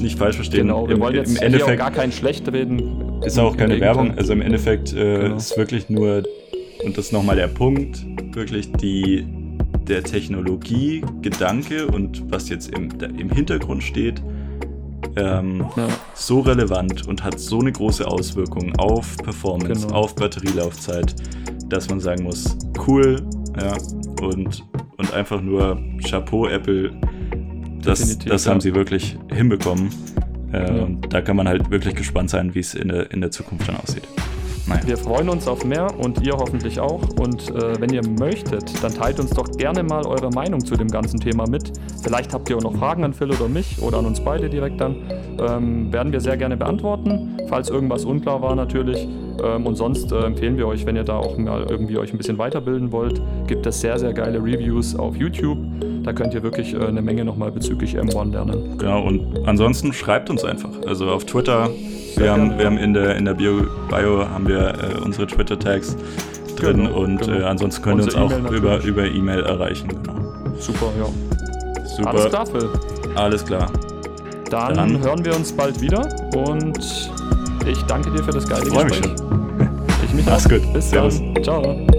Nicht 0.00 0.18
falsch 0.18 0.36
verstehen. 0.36 0.68
Genau, 0.68 0.86
wir 0.86 0.96
Im, 0.96 1.00
wollen 1.00 1.14
jetzt 1.14 1.36
im 1.36 1.42
Endeffekt, 1.42 1.80
auch 1.80 1.84
gar 1.84 1.90
kein 1.90 2.12
schlecht 2.12 2.50
reden. 2.52 3.22
Ist 3.22 3.38
auch 3.38 3.56
keine 3.56 3.80
Werbung. 3.80 4.16
Also 4.16 4.32
im 4.32 4.42
Endeffekt 4.42 4.92
äh, 4.92 5.20
genau. 5.20 5.36
ist 5.36 5.56
wirklich 5.56 5.88
nur, 5.88 6.22
und 6.84 6.96
das 6.96 7.06
ist 7.06 7.12
nochmal 7.12 7.36
der 7.36 7.48
Punkt, 7.48 8.04
wirklich 8.32 8.72
die, 8.72 9.26
der 9.88 10.02
Technologie-Gedanke 10.02 11.86
und 11.86 12.30
was 12.30 12.48
jetzt 12.48 12.74
im, 12.76 12.90
im 13.18 13.30
Hintergrund 13.30 13.82
steht, 13.82 14.22
ähm, 15.16 15.66
ja. 15.76 15.88
so 16.14 16.40
relevant 16.40 17.06
und 17.06 17.24
hat 17.24 17.38
so 17.40 17.60
eine 17.60 17.72
große 17.72 18.06
Auswirkung 18.06 18.74
auf 18.78 19.16
Performance, 19.18 19.86
genau. 19.86 19.98
auf 19.98 20.14
Batterielaufzeit, 20.14 21.14
dass 21.68 21.88
man 21.88 22.00
sagen 22.00 22.24
muss, 22.24 22.56
cool, 22.86 23.16
ja, 23.60 23.76
und, 24.22 24.64
und 24.96 25.14
einfach 25.14 25.40
nur 25.40 25.80
Chapeau 26.08 26.46
Apple, 26.46 26.92
das, 27.88 28.18
das 28.18 28.46
haben 28.46 28.60
sie 28.60 28.74
wirklich 28.74 29.16
hinbekommen. 29.32 29.90
Äh, 30.52 30.58
ja. 30.58 30.82
Und 30.82 31.12
da 31.12 31.20
kann 31.20 31.36
man 31.36 31.48
halt 31.48 31.70
wirklich 31.70 31.94
gespannt 31.94 32.30
sein, 32.30 32.54
wie 32.54 32.60
es 32.60 32.74
in 32.74 32.88
der, 32.88 33.10
in 33.10 33.20
der 33.20 33.30
Zukunft 33.30 33.68
dann 33.68 33.76
aussieht. 33.76 34.06
Naja. 34.68 34.86
Wir 34.86 34.96
freuen 34.98 35.28
uns 35.28 35.48
auf 35.48 35.64
mehr 35.64 35.88
und 35.98 36.22
ihr 36.22 36.34
hoffentlich 36.34 36.78
auch. 36.78 37.00
Und 37.18 37.50
äh, 37.50 37.80
wenn 37.80 37.90
ihr 37.90 38.06
möchtet, 38.06 38.82
dann 38.82 38.92
teilt 38.92 39.18
uns 39.18 39.30
doch 39.30 39.50
gerne 39.52 39.82
mal 39.82 40.06
eure 40.06 40.30
Meinung 40.30 40.64
zu 40.64 40.76
dem 40.76 40.88
ganzen 40.88 41.18
Thema 41.20 41.48
mit. 41.48 41.72
Vielleicht 42.02 42.34
habt 42.34 42.50
ihr 42.50 42.56
auch 42.56 42.62
noch 42.62 42.76
Fragen 42.76 43.04
an 43.04 43.14
Phil 43.14 43.30
oder 43.30 43.48
mich 43.48 43.80
oder 43.80 43.98
an 43.98 44.06
uns 44.06 44.20
beide 44.20 44.50
direkt 44.50 44.80
dann. 44.80 44.96
Ähm, 45.40 45.92
werden 45.92 46.12
wir 46.12 46.20
sehr 46.20 46.36
gerne 46.36 46.56
beantworten, 46.56 47.36
falls 47.48 47.70
irgendwas 47.70 48.04
unklar 48.04 48.42
war 48.42 48.54
natürlich. 48.54 49.08
Ähm, 49.42 49.66
und 49.66 49.76
sonst 49.76 50.12
äh, 50.12 50.24
empfehlen 50.24 50.56
wir 50.56 50.66
euch, 50.66 50.84
wenn 50.84 50.96
ihr 50.96 51.04
da 51.04 51.16
auch 51.16 51.36
mal 51.38 51.66
irgendwie 51.68 51.96
euch 51.96 52.12
ein 52.12 52.18
bisschen 52.18 52.38
weiterbilden 52.38 52.92
wollt, 52.92 53.20
gibt 53.46 53.66
es 53.66 53.80
sehr, 53.80 53.98
sehr 53.98 54.12
geile 54.12 54.38
Reviews 54.38 54.94
auf 54.96 55.16
YouTube. 55.16 55.58
Da 56.02 56.12
könnt 56.12 56.34
ihr 56.34 56.42
wirklich 56.42 56.74
äh, 56.74 56.78
eine 56.78 57.02
Menge 57.02 57.24
nochmal 57.24 57.52
bezüglich 57.52 57.96
M1 57.96 58.32
lernen. 58.32 58.78
Genau, 58.78 59.06
und 59.06 59.46
ansonsten 59.46 59.92
schreibt 59.92 60.30
uns 60.30 60.44
einfach. 60.44 60.70
Also 60.86 61.08
auf 61.10 61.24
Twitter, 61.24 61.70
wir 62.18 62.32
haben, 62.32 62.58
wir 62.58 62.66
haben 62.66 62.78
in 62.78 62.94
der, 62.94 63.16
in 63.16 63.24
der 63.24 63.34
Bio, 63.34 63.62
Bio 63.88 64.28
haben 64.28 64.46
wir 64.46 64.74
äh, 64.74 65.00
unsere 65.04 65.26
Twitter-Tags 65.26 65.96
drin 66.56 66.84
genau, 66.84 67.00
und 67.00 67.18
genau. 67.18 67.40
Äh, 67.40 67.44
ansonsten 67.44 67.82
könnt 67.82 68.00
ihr 68.00 68.04
uns 68.04 68.14
auch 68.14 68.32
e 68.32 68.56
über, 68.56 68.82
über 68.82 69.04
E-Mail 69.06 69.42
erreichen. 69.44 69.88
Genau. 69.88 70.18
Super, 70.58 70.92
ja. 70.98 71.06
Super. 71.86 72.10
Alles 72.10 72.28
klar, 72.28 72.46
Phil. 72.46 72.68
Alles 73.14 73.44
klar. 73.44 73.70
Dann, 74.50 74.74
Dann, 74.74 75.02
hören 75.02 75.24
wir 75.24 75.36
uns 75.36 75.52
bald 75.52 75.80
wieder 75.80 76.08
und 76.34 77.10
ich 77.66 77.82
danke 77.82 78.10
dir 78.10 78.22
für 78.22 78.30
das 78.30 78.48
geile 78.48 78.64
Gespräch. 78.64 78.84
Mich 78.84 78.96
schon. 78.96 79.14
Ich 80.04 80.14
mich 80.14 80.26
Mach's 80.26 80.46
auch. 80.46 80.50
gut. 80.50 80.72
Bis 80.72 80.90
Servus. 80.90 81.20
dann. 81.20 81.44
Ciao. 81.44 81.97